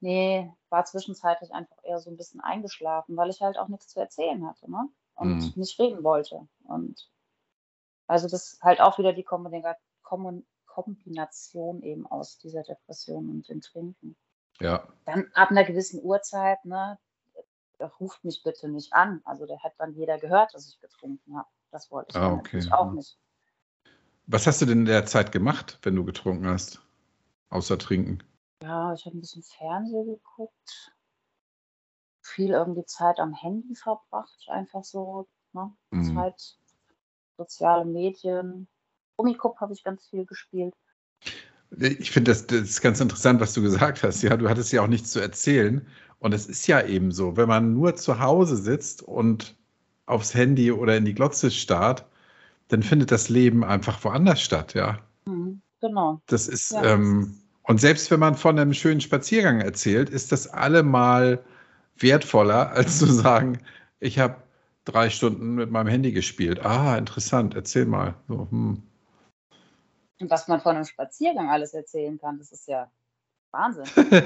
Nee, 0.01 0.53
war 0.69 0.85
zwischenzeitlich 0.85 1.53
einfach 1.53 1.77
eher 1.85 2.01
so 2.01 2.11
ein 2.11 2.17
bisschen 2.17 2.41
eingeschlafen, 2.41 3.17
weil 3.17 3.31
ich 3.31 3.41
halt 3.41 3.57
auch 3.59 3.69
nichts 3.69 3.87
zu 3.89 4.01
erzählen 4.01 4.45
hatte, 4.47 4.69
ne? 4.71 4.89
Und 5.15 5.37
mhm. 5.37 5.53
nicht 5.57 5.79
reden 5.79 6.03
wollte. 6.03 6.49
Und 6.65 7.09
also 8.07 8.29
das 8.29 8.55
ist 8.55 8.63
halt 8.63 8.81
auch 8.81 8.99
wieder 8.99 9.13
die 9.13 9.25
Kombination 9.25 11.83
eben 11.83 12.07
aus 12.07 12.39
dieser 12.39 12.63
Depression 12.63 13.29
und 13.31 13.49
dem 13.49 13.61
Trinken. 13.61 14.17
Ja. 14.61 14.87
Dann 15.05 15.31
ab 15.35 15.51
einer 15.51 15.65
gewissen 15.65 16.03
Uhrzeit, 16.03 16.65
ne, 16.65 16.99
ruft 18.01 18.25
mich 18.25 18.43
bitte 18.43 18.69
nicht 18.69 18.93
an. 18.93 19.21
Also 19.25 19.47
der 19.47 19.63
hat 19.63 19.75
dann 19.79 19.95
jeder 19.95 20.19
gehört, 20.19 20.55
dass 20.55 20.69
ich 20.69 20.81
getrunken 20.81 21.37
habe. 21.37 21.49
Das 21.71 21.91
wollte 21.91 22.11
ich 22.11 22.17
ah, 22.17 22.33
okay. 22.33 22.57
natürlich 22.57 22.73
auch 22.73 22.93
nicht. 22.93 23.19
Was 24.27 24.47
hast 24.47 24.63
du 24.63 24.67
denn 24.67 24.81
in 24.81 24.85
der 24.87 25.07
Zeit 25.07 25.33
gemacht, 25.33 25.79
wenn 25.83 25.97
du 25.97 26.05
getrunken 26.05 26.47
hast? 26.47 26.81
Außer 27.53 27.77
trinken? 27.77 28.23
Ja, 28.63 28.95
ich 28.95 29.05
habe 29.05 29.19
ein 29.19 29.21
bisschen 29.21 29.43
Fernsehen 29.43 30.07
geguckt. 30.07 30.95
Viel 32.23 32.51
irgendwie 32.51 32.87
Zeit 32.87 33.19
am 33.19 33.35
Handy 33.35 33.75
verbracht. 33.75 34.49
Einfach 34.49 34.85
so, 34.85 35.29
ne? 35.53 35.71
Mhm. 35.91 36.15
Zeit, 36.15 36.57
soziale 37.37 37.85
Medien. 37.85 38.69
Gummikup 39.17 39.61
habe 39.61 39.75
ich 39.75 39.85
ganz 39.85 40.09
viel 40.09 40.25
gespielt. 40.25 40.75
Ich 41.79 42.11
finde 42.11 42.31
das, 42.31 42.47
das 42.47 42.61
ist 42.61 42.81
ganz 42.81 43.01
interessant, 43.01 43.41
was 43.41 43.53
du 43.53 43.61
gesagt 43.61 44.03
hast. 44.03 44.23
Ja, 44.23 44.39
du 44.39 44.49
hattest 44.49 44.73
ja 44.73 44.83
auch 44.83 44.89
nichts 44.89 45.11
zu 45.11 45.21
erzählen. 45.21 45.87
Und 46.21 46.33
es 46.33 46.47
ist 46.47 46.67
ja 46.67 46.83
eben 46.83 47.13
so, 47.13 47.37
wenn 47.37 47.49
man 47.49 47.75
nur 47.75 47.97
zu 47.97 48.19
Hause 48.19 48.57
sitzt 48.57 49.03
und 49.03 49.57
aufs 50.07 50.33
Handy 50.33 50.73
oder 50.73 50.97
in 50.97 51.05
die 51.05 51.15
Glotze 51.15 51.51
starrt, 51.51 52.07
dann 52.69 52.83
findet 52.83 53.11
das 53.11 53.29
Leben 53.29 53.63
einfach 53.63 54.03
woanders 54.05 54.41
statt, 54.41 54.73
ja. 54.73 55.01
Mhm, 55.27 55.61
genau. 55.81 56.23
Das 56.27 56.49
ist, 56.49 56.71
ja, 56.71 56.95
ähm, 56.95 57.42
und 57.65 57.81
selbst 57.81 58.11
wenn 58.11 58.21
man 58.21 58.35
von 58.35 58.59
einem 58.59 58.75
schönen 58.75 59.01
Spaziergang 59.01 59.61
erzählt, 59.61 60.11
ist 60.11 60.33
das 60.33 60.49
allemal 60.49 61.45
wertvoller, 61.97 62.71
als 62.73 62.99
zu 62.99 63.07
sagen, 63.07 63.59
ich 64.01 64.19
habe 64.19 64.37
drei 64.85 65.11
Stunden 65.11 65.55
mit 65.55 65.71
meinem 65.71 65.87
Handy 65.87 66.13
gespielt. 66.13 66.65
Ah, 66.65 66.97
interessant, 66.97 67.55
erzähl 67.55 67.87
mal. 67.87 68.15
So, 68.29 68.49
hm. 68.51 68.83
Was 70.29 70.47
man 70.47 70.61
von 70.61 70.77
einem 70.77 70.85
Spaziergang 70.85 71.51
alles 71.51 71.75
erzählen 71.75 72.19
kann, 72.19 72.39
das 72.39 72.53
ist 72.53 72.69
ja 72.69 72.91
Wahnsinn. 73.51 73.85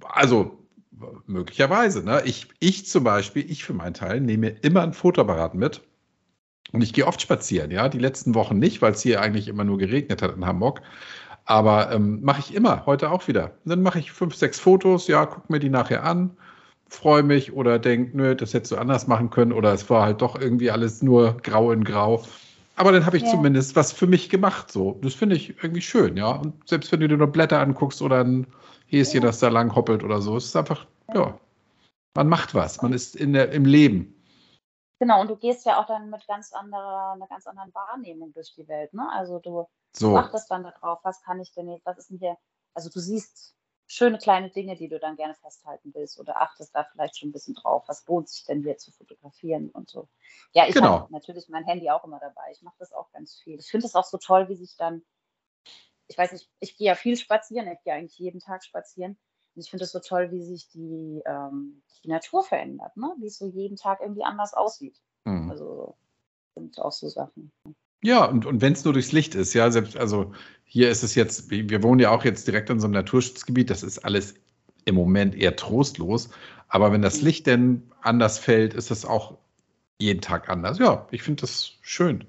also 0.00 0.58
möglicherweise. 1.26 2.04
Ne? 2.04 2.22
Ich, 2.24 2.48
ich 2.58 2.86
zum 2.86 3.04
Beispiel, 3.04 3.48
ich 3.50 3.64
für 3.64 3.72
meinen 3.72 3.94
Teil, 3.94 4.20
nehme 4.20 4.48
immer 4.48 4.82
ein 4.82 4.92
Fotoapparat 4.92 5.54
mit. 5.54 5.80
Und 6.72 6.82
ich 6.82 6.92
gehe 6.92 7.06
oft 7.06 7.20
spazieren, 7.20 7.70
ja. 7.70 7.88
Die 7.88 7.98
letzten 7.98 8.34
Wochen 8.34 8.58
nicht, 8.58 8.80
weil 8.82 8.92
es 8.92 9.02
hier 9.02 9.20
eigentlich 9.20 9.48
immer 9.48 9.64
nur 9.64 9.78
geregnet 9.78 10.22
hat 10.22 10.34
in 10.34 10.46
Hamburg. 10.46 10.80
Aber 11.44 11.90
ähm, 11.92 12.22
mache 12.22 12.40
ich 12.40 12.54
immer, 12.54 12.86
heute 12.86 13.10
auch 13.10 13.26
wieder. 13.26 13.52
Dann 13.64 13.82
mache 13.82 13.98
ich 13.98 14.12
fünf, 14.12 14.34
sechs 14.34 14.60
Fotos, 14.60 15.08
ja, 15.08 15.26
gucke 15.26 15.52
mir 15.52 15.58
die 15.58 15.70
nachher 15.70 16.04
an, 16.04 16.36
freue 16.88 17.22
mich 17.22 17.52
oder 17.52 17.78
denke, 17.78 18.16
nö, 18.16 18.34
das 18.36 18.54
hättest 18.54 18.72
du 18.72 18.76
anders 18.76 19.06
machen 19.08 19.30
können 19.30 19.52
oder 19.52 19.72
es 19.72 19.88
war 19.90 20.04
halt 20.04 20.22
doch 20.22 20.40
irgendwie 20.40 20.70
alles 20.70 21.02
nur 21.02 21.36
grau 21.38 21.72
in 21.72 21.84
grau. 21.84 22.22
Aber 22.76 22.92
dann 22.92 23.04
habe 23.04 23.16
ich 23.16 23.24
Ja. 23.24 23.30
zumindest 23.30 23.76
was 23.76 23.92
für 23.92 24.06
mich 24.06 24.30
gemacht. 24.30 24.70
So, 24.70 24.98
das 25.02 25.14
finde 25.14 25.36
ich 25.36 25.62
irgendwie 25.62 25.82
schön, 25.82 26.16
ja. 26.16 26.30
Und 26.30 26.68
selbst 26.68 26.92
wenn 26.92 27.00
du 27.00 27.08
dir 27.08 27.16
nur 27.16 27.26
Blätter 27.26 27.60
anguckst 27.60 28.02
oder 28.02 28.22
ein 28.22 28.46
Häschen, 28.86 29.22
Ja. 29.22 29.28
das 29.28 29.40
da 29.40 29.48
lang 29.48 29.74
hoppelt 29.74 30.04
oder 30.04 30.22
so, 30.22 30.36
es 30.36 30.46
ist 30.46 30.56
einfach, 30.56 30.86
ja, 31.12 31.38
man 32.14 32.28
macht 32.28 32.54
was, 32.54 32.80
man 32.82 32.92
ist 32.92 33.16
in 33.16 33.32
der, 33.32 33.52
im 33.52 33.64
Leben. 33.64 34.14
Genau, 35.00 35.20
und 35.20 35.28
du 35.30 35.36
gehst 35.36 35.66
ja 35.66 35.80
auch 35.80 35.86
dann 35.86 36.10
mit 36.10 36.26
ganz 36.28 36.52
anderer, 36.52 37.12
einer 37.14 37.26
ganz 37.26 37.46
anderen 37.46 37.74
Wahrnehmung 37.74 38.32
durch 38.32 38.54
die 38.54 38.68
Welt, 38.68 38.94
ne? 38.94 39.08
Also 39.12 39.40
du 39.40 39.66
So, 39.92 40.16
achtest 40.16 40.50
dann 40.50 40.62
darauf, 40.64 41.00
was 41.04 41.22
kann 41.22 41.40
ich 41.40 41.52
denn 41.52 41.68
jetzt, 41.68 41.84
was 41.86 41.98
ist 41.98 42.10
denn 42.10 42.18
hier, 42.18 42.36
also 42.74 42.88
du 42.90 43.00
siehst 43.00 43.54
schöne 43.86 44.16
kleine 44.18 44.50
Dinge, 44.50 44.74
die 44.74 44.88
du 44.88 44.98
dann 44.98 45.16
gerne 45.16 45.34
festhalten 45.34 45.92
willst 45.94 46.18
oder 46.18 46.40
achtest 46.40 46.74
da 46.74 46.84
vielleicht 46.84 47.18
schon 47.18 47.28
ein 47.28 47.32
bisschen 47.32 47.54
drauf, 47.54 47.84
was 47.88 48.06
lohnt 48.06 48.28
sich 48.28 48.44
denn 48.44 48.62
hier 48.62 48.78
zu 48.78 48.90
fotografieren 48.90 49.68
und 49.70 49.90
so. 49.90 50.08
Ja, 50.54 50.66
ich 50.66 50.74
Genau. 50.74 51.00
habe 51.00 51.12
natürlich 51.12 51.48
mein 51.48 51.64
Handy 51.64 51.90
auch 51.90 52.04
immer 52.04 52.18
dabei. 52.18 52.50
Ich 52.52 52.62
mache 52.62 52.76
das 52.78 52.92
auch 52.92 53.10
ganz 53.12 53.38
viel. 53.38 53.58
Ich 53.58 53.70
finde 53.70 53.86
es 53.86 53.94
auch 53.94 54.04
so 54.04 54.16
toll, 54.16 54.48
wie 54.48 54.56
sich 54.56 54.76
dann, 54.76 55.04
ich 56.06 56.16
weiß 56.16 56.32
nicht, 56.32 56.48
ich 56.60 56.76
gehe 56.76 56.86
ja 56.86 56.94
viel 56.94 57.16
spazieren, 57.16 57.68
ich 57.68 57.82
gehe 57.82 57.92
eigentlich 57.92 58.18
jeden 58.18 58.40
Tag 58.40 58.64
spazieren. 58.64 59.18
Und 59.54 59.60
ich 59.62 59.68
finde 59.68 59.84
es 59.84 59.92
so 59.92 60.00
toll, 60.00 60.30
wie 60.30 60.42
sich 60.42 60.70
die, 60.70 61.22
ähm, 61.26 61.82
die 62.02 62.08
Natur 62.08 62.42
verändert, 62.42 62.96
ne? 62.96 63.14
wie 63.18 63.26
es 63.26 63.36
so 63.36 63.46
jeden 63.46 63.76
Tag 63.76 64.00
irgendwie 64.00 64.24
anders 64.24 64.54
aussieht. 64.54 64.98
hm. 65.26 65.50
Also 65.50 65.98
sind 66.54 66.78
auch 66.78 66.92
so 66.92 67.08
Sachen. 67.08 67.52
Ja, 68.04 68.24
und, 68.24 68.46
und 68.46 68.60
wenn 68.60 68.72
es 68.72 68.84
nur 68.84 68.92
durchs 68.94 69.12
Licht 69.12 69.34
ist, 69.34 69.54
ja, 69.54 69.70
selbst, 69.70 69.96
also 69.96 70.32
hier 70.64 70.90
ist 70.90 71.02
es 71.02 71.14
jetzt, 71.14 71.50
wir 71.50 71.82
wohnen 71.82 72.00
ja 72.00 72.10
auch 72.10 72.24
jetzt 72.24 72.46
direkt 72.46 72.70
in 72.70 72.80
so 72.80 72.86
einem 72.86 72.94
Naturschutzgebiet, 72.94 73.70
das 73.70 73.82
ist 73.82 74.00
alles 74.00 74.34
im 74.84 74.94
Moment 74.96 75.34
eher 75.36 75.54
trostlos. 75.56 76.30
Aber 76.68 76.92
wenn 76.92 77.02
das 77.02 77.20
Mhm. 77.20 77.26
Licht 77.26 77.46
denn 77.46 77.92
anders 78.00 78.38
fällt, 78.38 78.74
ist 78.74 78.90
es 78.90 79.04
auch 79.04 79.38
jeden 79.98 80.20
Tag 80.20 80.48
anders. 80.48 80.78
Ja, 80.78 81.06
ich 81.12 81.22
finde 81.22 81.42
das 81.42 81.72
schön. 81.82 82.26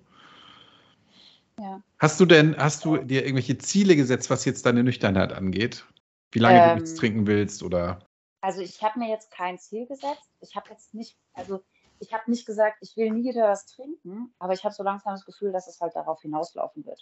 Ja. 1.57 1.82
Hast 1.99 2.19
du 2.19 2.26
denn, 2.26 2.55
hast 2.57 2.86
du 2.86 2.97
dir 2.97 3.21
irgendwelche 3.24 3.57
Ziele 3.57 3.95
gesetzt, 3.95 4.30
was 4.30 4.45
jetzt 4.45 4.65
deine 4.65 4.84
Nüchternheit 4.84 5.32
angeht? 5.34 5.86
Wie 6.32 6.39
lange 6.39 6.61
du 6.61 6.69
Ähm, 6.69 6.76
nichts 6.76 6.93
trinken 6.95 7.26
willst 7.28 7.63
oder? 7.63 7.99
Also 8.41 8.61
ich 8.61 8.84
habe 8.84 8.99
mir 8.99 9.09
jetzt 9.09 9.32
kein 9.32 9.57
Ziel 9.57 9.88
gesetzt. 9.88 10.30
Ich 10.41 10.55
habe 10.55 10.69
jetzt 10.69 10.93
nicht, 10.93 11.17
also 11.34 11.63
ich 12.03 12.13
habe 12.13 12.29
nicht 12.29 12.45
gesagt, 12.45 12.77
ich 12.81 12.97
will 12.97 13.11
nie 13.11 13.29
wieder 13.29 13.47
was 13.47 13.65
trinken, 13.65 14.35
aber 14.37 14.53
ich 14.53 14.65
habe 14.65 14.75
so 14.75 14.83
langsam 14.83 15.13
das 15.13 15.25
Gefühl, 15.25 15.53
dass 15.53 15.67
es 15.67 15.79
halt 15.79 15.95
darauf 15.95 16.21
hinauslaufen 16.21 16.85
wird. 16.85 16.99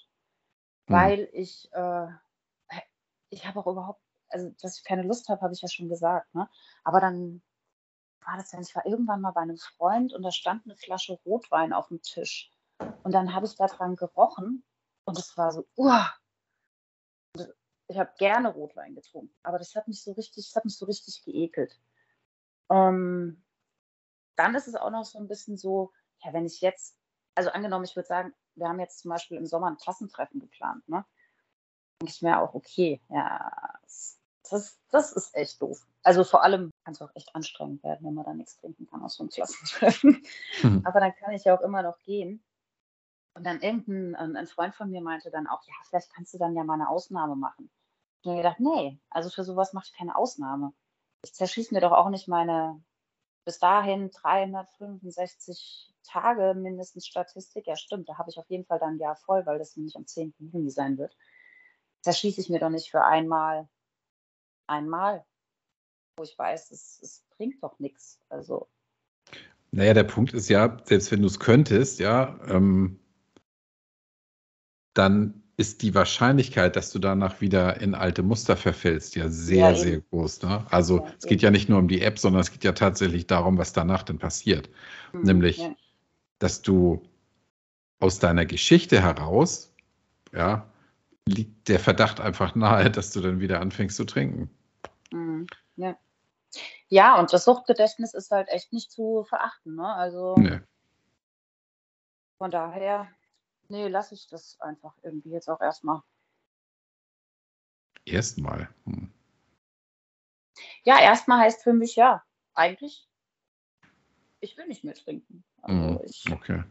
Hm. 0.87 0.95
Weil 0.95 1.29
ich, 1.33 1.69
äh, 1.73 2.07
ich 3.29 3.47
habe 3.47 3.59
auch 3.59 3.67
überhaupt, 3.67 4.01
also 4.29 4.51
dass 4.61 4.77
ich 4.77 4.83
keine 4.83 5.01
Lust 5.01 5.27
habe, 5.27 5.41
habe 5.41 5.53
ich 5.53 5.61
ja 5.61 5.67
schon 5.67 5.89
gesagt, 5.89 6.33
ne? 6.35 6.47
Aber 6.83 6.99
dann 6.99 7.41
war 8.23 8.37
das 8.37 8.51
dann, 8.51 8.61
ich 8.61 8.75
war 8.75 8.85
irgendwann 8.85 9.21
mal 9.21 9.31
bei 9.31 9.41
einem 9.41 9.57
Freund 9.57 10.13
und 10.13 10.21
da 10.21 10.31
stand 10.31 10.65
eine 10.65 10.75
Flasche 10.75 11.13
Rotwein 11.25 11.73
auf 11.73 11.87
dem 11.87 12.03
Tisch. 12.03 12.51
Und 13.03 13.11
dann 13.11 13.33
habe 13.33 13.47
ich 13.47 13.55
da 13.55 13.65
dran 13.65 13.95
gerochen 13.95 14.63
und 15.05 15.17
es 15.17 15.35
war 15.35 15.51
so, 15.51 15.65
uah. 15.75 16.13
Ich 17.87 17.97
habe 17.97 18.13
gerne 18.19 18.53
Rotwein 18.53 18.93
getrunken, 18.93 19.35
aber 19.41 19.57
das 19.57 19.75
hat 19.75 19.87
mich 19.87 20.01
so 20.01 20.11
richtig, 20.11 20.45
das 20.45 20.55
hat 20.55 20.65
mich 20.65 20.77
so 20.77 20.85
richtig 20.85 21.23
geekelt. 21.25 21.81
Ähm, 22.69 23.43
dann 24.41 24.55
ist 24.55 24.67
es 24.67 24.75
auch 24.75 24.89
noch 24.89 25.05
so 25.05 25.19
ein 25.19 25.27
bisschen 25.27 25.57
so, 25.57 25.91
ja, 26.23 26.33
wenn 26.33 26.45
ich 26.45 26.61
jetzt, 26.61 26.97
also 27.35 27.51
angenommen, 27.51 27.85
ich 27.85 27.95
würde 27.95 28.07
sagen, 28.07 28.33
wir 28.55 28.67
haben 28.67 28.79
jetzt 28.79 28.99
zum 28.99 29.09
Beispiel 29.09 29.37
im 29.37 29.45
Sommer 29.45 29.67
ein 29.67 29.77
Klassentreffen 29.77 30.39
geplant, 30.39 30.87
ne? 30.87 31.05
Denke 32.01 32.13
ich 32.13 32.21
mir 32.21 32.41
auch, 32.41 32.55
okay, 32.55 33.01
ja, 33.09 33.51
das, 34.49 34.79
das, 34.89 35.11
ist 35.13 35.35
echt 35.35 35.61
doof. 35.61 35.85
Also 36.03 36.23
vor 36.23 36.43
allem 36.43 36.71
kann 36.83 36.93
es 36.93 37.01
auch 37.01 37.11
echt 37.13 37.33
anstrengend 37.35 37.83
werden, 37.83 38.05
wenn 38.05 38.15
man 38.15 38.25
da 38.25 38.33
nichts 38.33 38.57
trinken 38.57 38.87
kann 38.87 39.03
aus 39.03 39.15
so 39.15 39.23
einem 39.23 39.29
Klassentreffen. 39.29 40.23
Hm. 40.61 40.81
Aber 40.85 40.99
dann 40.99 41.15
kann 41.15 41.33
ich 41.33 41.43
ja 41.43 41.55
auch 41.55 41.61
immer 41.61 41.83
noch 41.83 41.99
gehen. 41.99 42.43
Und 43.33 43.45
dann 43.45 43.61
irgendein 43.61 44.15
ein, 44.15 44.35
ein 44.35 44.47
Freund 44.47 44.75
von 44.75 44.89
mir 44.89 45.01
meinte 45.01 45.31
dann 45.31 45.47
auch, 45.47 45.63
ja, 45.65 45.73
vielleicht 45.87 46.11
kannst 46.13 46.33
du 46.33 46.37
dann 46.37 46.55
ja 46.55 46.63
mal 46.63 46.73
eine 46.73 46.89
Ausnahme 46.89 47.35
machen. 47.35 47.69
Ich 48.21 48.27
habe 48.27 48.35
mir 48.35 48.43
gedacht, 48.43 48.59
nee, 48.59 48.99
also 49.09 49.29
für 49.29 49.43
sowas 49.43 49.73
mache 49.73 49.85
ich 49.87 49.97
keine 49.97 50.15
Ausnahme. 50.15 50.73
Ich 51.23 51.33
zerschieße 51.33 51.73
mir 51.73 51.81
doch 51.81 51.93
auch 51.93 52.09
nicht 52.09 52.27
meine 52.27 52.83
bis 53.45 53.59
dahin 53.59 54.11
365 54.11 55.93
Tage 56.03 56.53
mindestens 56.55 57.07
Statistik. 57.07 57.67
Ja, 57.67 57.75
stimmt, 57.75 58.09
da 58.09 58.17
habe 58.17 58.29
ich 58.29 58.37
auf 58.37 58.49
jeden 58.49 58.65
Fall 58.65 58.79
dann 58.79 58.95
ein 58.95 58.99
Jahr 58.99 59.15
voll, 59.15 59.45
weil 59.45 59.59
das 59.59 59.75
nämlich 59.75 59.95
am 59.95 60.05
10. 60.05 60.33
Juni 60.39 60.69
sein 60.69 60.97
wird. 60.97 61.15
Zerschieße 62.01 62.41
ich 62.41 62.49
mir 62.49 62.59
doch 62.59 62.69
nicht 62.69 62.89
für 62.89 63.03
einmal, 63.03 63.67
einmal, 64.67 65.25
wo 66.17 66.23
ich 66.23 66.37
weiß, 66.37 66.71
es, 66.71 66.99
es 67.01 67.23
bringt 67.37 67.63
doch 67.63 67.79
nichts. 67.79 68.19
Also, 68.29 68.67
Naja, 69.71 69.93
der 69.93 70.03
Punkt 70.03 70.33
ist 70.33 70.49
ja, 70.49 70.77
selbst 70.83 71.11
wenn 71.11 71.21
du 71.21 71.27
es 71.27 71.39
könntest, 71.39 71.99
ja, 71.99 72.39
ähm, 72.47 72.99
dann 74.93 75.40
ist 75.62 75.84
die 75.84 75.93
Wahrscheinlichkeit, 75.95 76.76
dass 76.76 76.91
du 76.91 76.99
danach 76.99 77.39
wieder 77.41 77.80
in 77.82 77.95
alte 77.95 78.24
Muster 78.24 78.57
verfällst, 78.57 79.16
ja 79.16 79.30
sehr, 79.30 79.70
Ja, 79.70 79.76
sehr 79.76 80.01
groß. 80.01 80.41
Ne? 80.43 80.66
Also 80.72 80.97
Ja, 81.05 81.14
es 81.20 81.28
geht 81.28 81.41
ja 81.43 81.51
nicht 81.51 81.70
nur 81.70 81.80
um 81.80 81.88
die 81.88 82.01
App, 82.01 82.20
sondern 82.20 82.41
es 82.41 82.51
geht 82.51 82.64
ja 82.64 82.74
tatsächlich 82.74 83.28
darum, 83.28 83.57
was 83.59 83.74
danach 83.74 84.03
denn 84.03 84.18
passiert. 84.20 84.70
hm, 85.12 85.22
Nämlich, 85.24 85.72
dass 86.39 86.62
du 86.64 87.03
aus 87.99 88.20
deiner 88.20 88.45
Geschichte 88.45 89.01
heraus, 89.01 89.74
ja, 90.34 90.68
liegt 91.28 91.70
der 91.70 91.80
Verdacht 91.80 92.20
einfach 92.20 92.55
nahe, 92.55 92.89
dass 92.91 93.12
du 93.12 93.22
dann 93.22 93.39
wieder 93.39 93.62
anfängst 93.62 93.97
zu 93.97 94.05
trinken. 94.05 94.49
Mhm, 95.12 95.47
ja. 95.76 95.97
ja, 96.89 97.20
und 97.20 97.34
das 97.34 97.45
Suchtgedächtnis 97.45 98.14
ist 98.14 98.32
halt 98.32 98.49
echt 98.49 98.74
nicht 98.74 98.91
zu 98.91 99.24
verachten. 99.26 99.76
Ne? 99.76 99.88
Also 99.93 100.36
Nee. 100.38 100.59
von 102.38 102.51
daher, 102.51 103.07
nee, 103.72 103.88
lasse 103.88 104.13
ich 104.13 104.28
das 104.28 104.59
einfach 104.59 104.93
irgendwie 105.01 105.32
jetzt 105.32 105.49
auch 105.49 105.61
erstmal. 105.61 106.01
Erstmal. 108.05 108.69
Hm. 108.86 109.11
Ja, 110.84 110.99
erstmal 110.99 111.39
heißt 111.39 111.63
für 111.63 111.74
mich 111.74 111.95
ja, 111.95 112.24
eigentlich, 112.53 113.07
ich 114.41 114.57
will 114.57 114.67
nicht 114.67 114.84
mehr 114.84 114.93
trinken. 114.93 115.43
Also 115.61 115.80
Mhm. 115.80 115.99
ich 116.03 116.26
Okay. 116.32 116.63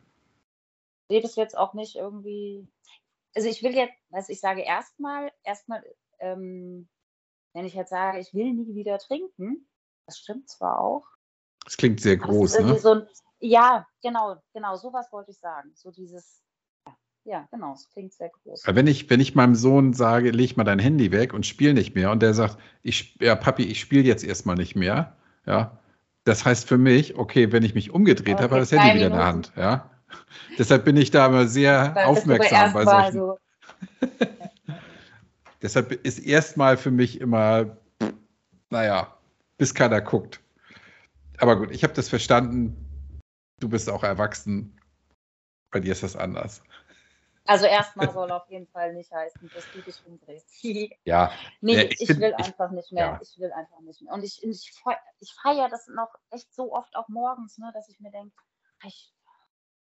sehe 1.09 1.22
das 1.22 1.36
jetzt 1.36 1.57
auch 1.57 1.74
nicht 1.74 1.96
irgendwie. 1.96 2.68
Also 3.34 3.48
ich 3.48 3.62
will 3.62 3.74
jetzt, 3.74 3.94
also 4.11 4.32
ich 4.32 4.40
sage 4.40 4.62
erstmal, 4.62 5.32
erstmal, 5.44 5.84
ähm, 6.18 6.88
wenn 7.55 7.64
ich 7.64 7.74
jetzt 7.74 7.90
sage, 7.90 8.18
ich 8.18 8.34
will 8.34 8.53
nie 8.53 8.74
wieder 8.74 8.98
trinken, 8.98 9.68
das 10.07 10.18
stimmt 10.18 10.48
zwar 10.48 10.80
auch, 10.80 11.07
Das 11.64 11.76
klingt 11.76 12.01
sehr 12.01 12.16
groß, 12.16 12.59
ne? 12.59 12.78
so 12.78 12.92
ein, 12.94 13.09
ja, 13.38 13.86
genau, 14.03 14.36
genau, 14.53 14.76
sowas 14.76 15.12
wollte 15.12 15.30
ich 15.30 15.38
sagen. 15.38 15.72
So 15.74 15.90
dieses, 15.90 16.42
ja, 17.24 17.46
genau, 17.50 17.74
es 17.74 17.88
klingt 17.92 18.12
sehr 18.12 18.30
groß. 18.30 18.62
Wenn 18.66 18.86
ich, 18.86 19.08
wenn 19.10 19.20
ich 19.20 19.34
meinem 19.34 19.54
Sohn 19.54 19.92
sage, 19.92 20.30
leg 20.30 20.56
mal 20.56 20.64
dein 20.64 20.78
Handy 20.78 21.12
weg 21.12 21.34
und 21.34 21.46
spiel 21.46 21.74
nicht 21.74 21.94
mehr, 21.94 22.10
und 22.10 22.22
der 22.22 22.34
sagt, 22.34 22.58
ich, 22.82 23.16
ja, 23.20 23.36
Papi, 23.36 23.64
ich 23.64 23.80
spiele 23.80 24.04
jetzt 24.04 24.24
erstmal 24.24 24.56
nicht 24.56 24.76
mehr, 24.76 25.16
ja, 25.46 25.78
das 26.24 26.44
heißt 26.44 26.68
für 26.68 26.78
mich, 26.78 27.16
okay, 27.16 27.52
wenn 27.52 27.62
ich 27.62 27.74
mich 27.74 27.90
umgedreht 27.90 28.34
Okay, 28.34 28.42
habe, 28.42 28.54
habe 28.54 28.60
das 28.60 28.72
Handy 28.72 28.94
wieder 28.94 29.06
in 29.06 29.12
der. 29.12 29.24
Hand, 29.24 29.52
ja. 29.56 29.90
Deshalb 30.58 30.84
bin 30.84 30.96
ich 30.96 31.10
da 31.10 31.26
immer 31.26 31.46
sehr 31.46 31.90
du 31.90 32.00
aufmerksam 32.00 32.72
bei 32.72 32.84
solchen. 32.84 33.18
so, 33.18 33.38
Deshalb 35.62 35.92
ist 36.04 36.18
erstmal 36.18 36.76
für 36.76 36.90
mich 36.90 37.20
immer, 37.20 37.76
naja, 38.70 39.14
bis 39.58 39.74
keiner 39.74 40.00
guckt. 40.00 40.40
Aber 41.38 41.56
gut, 41.56 41.70
ich 41.70 41.84
habe 41.84 41.94
das 41.94 42.08
verstanden. 42.08 42.76
Du 43.60 43.68
bist 43.68 43.88
auch 43.90 44.02
erwachsen. 44.02 44.78
Bei 45.70 45.80
dir 45.80 45.92
ist 45.92 46.02
das 46.02 46.16
anders. 46.16 46.62
Also 47.47 47.66
erstmal 47.66 48.11
soll 48.12 48.30
auf 48.30 48.49
jeden 48.49 48.66
Fall 48.68 48.93
nicht 48.95 49.11
heißen, 49.12 49.51
dass 49.55 49.64
du 49.72 49.80
dich 49.82 50.05
umdrehst. 50.07 50.49
Ja, 51.05 51.32
nee, 51.61 51.82
ich, 51.84 52.03
ich 52.03 52.09
bin- 52.09 52.20
will 52.20 52.34
ich- 52.38 52.45
einfach 52.45 52.70
nicht 52.70 52.93
mehr. 52.93 53.05
ja. 53.07 53.20
Ich 53.22 53.38
will 53.38 53.53
einfach 53.53 53.80
nicht 53.80 54.03
mehr. 54.03 54.12
Und 54.12 54.22
ich, 54.22 54.43
ich, 54.45 54.72
ich 55.20 55.34
feiere 55.43 55.68
das 55.68 55.86
noch 55.88 56.14
echt 56.30 56.53
so 56.55 56.72
oft 56.74 56.95
auch 56.97 57.09
morgens, 57.09 57.59
ne, 57.59 57.70
dass 57.74 57.88
ich 57.88 57.99
mir 58.01 58.11
denke, 58.11 58.34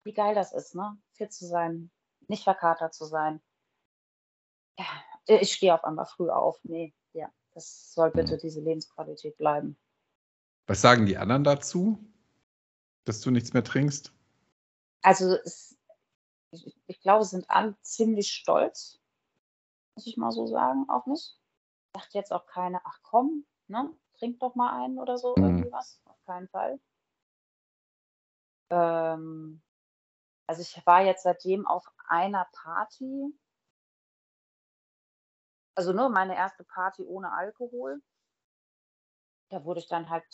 wie 0.04 0.14
geil 0.14 0.34
das 0.36 0.54
ist, 0.54 0.76
ne? 0.76 0.98
Fit 1.14 1.32
zu 1.34 1.46
sein, 1.46 1.92
nicht 2.28 2.44
verkatert 2.44 2.94
zu 2.94 3.06
sein. 3.06 3.42
Ja, 4.78 4.86
ich 5.28 5.54
stehe 5.54 5.74
auf 5.74 5.84
einmal 5.84 6.06
früh 6.06 6.30
auf. 6.30 6.58
Nee, 6.64 6.94
ja, 7.14 7.30
das 7.54 7.94
soll 7.94 8.12
bitte 8.12 8.36
Mhm. 8.36 8.40
diese 8.40 8.62
Lebensqualität 8.62 9.38
bleiben. 9.38 9.78
was 10.68 10.82
sagen 10.82 11.06
die 11.06 11.18
anderen 11.18 11.44
dazu, 11.44 12.00
dass 13.06 13.22
du 13.22 13.32
nichts 13.32 13.54
mehr 13.54 13.64
trinkst? 13.64 14.14
Also 15.02 15.36
es, 15.44 15.78
ich, 16.52 16.76
ich 16.88 17.02
glaube, 17.02 17.24
sie 17.24 17.32
sind 17.32 17.50
alle 17.50 17.80
ziemlich 17.82 18.32
stolz, 18.32 19.00
muss 19.96 20.08
ich 20.08 20.18
mal 20.18 20.32
so 20.32 20.48
sagen, 20.48 20.90
auf 20.90 21.06
mich. 21.06 21.36
Sagt 21.94 22.14
jetzt 22.14 22.32
auch 22.32 22.46
keine, 22.46 22.82
ach 22.86 23.00
komm, 23.02 23.46
ne, 23.68 23.94
trink 24.18 24.40
doch 24.40 24.56
mal 24.56 24.84
einen 24.84 25.00
oder 25.00 25.18
so, 25.18 25.36
Mhm. 25.36 25.44
irgendwie 25.44 25.72
was. 25.72 26.02
Auf 26.06 26.24
keinen 26.26 26.48
Fall. 26.50 26.80
Ähm, 28.70 29.62
also 30.48 30.62
ich 30.62 30.86
war 30.86 31.02
jetzt 31.04 31.24
seitdem 31.24 31.68
auf 31.68 31.86
einer 32.08 32.48
Party, 32.54 33.34
also 35.76 35.94
nur 35.94 36.10
meine 36.10 36.36
erste 36.36 36.64
Party 36.64 37.04
ohne 37.04 37.32
Alkohol. 37.32 38.02
Da 39.50 39.64
wurde 39.66 39.80
ich 39.80 39.88
dann 39.88 40.10
halt 40.10 40.26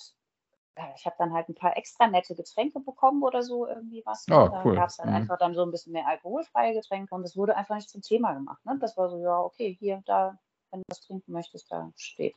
ich 0.96 1.06
habe 1.06 1.16
dann 1.18 1.34
halt 1.34 1.50
ein 1.50 1.56
paar 1.56 1.78
extra 1.78 2.08
nette 2.08 2.36
Getränke 2.36 2.80
bekommen 2.80 3.24
oder 3.24 3.44
so 3.44 3.68
irgendwie 3.68 4.04
was. 4.06 4.26
Oh, 4.30 4.50
da 4.50 4.62
cool. 4.64 4.76
gab 4.76 4.90
es 4.90 4.98
dann 4.98 5.10
Mhm. 5.10 5.16
einfach 5.16 5.38
dann 5.38 5.54
so 5.54 5.64
ein 5.64 5.72
bisschen 5.72 5.94
mehr 5.94 6.08
alkoholfreie 6.08 6.74
Getränke 6.74 7.16
und 7.16 7.24
es 7.24 7.38
wurde 7.38 7.56
einfach 7.56 7.76
nicht 7.76 7.90
zum 7.90 8.02
Thema 8.02 8.34
gemacht. 8.34 8.64
Ne? 8.66 8.78
Das 8.80 8.98
war 8.98 9.10
so, 9.10 9.18
ja, 9.18 9.40
okay, 9.40 9.76
hier, 9.80 10.02
da, 10.06 10.38
wenn 10.72 10.80
du 10.82 10.84
was 10.90 11.02
trinken 11.02 11.32
möchtest, 11.32 11.72
da 11.72 11.92
steht. 11.96 12.36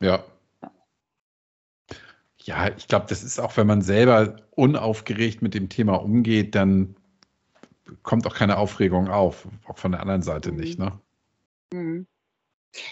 Ja. 0.00 0.24
Ja, 2.44 2.68
ich 2.76 2.88
glaube, 2.88 3.06
das 3.08 3.22
ist 3.22 3.38
auch, 3.38 3.56
wenn 3.56 3.68
man 3.68 3.82
selber 3.82 4.36
unaufgeregt 4.50 5.42
mit 5.42 5.54
dem 5.54 5.68
Thema 5.68 6.02
umgeht, 6.02 6.56
dann 6.56 6.96
kommt 8.02 8.26
auch 8.26 8.34
keine 8.34 8.58
Aufregung 8.58 9.08
auf. 9.08 9.46
Auch 9.66 9.78
von 9.78 9.92
der 9.92 10.00
anderen 10.00 10.22
Seite 10.22 10.50
Mhm. 10.50 10.56
nicht, 10.58 10.78
ne? 10.78 10.98
Mhm. 11.72 12.06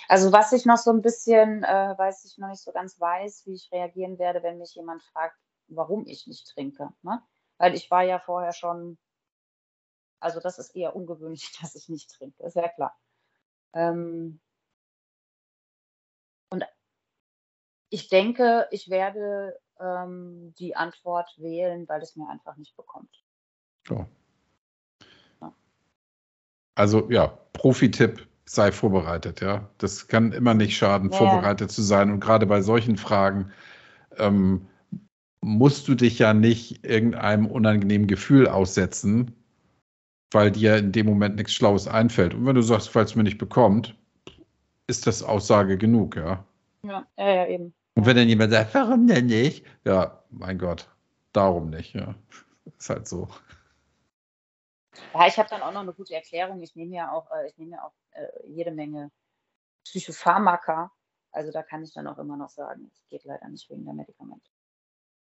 Also 0.08 0.32
was 0.32 0.52
ich 0.52 0.66
noch 0.66 0.76
so 0.76 0.90
ein 0.90 1.02
bisschen, 1.02 1.64
äh, 1.64 1.94
weiß 1.96 2.24
ich 2.24 2.38
noch 2.38 2.48
nicht 2.48 2.62
so 2.62 2.72
ganz 2.72 3.00
weiß, 3.00 3.46
wie 3.46 3.54
ich 3.54 3.70
reagieren 3.72 4.18
werde, 4.18 4.42
wenn 4.42 4.58
mich 4.58 4.74
jemand 4.74 5.02
fragt, 5.02 5.36
warum 5.68 6.06
ich 6.06 6.26
nicht 6.26 6.48
trinke. 6.48 6.90
Ne? 7.02 7.22
Weil 7.58 7.74
ich 7.74 7.90
war 7.90 8.02
ja 8.02 8.18
vorher 8.18 8.52
schon, 8.52 8.98
also 10.20 10.40
das 10.40 10.58
ist 10.58 10.76
eher 10.76 10.94
ungewöhnlich, 10.94 11.50
dass 11.60 11.74
ich 11.74 11.88
nicht 11.88 12.10
trinke, 12.10 12.42
ist 12.42 12.56
ja 12.56 12.68
klar. 12.68 12.98
Ähm, 13.72 14.40
und 16.50 16.64
ich 17.90 18.08
denke, 18.08 18.68
ich 18.70 18.90
werde 18.90 19.58
ähm, 19.78 20.54
die 20.58 20.76
Antwort 20.76 21.32
wählen, 21.38 21.88
weil 21.88 22.02
es 22.02 22.16
mir 22.16 22.28
einfach 22.28 22.56
nicht 22.56 22.76
bekommt. 22.76 23.24
Ja. 23.88 24.08
Ja. 25.40 25.54
Also 26.74 27.10
ja, 27.10 27.28
Profi-Tipp, 27.52 28.29
sei 28.44 28.72
vorbereitet, 28.72 29.40
ja. 29.40 29.68
Das 29.78 30.08
kann 30.08 30.32
immer 30.32 30.54
nicht 30.54 30.76
schaden, 30.76 31.10
Ja. 31.10 31.16
vorbereitet 31.16 31.70
zu 31.70 31.82
sein. 31.82 32.10
Und 32.10 32.20
gerade 32.20 32.46
bei 32.46 32.62
solchen 32.62 32.96
Fragen 32.96 33.52
ähm, 34.18 34.66
musst 35.40 35.88
du 35.88 35.94
dich 35.94 36.18
ja 36.18 36.34
nicht 36.34 36.84
irgendeinem 36.84 37.46
unangenehmen 37.46 38.06
Gefühl 38.06 38.48
aussetzen, 38.48 39.34
weil 40.32 40.50
dir 40.50 40.76
in 40.76 40.92
dem 40.92 41.06
Moment 41.06 41.36
nichts 41.36 41.54
Schlaues 41.54 41.88
einfällt. 41.88 42.34
Und 42.34 42.46
wenn 42.46 42.54
du 42.54 42.62
sagst, 42.62 42.90
falls 42.90 43.10
es 43.10 43.16
mir 43.16 43.22
nicht 43.22 43.38
bekommt, 43.38 43.96
ist 44.86 45.06
das 45.06 45.22
Aussage 45.22 45.78
genug, 45.78 46.16
ja. 46.16 46.44
Ja, 46.82 47.06
ja, 47.18 47.34
ja 47.34 47.46
eben. 47.46 47.72
Und 47.94 48.06
wenn 48.06 48.16
dann 48.16 48.28
jemand 48.28 48.52
sagt, 48.52 48.74
warum 48.74 49.06
denn 49.06 49.26
nicht? 49.26 49.64
Ja, 49.84 50.22
mein 50.30 50.58
Gott, 50.58 50.88
darum 51.32 51.70
nicht, 51.70 51.94
ja. 51.94 52.14
Ist 52.78 52.90
halt 52.90 53.06
so. 53.08 53.28
Ja, 55.14 55.26
ich 55.26 55.38
habe 55.38 55.48
dann 55.48 55.62
auch 55.62 55.72
noch 55.72 55.80
eine 55.80 55.92
gute 55.92 56.14
Erklärung. 56.14 56.60
Ich 56.62 56.74
nehme 56.74 56.94
ja 56.94 57.12
auch, 57.12 57.30
äh, 57.30 57.48
ich 57.48 57.56
nehme 57.58 57.72
ja 57.72 57.84
auch 57.84 57.92
äh, 58.12 58.26
jede 58.46 58.70
Menge 58.70 59.10
Psychopharmaka. 59.84 60.90
Also 61.32 61.52
da 61.52 61.62
kann 61.62 61.82
ich 61.82 61.92
dann 61.92 62.06
auch 62.06 62.18
immer 62.18 62.36
noch 62.36 62.50
sagen, 62.50 62.90
es 62.92 63.08
geht 63.08 63.24
leider 63.24 63.48
nicht 63.48 63.70
wegen 63.70 63.84
der 63.84 63.94
Medikamente. 63.94 64.50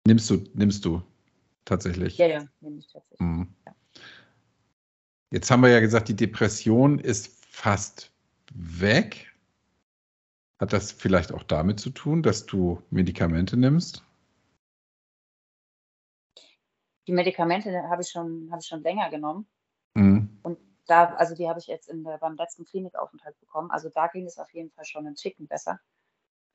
Nimmst 0.08 0.30
du, 0.30 0.44
nimmst 0.54 0.84
du 0.86 1.04
tatsächlich. 1.66 2.18
Ja, 2.18 2.28
ja, 2.28 2.46
nehme 2.62 2.80
ich 2.80 2.88
tatsächlich. 2.88 3.20
Mhm. 3.20 3.56
Ja. 3.66 3.76
Jetzt 5.32 5.52
haben 5.52 5.62
wir 5.62 5.70
ja 5.70 5.80
gesagt, 5.80 6.10
die 6.10 6.16
Depression 6.16 6.98
ist 6.98 7.46
fast 7.46 8.12
weg. 8.54 9.32
Hat 10.60 10.74
das 10.74 10.92
vielleicht 10.92 11.32
auch 11.32 11.44
damit 11.44 11.80
zu 11.80 11.92
tun, 11.92 12.24
dass 12.24 12.46
du 12.46 12.82
Medikamente 12.90 13.56
nimmst? 13.56 14.04
Die 17.08 17.12
Medikamente 17.14 17.72
habe 17.90 18.02
ich 18.02 18.10
schon, 18.10 18.50
habe 18.52 18.62
ich 18.62 18.68
schon 18.68 18.82
länger 18.82 19.10
genommen. 19.10 19.48
Mhm. 20.00 20.40
Und 20.44 20.58
da, 20.88 21.14
also 21.16 21.36
die 21.36 21.48
habe 21.48 21.60
ich 21.60 21.68
jetzt 21.68 21.90
in 21.90 22.04
der, 22.04 22.18
beim 22.18 22.36
letzten 22.36 22.66
Klinikaufenthalt 22.66 23.40
bekommen. 23.40 23.70
Also 23.72 23.90
da 23.90 24.08
ging 24.08 24.26
es 24.26 24.38
auf 24.38 24.52
jeden 24.54 24.72
Fall 24.72 24.86
schon 24.86 25.06
einen 25.06 25.16
Ticken 25.16 25.48
besser. 25.48 25.80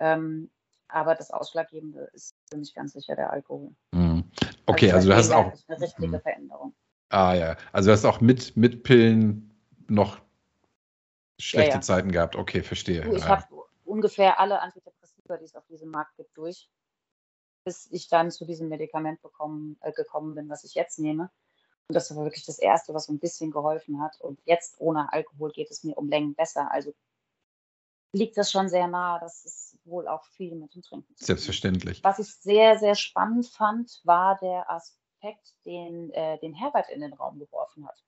Ähm, 0.00 0.50
aber 0.88 1.14
das 1.14 1.30
Ausschlaggebende 1.30 2.10
ist 2.12 2.34
für 2.50 2.56
mich 2.56 2.74
ganz 2.74 2.92
sicher 2.92 3.16
der 3.16 3.32
Alkohol. 3.32 3.74
Mhm. 3.92 4.24
Okay, 4.66 4.92
also, 4.92 5.08
du 5.08 5.16
hast 5.16 5.30
auch. 5.30 5.52
eine 5.68 5.80
richtige 5.80 6.08
Mhm. 6.08 6.20
Veränderung. 6.20 6.74
Ah 7.10 7.34
ja, 7.34 7.56
also 7.72 7.88
du 7.88 7.92
hast 7.92 8.04
auch 8.04 8.20
mit, 8.20 8.56
mit 8.56 8.82
Pillen 8.82 9.54
noch 9.88 10.20
schlechte 11.38 11.76
ja. 11.76 11.80
Zeiten 11.80 12.10
gehabt. 12.10 12.36
Okay, 12.36 12.62
verstehe. 12.62 13.06
Ich 13.14 13.24
ja. 13.24 13.28
habe 13.28 13.46
ungefähr 13.84 14.40
alle 14.40 14.60
Antidepressiva, 14.60 15.36
die 15.36 15.44
es 15.44 15.54
auf 15.54 15.66
diesem 15.66 15.90
Markt 15.90 16.16
gibt, 16.16 16.36
durch, 16.36 16.68
bis 17.64 17.88
ich 17.90 18.08
dann 18.08 18.30
zu 18.30 18.44
diesem 18.44 18.68
Medikament 18.68 19.22
bekommen, 19.22 19.76
äh, 19.80 19.92
gekommen 19.92 20.34
bin, 20.34 20.48
was 20.48 20.64
ich 20.64 20.74
jetzt 20.74 20.98
nehme. 20.98 21.30
Und 21.88 21.94
das 21.94 22.14
war 22.14 22.24
wirklich 22.24 22.46
das 22.46 22.58
Erste, 22.58 22.94
was 22.94 23.06
so 23.06 23.12
ein 23.12 23.18
bisschen 23.18 23.50
geholfen 23.50 24.00
hat. 24.00 24.18
Und 24.20 24.40
jetzt 24.44 24.76
ohne 24.78 25.12
Alkohol 25.12 25.52
geht 25.52 25.70
es 25.70 25.84
mir 25.84 25.96
um 25.96 26.08
Längen 26.08 26.34
besser. 26.34 26.70
Also 26.70 26.94
liegt 28.12 28.38
das 28.38 28.50
schon 28.50 28.68
sehr 28.68 28.88
nahe, 28.88 29.20
dass 29.20 29.44
es 29.44 29.78
wohl 29.84 30.08
auch 30.08 30.24
viel 30.24 30.54
mit 30.54 30.74
dem 30.74 30.82
Trinken. 30.82 31.14
Selbstverständlich. 31.16 32.02
Was 32.02 32.18
ich 32.18 32.34
sehr, 32.36 32.78
sehr 32.78 32.94
spannend 32.94 33.46
fand, 33.46 34.00
war 34.04 34.38
der 34.38 34.70
Aspekt, 34.70 35.54
den, 35.66 36.10
äh, 36.12 36.38
den 36.38 36.54
Herbert 36.54 36.88
in 36.90 37.00
den 37.00 37.12
Raum 37.12 37.38
geworfen 37.38 37.86
hat. 37.86 38.02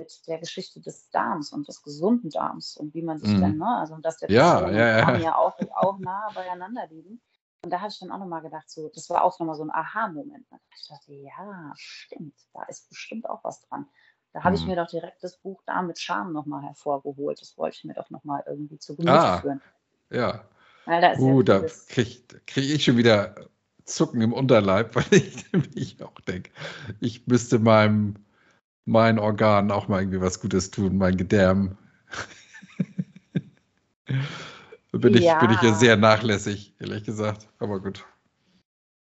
Mit 0.00 0.26
der 0.28 0.38
Geschichte 0.38 0.80
des 0.80 1.10
Darms 1.10 1.52
und 1.52 1.68
des 1.68 1.82
gesunden 1.82 2.30
Darms 2.30 2.76
und 2.76 2.94
wie 2.94 3.02
man 3.02 3.18
sich 3.18 3.30
Mhm. 3.30 3.40
dann, 3.40 3.58
ne, 3.58 3.76
also 3.78 3.96
dass 3.96 4.18
der 4.18 4.30
Ja, 4.30 4.70
ja, 4.70 4.98
ja. 4.98 5.16
Ja 5.18 5.36
auch, 5.36 5.58
auch 5.74 5.98
nah 5.98 6.30
beieinander 6.34 6.86
liegen. 6.86 7.20
Und 7.62 7.70
da 7.70 7.80
habe 7.80 7.90
ich 7.90 7.98
dann 7.98 8.10
auch 8.10 8.18
nochmal 8.18 8.42
gedacht, 8.42 8.70
so, 8.70 8.90
das 8.94 9.10
war 9.10 9.22
auch 9.22 9.38
nochmal 9.38 9.56
so 9.56 9.64
ein 9.64 9.70
Aha-Moment. 9.70 10.46
Da 10.50 10.56
ich 10.74 10.88
dachte, 10.88 11.12
ja, 11.12 11.72
stimmt, 11.76 12.34
da 12.54 12.62
ist 12.64 12.88
bestimmt 12.88 13.28
auch 13.28 13.44
was 13.44 13.60
dran. 13.68 13.86
Da 14.32 14.44
habe 14.44 14.56
ich 14.56 14.62
Mhm. 14.62 14.68
mir 14.68 14.76
doch 14.76 14.86
direkt 14.86 15.22
das 15.22 15.36
Buch 15.38 15.62
Darm 15.66 15.88
mit 15.88 15.98
Charme 15.98 16.32
nochmal 16.32 16.62
hervorgeholt. 16.62 17.40
Das 17.40 17.58
wollte 17.58 17.76
ich 17.76 17.84
mir 17.84 17.94
doch 17.94 18.08
nochmal 18.10 18.42
irgendwie 18.46 18.78
zu 18.78 18.96
Gemüte 18.96 19.12
Ah. 19.12 19.40
führen. 19.40 19.60
Ja. 20.10 20.44
Weil 20.86 21.00
da 21.02 21.12
Uh, 21.18 21.42
ja 21.42 21.60
da 21.60 21.66
kriege 21.88 22.40
krieg 22.46 22.70
ich 22.70 22.84
schon 22.84 22.96
wieder 22.96 23.34
Zucken 23.84 24.22
im 24.22 24.32
Unterleib, 24.32 24.94
weil 24.94 25.12
ich 25.12 25.52
nämlich 25.52 26.02
auch 26.02 26.18
denke, 26.20 26.50
ich 27.00 27.26
müsste 27.26 27.58
meinem 27.58 28.14
meinen 28.86 29.18
Organen 29.18 29.70
auch 29.70 29.88
mal 29.88 30.00
irgendwie 30.00 30.20
was 30.20 30.40
Gutes 30.40 30.70
tun, 30.70 30.96
mein 30.96 31.16
Gedärm. 31.16 31.76
bin, 34.98 35.14
ich, 35.14 35.38
bin 35.38 35.50
ich 35.50 35.62
ja 35.62 35.70
Ja. 35.70 35.74
sehr 35.74 35.96
nachlässig, 35.96 36.74
ehrlich 36.80 37.04
gesagt. 37.04 37.48
Aber 37.58 37.80
gut. 37.80 38.04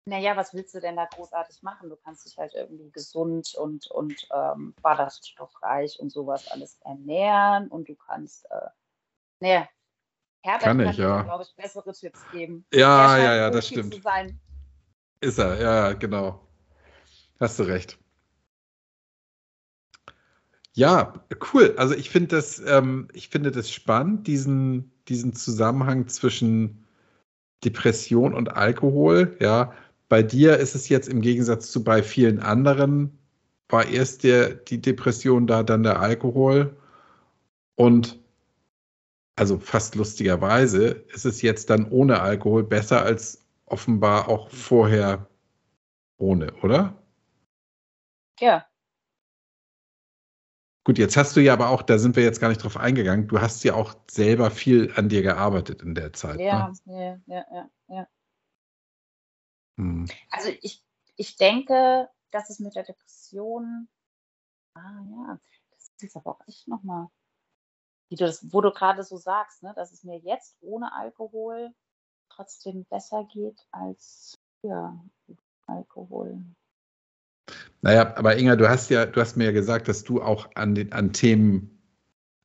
Naja, 0.08 0.38
was 0.38 0.54
willst 0.54 0.74
du 0.76 0.80
denn 0.80 0.96
da 0.96 1.06
großartig 1.06 1.64
machen? 1.64 1.90
Du 1.90 1.96
kannst 1.96 2.26
dich 2.26 2.38
halt 2.38 2.54
irgendwie 2.54 2.92
gesund 2.92 3.56
und, 3.56 3.88
und 3.88 4.28
ähm, 4.32 4.76
ballaststoffreich 4.82 6.00
und 6.00 6.12
sowas 6.12 6.48
alles 6.48 6.80
ernähren 6.84 7.68
und 7.70 7.90
du 7.90 7.96
kannst, 7.96 8.46
äh, 8.52 8.70
naja, 9.40 9.68
Herbert 10.44 10.62
Kann 10.62 10.78
kann, 10.78 10.90
ich, 10.90 10.98
ja. 10.98 11.24
glaube 11.24 11.44
ich, 11.44 11.56
bessere 11.56 11.92
Tipps 11.92 12.24
geben. 12.30 12.66
Ja, 12.72 13.18
ja, 13.18 13.36
ja, 13.36 13.50
das 13.50 13.68
stimmt. 13.68 14.00
Ist 15.22 15.40
er, 15.40 15.60
ja, 15.60 15.94
genau. 15.94 16.48
Hast 17.40 17.58
du 17.58 17.64
recht. 17.64 17.98
Ja, 20.76 21.14
cool. 21.54 21.74
Also 21.78 21.96
ich 21.96 22.10
finde 22.10 22.36
das, 22.36 22.60
ähm, 22.66 23.08
ich 23.14 23.30
finde 23.30 23.52
das 23.52 23.72
spannend, 23.72 24.28
diesen, 24.28 24.92
diesen 25.08 25.34
Zusammenhang 25.34 26.08
zwischen 26.10 26.86
Depression 27.64 28.34
und 28.34 28.56
Alkohol. 28.56 29.38
Ja, 29.40 29.74
bei 30.10 30.22
dir 30.22 30.58
ist 30.58 30.76
es 30.76 30.90
jetzt 30.90 31.08
im 31.08 31.22
Gegensatz 31.22 31.72
zu 31.72 31.84
bei 31.84 32.04
vielen 32.04 32.40
anderen, 32.40 33.18
war 33.70 33.88
erst 33.88 34.24
der, 34.24 34.54
die 34.54 34.82
Depression 34.82 35.48
da, 35.48 35.64
dann 35.64 35.84
der 35.84 36.02
Alkohol. 36.02 36.76
Und 37.76 38.20
also 39.38 39.58
fast 39.60 39.96
lustigerweise 39.96 40.88
ist 41.14 41.26
es 41.26 41.42
jetzt 41.42 41.70
dann 41.70 41.90
ohne 41.90 42.22
Alkohol 42.22 42.64
besser 42.64 43.02
als 43.04 43.46
offenbar 43.66 44.28
auch 44.30 44.50
vorher 44.50 45.28
ohne, 46.18 46.54
oder? 46.62 47.02
Ja, 48.40 48.66
Gut, 50.86 51.00
jetzt 51.00 51.18
hast 51.18 51.36
du 51.36 51.40
ja 51.40 51.52
aber 51.52 51.70
auch, 51.70 51.82
da 51.82 51.98
sind 51.98 52.16
wir 52.16 52.24
jetzt 52.24 52.40
gar 52.40 52.50
nicht 52.50 52.64
drauf 52.64 52.78
eingegangen, 52.78 53.28
du 53.28 53.42
hast 53.42 53.64
ja 53.64 53.74
auch 53.74 53.96
selber 54.10 54.52
viel 54.52 54.94
an 54.96 55.10
dir 55.10 55.24
gearbeitet 55.24 55.82
in 55.82 55.96
der 55.96 56.14
Zeit. 56.14 56.40
ja, 56.40 56.72
Ne? 56.86 57.24
ja, 57.26 57.36
ja, 57.36 57.46
ja, 57.52 57.70
ja. 57.88 58.08
Hm. 59.78 60.08
Also 60.30 60.50
ich, 60.62 60.84
ich 61.16 61.38
denke, 61.38 62.08
dass 62.30 62.52
es 62.52 62.60
mit 62.60 62.76
der 62.76 62.84
Depression, 62.84 63.88
ah 64.76 65.02
ja, 65.10 65.40
das 65.72 65.92
ist 66.02 66.16
aber 66.16 66.36
auch 66.36 66.48
echt 66.48 66.68
nochmal, 66.68 67.08
wie 68.10 68.16
du 68.16 68.26
das, 68.26 68.54
wo 68.54 68.62
du 68.62 68.72
gerade 68.72 69.04
so 69.04 69.18
sagst, 69.18 69.64
ne, 69.64 69.74
dass 69.76 69.92
es 69.92 70.04
mir 70.04 70.20
jetzt 70.20 70.56
ohne 70.62 70.94
Alkohol 70.94 71.74
trotzdem 72.30 72.86
besser 72.86 73.24
geht 73.24 73.60
als 73.72 74.38
früher 74.62 75.04
mit 75.26 75.40
Alkohol. 75.66 76.44
Naja, 77.86 78.18
aber 78.18 78.36
Inga, 78.40 78.56
du 78.56 78.68
hast 78.68 78.90
ja, 78.90 79.06
du 79.06 79.22
hast 79.22 79.38
mir 79.38 79.44
ja 79.44 79.52
gesagt, 79.52 79.88
dass 79.88 80.04
du 80.04 80.20
auch 80.20 80.50
an 80.56 80.74
den 80.74 80.92
an 80.92 81.14
Themen 81.14 81.84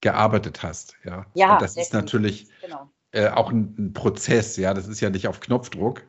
gearbeitet 0.03 0.63
hast. 0.63 0.99
Ja, 1.03 1.25
Ja, 1.33 1.55
Und 1.55 1.63
das 1.63 1.79
ist 1.79 1.95
natürlich 1.95 2.51
Genau. 2.61 2.91
äh, 3.13 3.31
auch 3.31 3.51
ein, 3.51 3.75
ein 3.79 3.93
Prozess, 3.95 4.59
ja, 4.59 4.75
das 4.75 4.87
ist 4.87 5.01
ja 5.01 5.09
nicht 5.09 5.29
auf 5.29 5.41
Knopfdruck, 5.41 6.03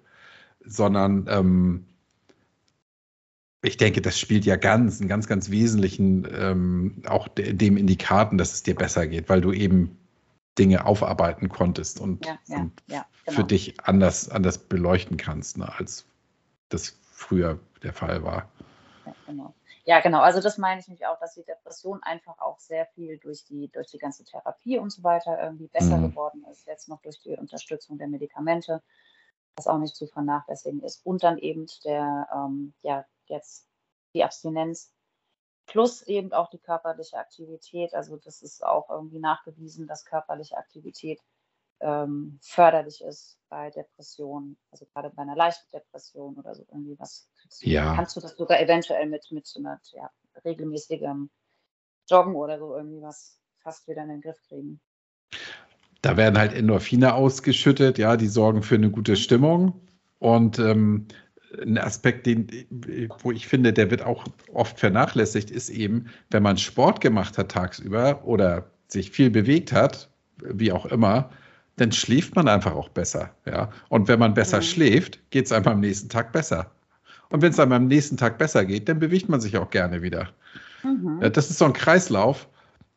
sondern 0.65 1.27
ähm, 1.29 1.85
ich 3.61 3.77
denke, 3.77 4.01
das 4.01 4.19
spielt 4.19 4.43
ja 4.43 4.57
ganz, 4.57 4.99
einen 4.99 5.07
ganz, 5.07 5.27
ganz 5.27 5.49
wesentlichen 5.49 6.27
ähm, 6.29 7.01
auch 7.07 7.29
de, 7.29 7.53
dem 7.53 7.77
in 7.77 7.87
die 7.87 7.97
Karten, 7.97 8.37
dass 8.37 8.51
es 8.51 8.63
dir 8.63 8.75
besser 8.75 9.07
geht, 9.07 9.29
weil 9.29 9.39
du 9.39 9.53
eben 9.53 9.97
Dinge 10.59 10.85
aufarbeiten 10.85 11.47
konntest 11.47 12.01
und, 12.01 12.25
Ja, 12.25 12.37
ja, 12.47 12.57
und 12.57 12.83
ja, 12.87 13.05
für 13.23 13.31
genau. 13.31 13.47
dich 13.47 13.79
anders, 13.79 14.27
anders 14.27 14.57
beleuchten 14.57 15.15
kannst, 15.15 15.57
ne, 15.57 15.73
als 15.73 16.05
das 16.67 16.99
früher 17.13 17.59
der 17.81 17.93
Fall 17.93 18.23
war. 18.23 18.51
Ja, 19.31 19.43
genau. 19.43 19.53
Ja, 19.83 19.99
genau. 19.99 20.21
Also 20.21 20.41
das 20.41 20.57
meine 20.57 20.79
ich 20.79 20.87
nämlich 20.87 21.05
auch, 21.07 21.19
dass 21.19 21.33
die 21.33 21.43
Depression 21.43 22.03
einfach 22.03 22.37
auch 22.39 22.59
sehr 22.59 22.85
viel 22.87 23.17
durch 23.17 23.43
die, 23.45 23.69
durch 23.69 23.87
die 23.87 23.97
ganze 23.97 24.23
Therapie 24.23 24.77
und 24.77 24.91
so 24.91 25.03
weiter 25.03 25.41
irgendwie 25.41 25.67
besser 25.67 25.97
mhm. 25.97 26.09
geworden 26.09 26.45
ist. 26.51 26.67
Jetzt 26.67 26.87
noch 26.87 27.01
durch 27.01 27.19
die 27.21 27.35
Unterstützung 27.35 27.97
der 27.97 28.07
Medikamente, 28.07 28.81
was 29.55 29.67
auch 29.67 29.77
nicht 29.77 29.95
zu 29.95 30.07
vernachlässigen 30.07 30.83
ist. 30.83 31.05
Und 31.05 31.23
dann 31.23 31.37
eben 31.37 31.65
der, 31.83 32.27
ähm, 32.33 32.73
ja, 32.81 33.05
jetzt 33.25 33.67
die 34.13 34.23
Abstinenz 34.23 34.93
plus 35.65 36.01
eben 36.03 36.33
auch 36.33 36.49
die 36.49 36.59
körperliche 36.59 37.17
Aktivität. 37.17 37.93
Also 37.93 38.17
das 38.17 38.41
ist 38.41 38.63
auch 38.63 38.89
irgendwie 38.89 39.19
nachgewiesen, 39.19 39.87
dass 39.87 40.05
körperliche 40.05 40.57
Aktivität 40.57 41.21
ähm, 41.81 42.39
förderlich 42.41 43.01
ist 43.03 43.37
bei 43.49 43.69
Depressionen, 43.69 44.57
also 44.71 44.85
gerade 44.93 45.09
bei 45.09 45.23
einer 45.23 45.35
leichten 45.35 45.69
Depression 45.71 46.35
oder 46.35 46.55
so 46.55 46.65
irgendwie 46.71 46.97
was. 46.97 47.29
Ja. 47.59 47.95
Kannst 47.95 48.15
du 48.15 48.21
das 48.21 48.37
sogar 48.37 48.59
eventuell 48.61 49.07
mit, 49.07 49.31
mit, 49.31 49.51
mit 49.57 49.79
ja, 49.91 50.09
regelmäßigem 50.45 51.29
Joggen 52.09 52.35
oder 52.35 52.59
so 52.59 52.75
irgendwie 52.75 53.01
was 53.01 53.39
fast 53.59 53.87
wieder 53.87 54.03
in 54.03 54.09
den 54.09 54.21
Griff 54.21 54.37
kriegen. 54.47 54.79
Da 56.01 56.17
werden 56.17 56.37
halt 56.37 56.53
Endorphine 56.53 57.13
ausgeschüttet, 57.13 57.97
ja, 57.97 58.17
die 58.17 58.27
sorgen 58.27 58.63
für 58.63 58.75
eine 58.75 58.89
gute 58.89 59.15
Stimmung. 59.15 59.81
Und 60.19 60.57
ähm, 60.59 61.07
ein 61.61 61.77
Aspekt, 61.77 62.25
den, 62.25 62.47
wo 63.19 63.31
ich 63.31 63.47
finde, 63.47 63.73
der 63.73 63.91
wird 63.91 64.01
auch 64.03 64.25
oft 64.53 64.79
vernachlässigt, 64.79 65.51
ist 65.51 65.69
eben, 65.69 66.07
wenn 66.29 66.43
man 66.43 66.57
Sport 66.57 67.01
gemacht 67.01 67.37
hat 67.37 67.51
tagsüber 67.51 68.23
oder 68.25 68.71
sich 68.87 69.11
viel 69.11 69.29
bewegt 69.29 69.71
hat, 69.71 70.09
wie 70.37 70.71
auch 70.71 70.85
immer, 70.85 71.29
dann 71.81 71.91
schläft 71.91 72.35
man 72.35 72.47
einfach 72.47 72.75
auch 72.75 72.89
besser. 72.89 73.31
Ja? 73.45 73.71
Und 73.89 74.07
wenn 74.07 74.19
man 74.19 74.35
besser 74.35 74.57
mhm. 74.57 74.63
schläft, 74.63 75.31
geht 75.31 75.47
es 75.47 75.51
einem 75.51 75.67
am 75.67 75.79
nächsten 75.79 76.09
Tag 76.09 76.31
besser. 76.31 76.69
Und 77.29 77.41
wenn 77.41 77.51
es 77.51 77.59
einem 77.59 77.71
am 77.71 77.87
nächsten 77.87 78.17
Tag 78.17 78.37
besser 78.37 78.65
geht, 78.65 78.87
dann 78.87 78.99
bewegt 78.99 79.29
man 79.29 79.41
sich 79.41 79.57
auch 79.57 79.71
gerne 79.71 80.03
wieder. 80.03 80.29
Mhm. 80.83 81.19
Ja, 81.23 81.29
das 81.29 81.49
ist 81.49 81.57
so 81.57 81.65
ein 81.65 81.73
Kreislauf. 81.73 82.47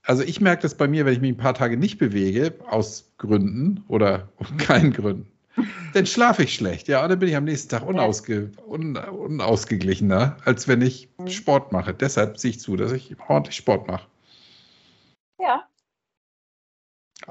Also 0.02 0.22
ich 0.22 0.42
merke 0.42 0.62
das 0.62 0.74
bei 0.74 0.86
mir, 0.86 1.06
wenn 1.06 1.14
ich 1.14 1.20
mich 1.22 1.32
ein 1.32 1.38
paar 1.38 1.54
Tage 1.54 1.78
nicht 1.78 1.98
bewege, 1.98 2.52
aus 2.68 3.10
Gründen 3.16 3.84
oder 3.88 4.28
keinen 4.58 4.92
Gründen, 4.92 5.30
dann 5.94 6.04
schlafe 6.04 6.42
ich 6.42 6.54
schlecht. 6.54 6.86
Ja, 6.88 7.02
und 7.02 7.08
dann 7.08 7.18
bin 7.18 7.30
ich 7.30 7.36
am 7.36 7.44
nächsten 7.44 7.70
Tag 7.70 7.86
unausge, 7.86 8.50
un, 8.66 8.98
unausgeglichener, 8.98 10.36
als 10.44 10.68
wenn 10.68 10.82
ich 10.82 11.08
mhm. 11.16 11.28
Sport 11.28 11.72
mache. 11.72 11.94
Deshalb 11.94 12.38
sehe 12.38 12.50
ich 12.50 12.60
zu, 12.60 12.76
dass 12.76 12.92
ich 12.92 13.16
ordentlich 13.28 13.56
Sport 13.56 13.88
mache. 13.88 14.06
Ja. 15.38 15.66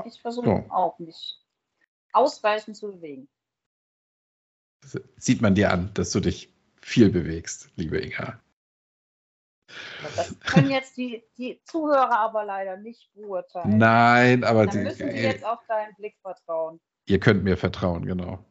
Ich 0.05 0.19
versuche 0.19 0.45
so. 0.47 0.73
auch 0.73 0.97
mich 0.97 1.42
ausreichend 2.13 2.77
zu 2.77 2.91
bewegen. 2.91 3.27
Das 4.81 5.01
sieht 5.17 5.41
man 5.41 5.55
dir 5.55 5.71
an, 5.71 5.91
dass 5.93 6.11
du 6.11 6.19
dich 6.19 6.53
viel 6.81 7.09
bewegst, 7.09 7.69
liebe 7.75 7.99
Inga. 7.99 8.39
Das 10.15 10.37
können 10.41 10.69
jetzt 10.69 10.97
die, 10.97 11.23
die 11.37 11.61
Zuhörer 11.63 12.19
aber 12.19 12.43
leider 12.43 12.77
nicht 12.77 13.11
beurteilen. 13.13 13.77
Nein, 13.77 14.43
aber 14.43 14.67
Dann 14.67 14.83
müssen 14.83 15.09
die 15.09 15.15
jetzt 15.15 15.45
auf 15.45 15.59
deinen 15.67 15.95
Blick 15.95 16.15
vertrauen. 16.21 16.79
Ihr 17.05 17.19
könnt 17.19 17.43
mir 17.43 17.57
vertrauen, 17.57 18.05
genau. 18.05 18.43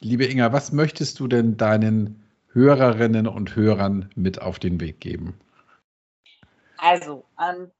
Liebe 0.00 0.24
Inga, 0.24 0.52
was 0.52 0.72
möchtest 0.72 1.20
du 1.20 1.28
denn 1.28 1.56
deinen 1.56 2.24
Hörerinnen 2.52 3.26
und 3.26 3.54
Hörern 3.54 4.10
mit 4.16 4.40
auf 4.40 4.58
den 4.58 4.80
Weg 4.80 5.00
geben? 5.00 5.38
Also, 6.78 7.24
an 7.36 7.70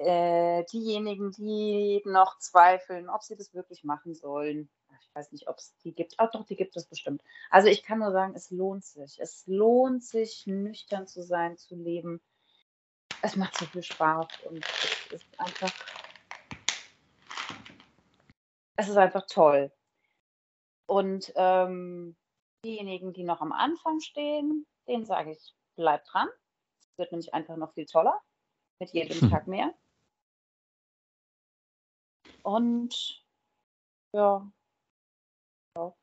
äh, 0.00 0.64
diejenigen, 0.72 1.30
die 1.32 2.00
noch 2.06 2.38
zweifeln, 2.38 3.10
ob 3.10 3.22
sie 3.22 3.36
das 3.36 3.52
wirklich 3.52 3.84
machen 3.84 4.14
sollen. 4.14 4.70
Ich 5.02 5.14
weiß 5.14 5.32
nicht, 5.32 5.48
ob 5.48 5.58
es 5.58 5.76
die 5.84 5.92
gibt. 5.92 6.18
Auch 6.18 6.30
doch, 6.30 6.46
die 6.46 6.56
gibt 6.56 6.74
es 6.76 6.86
bestimmt. 6.86 7.22
Also 7.50 7.68
ich 7.68 7.82
kann 7.82 7.98
nur 7.98 8.12
sagen, 8.12 8.34
es 8.34 8.50
lohnt 8.50 8.84
sich. 8.84 9.20
Es 9.20 9.46
lohnt 9.46 10.02
sich, 10.02 10.46
nüchtern 10.46 11.06
zu 11.06 11.22
sein, 11.22 11.58
zu 11.58 11.74
leben. 11.74 12.22
Es 13.20 13.36
macht 13.36 13.58
so 13.58 13.66
viel 13.66 13.82
Spaß 13.82 14.28
und 14.48 14.64
es 14.64 15.12
ist 15.12 15.40
einfach, 15.40 15.72
es 18.76 18.88
ist 18.88 18.96
einfach 18.96 19.26
toll. 19.26 19.70
Und 20.86 21.30
ähm, 21.36 22.16
diejenigen, 22.64 23.12
die 23.12 23.24
noch 23.24 23.42
am 23.42 23.52
Anfang 23.52 24.00
stehen, 24.00 24.66
denen 24.88 25.04
sage 25.04 25.32
ich, 25.32 25.54
bleibt 25.76 26.10
dran. 26.10 26.28
Es 26.80 26.96
wird 26.96 27.12
nämlich 27.12 27.34
einfach 27.34 27.56
noch 27.56 27.74
viel 27.74 27.84
toller. 27.84 28.18
Mit 28.78 28.90
jedem 28.94 29.20
hm. 29.20 29.30
Tag 29.30 29.46
mehr. 29.46 29.74
Und 32.42 33.24
ja. 34.12 34.50
ja. 35.76 35.94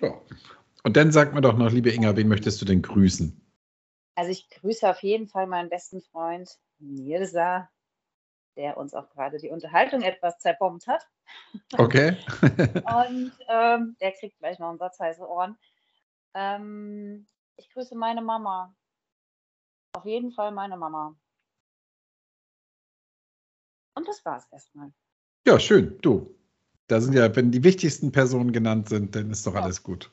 ja. 0.00 0.20
Und 0.84 0.96
dann 0.96 1.12
sag 1.12 1.34
mir 1.34 1.40
doch 1.40 1.56
noch, 1.56 1.70
liebe 1.70 1.90
Inga, 1.90 2.16
wen 2.16 2.28
möchtest 2.28 2.60
du 2.60 2.64
denn 2.64 2.82
grüßen? 2.82 3.44
Also 4.14 4.30
ich 4.30 4.48
grüße 4.50 4.88
auf 4.88 5.02
jeden 5.02 5.28
Fall 5.28 5.46
meinen 5.46 5.68
besten 5.68 6.00
Freund 6.00 6.58
Mirza, 6.78 7.68
der 8.56 8.76
uns 8.76 8.94
auch 8.94 9.08
gerade 9.10 9.38
die 9.38 9.50
Unterhaltung 9.50 10.02
etwas 10.02 10.38
zerbombt 10.38 10.86
hat. 10.86 11.06
Okay. 11.76 12.16
Und 12.42 13.32
ähm, 13.48 13.96
der 14.00 14.12
kriegt 14.12 14.38
gleich 14.38 14.58
noch 14.58 14.70
einen 14.70 14.78
Satz 14.78 14.98
heiße 14.98 15.26
Ohren. 15.26 15.56
Ähm, 16.34 17.26
ich 17.56 17.70
grüße 17.70 17.94
meine 17.96 18.22
Mama. 18.22 18.74
Auf 19.92 20.04
jeden 20.04 20.32
Fall 20.32 20.52
meine 20.52 20.76
Mama. 20.76 21.16
Und 23.98 24.06
das 24.06 24.24
war 24.24 24.38
es 24.38 24.44
erstmal. 24.52 24.92
Ja, 25.44 25.58
schön. 25.58 25.98
Du. 26.02 26.32
Da 26.86 27.00
sind 27.00 27.14
ja, 27.14 27.34
wenn 27.34 27.50
die 27.50 27.64
wichtigsten 27.64 28.12
Personen 28.12 28.52
genannt 28.52 28.88
sind, 28.88 29.16
dann 29.16 29.28
ist 29.32 29.44
doch 29.44 29.54
ja. 29.54 29.62
alles 29.62 29.82
gut. 29.82 30.08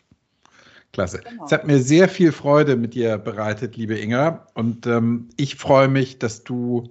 Klasse. 0.92 1.20
Genau. 1.20 1.46
Es 1.46 1.52
hat 1.52 1.68
mir 1.68 1.80
sehr 1.80 2.10
viel 2.10 2.32
Freude 2.32 2.78
mit 2.78 2.96
dir 2.96 3.20
bereitet, 3.20 3.76
liebe 3.76 4.00
Inga. 4.00 4.48
Und 4.56 4.88
ähm, 4.88 5.30
ich 5.38 5.56
freue 5.56 5.88
mich, 5.88 6.18
dass 6.18 6.44
du 6.44 6.90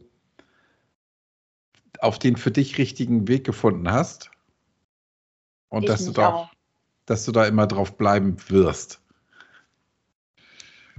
auf 1.99 2.21
den 2.21 2.37
für 2.37 2.53
dich 2.53 2.79
richtigen 2.79 3.27
Weg 3.27 3.43
gefunden 3.45 3.91
hast. 3.91 4.31
Und 5.71 5.83
ich 5.83 5.89
dass 5.89 6.05
du, 6.05 6.13
da, 6.13 6.49
dass 7.07 7.25
du 7.25 7.33
da 7.33 7.45
immer 7.45 7.67
drauf 7.67 7.97
bleiben 7.97 8.37
wirst. 8.51 9.01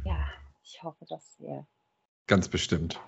Ja, 0.04 0.28
ich 0.62 0.84
hoffe 0.84 1.06
das 1.08 1.38
sehr. 1.38 1.66
Ganz 2.28 2.50
bestimmt. 2.50 3.00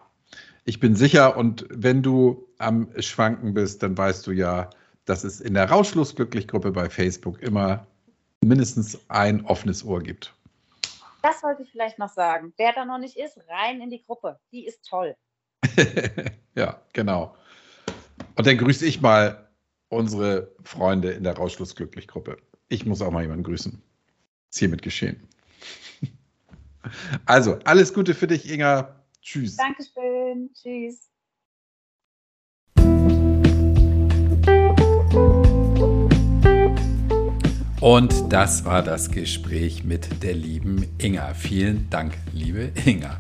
Ich 0.67 0.81
bin 0.81 0.97
sicher, 0.97 1.37
und 1.37 1.65
wenn 1.69 2.03
du 2.03 2.45
am 2.57 2.89
Schwanken 2.99 3.53
bist, 3.53 3.81
dann 3.83 3.97
weißt 3.97 4.27
du 4.27 4.31
ja, 4.31 4.69
dass 5.05 5.23
es 5.23 5.39
in 5.39 5.53
der 5.53 5.69
Rauschlos 5.69 6.13
Glücklich-Gruppe 6.13 6.71
bei 6.71 6.89
Facebook 6.89 7.41
immer 7.41 7.87
mindestens 8.43 8.99
ein 9.07 9.45
offenes 9.45 9.85
Ohr 9.85 10.03
gibt. 10.03 10.33
Das 11.23 11.41
wollte 11.41 11.63
ich 11.63 11.71
vielleicht 11.71 11.97
noch 11.99 12.09
sagen. 12.09 12.51
Wer 12.57 12.73
da 12.73 12.83
noch 12.83 12.97
nicht 12.97 13.15
ist, 13.15 13.39
rein 13.47 13.79
in 13.79 13.89
die 13.89 14.03
Gruppe. 14.03 14.41
Die 14.51 14.65
ist 14.65 14.85
toll. 14.85 15.15
ja, 16.55 16.81
genau. 16.91 17.33
Und 18.35 18.45
dann 18.45 18.57
grüße 18.57 18.85
ich 18.85 18.99
mal 18.99 19.47
unsere 19.87 20.51
Freunde 20.65 21.11
in 21.11 21.23
der 21.23 21.37
Rauschlos 21.37 21.77
Glücklich-Gruppe. 21.77 22.39
Ich 22.67 22.85
muss 22.85 23.01
auch 23.01 23.11
mal 23.11 23.21
jemanden 23.21 23.45
grüßen. 23.45 23.81
Ist 24.51 24.59
hiermit 24.59 24.81
geschehen. 24.81 25.25
Also, 27.25 27.59
alles 27.65 27.93
Gute 27.93 28.13
für 28.13 28.27
dich, 28.27 28.49
Inga. 28.49 28.97
Tschüss. 29.27 29.57
Dankeschön. 29.57 30.49
Tschüss. 30.53 31.09
Und 37.81 38.31
das 38.31 38.63
war 38.63 38.81
das 38.83 39.11
Gespräch 39.11 39.83
mit 39.83 40.23
der 40.23 40.33
lieben 40.33 40.87
Inga. 40.97 41.33
Vielen 41.33 41.89
Dank, 41.89 42.13
liebe 42.31 42.71
Inga. 42.85 43.19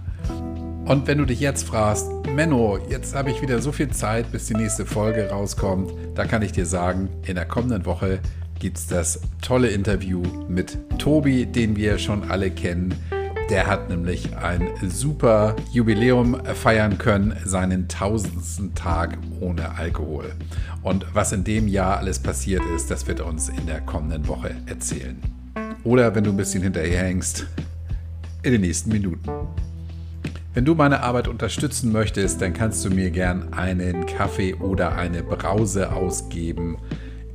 Und 0.85 1.07
wenn 1.07 1.17
du 1.17 1.25
dich 1.25 1.41
jetzt 1.41 1.63
fragst, 1.63 2.07
Menno, 2.33 2.77
jetzt 2.89 3.13
habe 3.13 3.29
ich 3.29 3.41
wieder 3.41 3.61
so 3.61 3.73
viel 3.73 3.89
Zeit, 3.89 4.31
bis 4.31 4.45
die 4.45 4.53
nächste 4.53 4.85
Folge 4.85 5.29
rauskommt, 5.29 5.91
da 6.15 6.23
kann 6.23 6.41
ich 6.41 6.53
dir 6.53 6.65
sagen, 6.65 7.09
in 7.25 7.35
der 7.35 7.45
kommenden 7.45 7.85
Woche 7.85 8.21
gibt 8.59 8.77
es 8.77 8.87
das 8.87 9.21
tolle 9.41 9.67
Interview 9.71 10.23
mit 10.47 10.77
Tobi, 10.99 11.45
den 11.45 11.75
wir 11.75 11.99
schon 11.99 12.31
alle 12.31 12.49
kennen. 12.49 12.95
Der 13.49 13.65
hat 13.65 13.89
nämlich 13.89 14.35
ein 14.35 14.69
super 14.89 15.55
Jubiläum 15.71 16.43
feiern 16.53 16.97
können, 16.97 17.33
seinen 17.45 17.87
tausendsten 17.87 18.75
Tag 18.75 19.17
ohne 19.39 19.77
Alkohol. 19.77 20.33
Und 20.83 21.05
was 21.13 21.31
in 21.31 21.45
dem 21.45 21.69
Jahr 21.69 21.97
alles 21.97 22.19
passiert 22.19 22.61
ist, 22.75 22.91
das 22.91 23.07
wird 23.07 23.21
er 23.21 23.25
uns 23.25 23.47
in 23.47 23.65
der 23.65 23.79
kommenden 23.79 24.27
Woche 24.27 24.53
erzählen. 24.65 25.21
Oder 25.85 26.13
wenn 26.13 26.25
du 26.25 26.31
ein 26.31 26.37
bisschen 26.37 26.61
hinterherhängst, 26.61 27.47
in 28.43 28.51
den 28.51 28.61
nächsten 28.61 28.91
Minuten. 28.91 29.29
Wenn 30.53 30.65
du 30.65 30.75
meine 30.75 31.01
Arbeit 31.01 31.29
unterstützen 31.29 31.91
möchtest, 31.91 32.41
dann 32.41 32.53
kannst 32.53 32.83
du 32.83 32.89
mir 32.89 33.11
gern 33.11 33.53
einen 33.53 34.05
Kaffee 34.07 34.55
oder 34.55 34.95
eine 34.95 35.23
Brause 35.23 35.93
ausgeben 35.93 36.77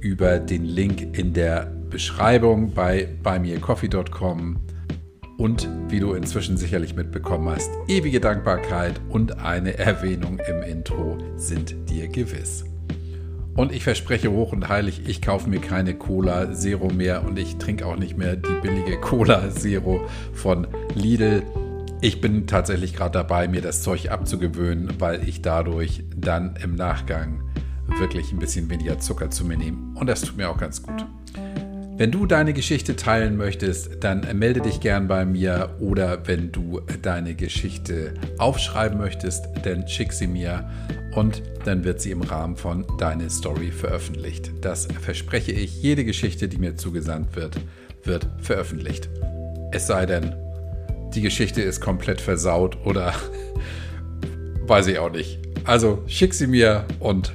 über 0.00 0.38
den 0.38 0.64
Link 0.64 1.16
in 1.16 1.32
der 1.32 1.72
Beschreibung 1.88 2.74
bei 2.74 3.08
buymeacoffee.com 3.22 4.56
und 5.42 5.68
wie 5.88 5.98
du 5.98 6.12
inzwischen 6.12 6.56
sicherlich 6.56 6.94
mitbekommen 6.94 7.48
hast, 7.48 7.68
ewige 7.88 8.20
Dankbarkeit 8.20 9.00
und 9.08 9.40
eine 9.40 9.76
Erwähnung 9.76 10.38
im 10.38 10.62
Intro 10.62 11.18
sind 11.34 11.74
dir 11.90 12.06
gewiss. 12.06 12.64
Und 13.56 13.72
ich 13.72 13.82
verspreche 13.82 14.30
hoch 14.30 14.52
und 14.52 14.68
heilig, 14.68 15.02
ich 15.04 15.20
kaufe 15.20 15.50
mir 15.50 15.58
keine 15.58 15.94
Cola 15.94 16.54
Zero 16.54 16.90
mehr 16.90 17.24
und 17.24 17.40
ich 17.40 17.56
trinke 17.56 17.86
auch 17.86 17.96
nicht 17.96 18.16
mehr 18.16 18.36
die 18.36 18.54
billige 18.62 19.00
Cola 19.00 19.50
Zero 19.50 20.06
von 20.32 20.68
Lidl. 20.94 21.42
Ich 22.00 22.20
bin 22.20 22.46
tatsächlich 22.46 22.94
gerade 22.94 23.14
dabei, 23.14 23.48
mir 23.48 23.62
das 23.62 23.82
Zeug 23.82 24.12
abzugewöhnen, 24.12 24.94
weil 25.00 25.28
ich 25.28 25.42
dadurch 25.42 26.04
dann 26.16 26.54
im 26.62 26.76
Nachgang 26.76 27.42
wirklich 27.98 28.30
ein 28.30 28.38
bisschen 28.38 28.70
weniger 28.70 29.00
Zucker 29.00 29.28
zu 29.28 29.44
mir 29.44 29.56
nehme. 29.56 29.98
Und 29.98 30.06
das 30.06 30.20
tut 30.20 30.36
mir 30.36 30.48
auch 30.48 30.58
ganz 30.58 30.84
gut. 30.84 31.04
Wenn 31.94 32.10
du 32.10 32.24
deine 32.24 32.54
Geschichte 32.54 32.96
teilen 32.96 33.36
möchtest, 33.36 34.02
dann 34.02 34.26
melde 34.38 34.62
dich 34.62 34.80
gern 34.80 35.08
bei 35.08 35.26
mir 35.26 35.76
oder 35.78 36.26
wenn 36.26 36.50
du 36.50 36.80
deine 37.02 37.34
Geschichte 37.34 38.14
aufschreiben 38.38 38.98
möchtest, 38.98 39.44
dann 39.62 39.86
schick 39.86 40.14
sie 40.14 40.26
mir 40.26 40.70
und 41.14 41.42
dann 41.66 41.84
wird 41.84 42.00
sie 42.00 42.10
im 42.10 42.22
Rahmen 42.22 42.56
von 42.56 42.86
Deine 42.98 43.28
Story 43.28 43.70
veröffentlicht. 43.70 44.50
Das 44.62 44.88
verspreche 45.02 45.52
ich. 45.52 45.82
Jede 45.82 46.06
Geschichte, 46.06 46.48
die 46.48 46.56
mir 46.56 46.76
zugesandt 46.76 47.36
wird, 47.36 47.60
wird 48.04 48.26
veröffentlicht. 48.38 49.10
Es 49.70 49.86
sei 49.86 50.06
denn, 50.06 50.34
die 51.14 51.20
Geschichte 51.20 51.60
ist 51.60 51.82
komplett 51.82 52.22
versaut 52.22 52.78
oder 52.86 53.12
weiß 54.66 54.86
ich 54.86 54.98
auch 54.98 55.12
nicht. 55.12 55.40
Also 55.64 56.02
schick 56.06 56.32
sie 56.32 56.46
mir 56.46 56.86
und 57.00 57.34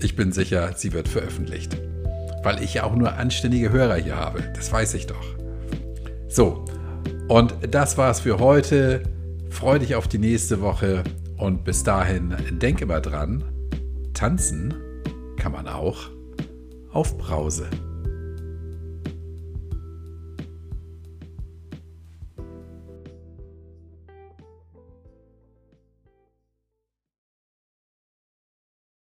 ich 0.00 0.16
bin 0.16 0.32
sicher, 0.32 0.72
sie 0.74 0.94
wird 0.94 1.08
veröffentlicht 1.08 1.76
weil 2.42 2.62
ich 2.62 2.74
ja 2.74 2.84
auch 2.84 2.94
nur 2.94 3.14
anständige 3.14 3.70
Hörer 3.70 3.96
hier 3.96 4.16
habe. 4.16 4.42
Das 4.54 4.72
weiß 4.72 4.94
ich 4.94 5.06
doch. 5.06 5.24
So, 6.28 6.64
und 7.28 7.54
das 7.70 7.98
war's 7.98 8.20
für 8.20 8.38
heute. 8.38 9.02
Freu 9.50 9.78
dich 9.78 9.94
auf 9.94 10.08
die 10.08 10.18
nächste 10.18 10.60
Woche 10.60 11.02
und 11.36 11.64
bis 11.64 11.82
dahin 11.82 12.36
denk 12.50 12.80
immer 12.80 13.00
dran, 13.00 13.44
tanzen 14.12 14.74
kann 15.36 15.52
man 15.52 15.68
auch 15.68 16.10
auf 16.92 17.16
Brause. 17.16 17.66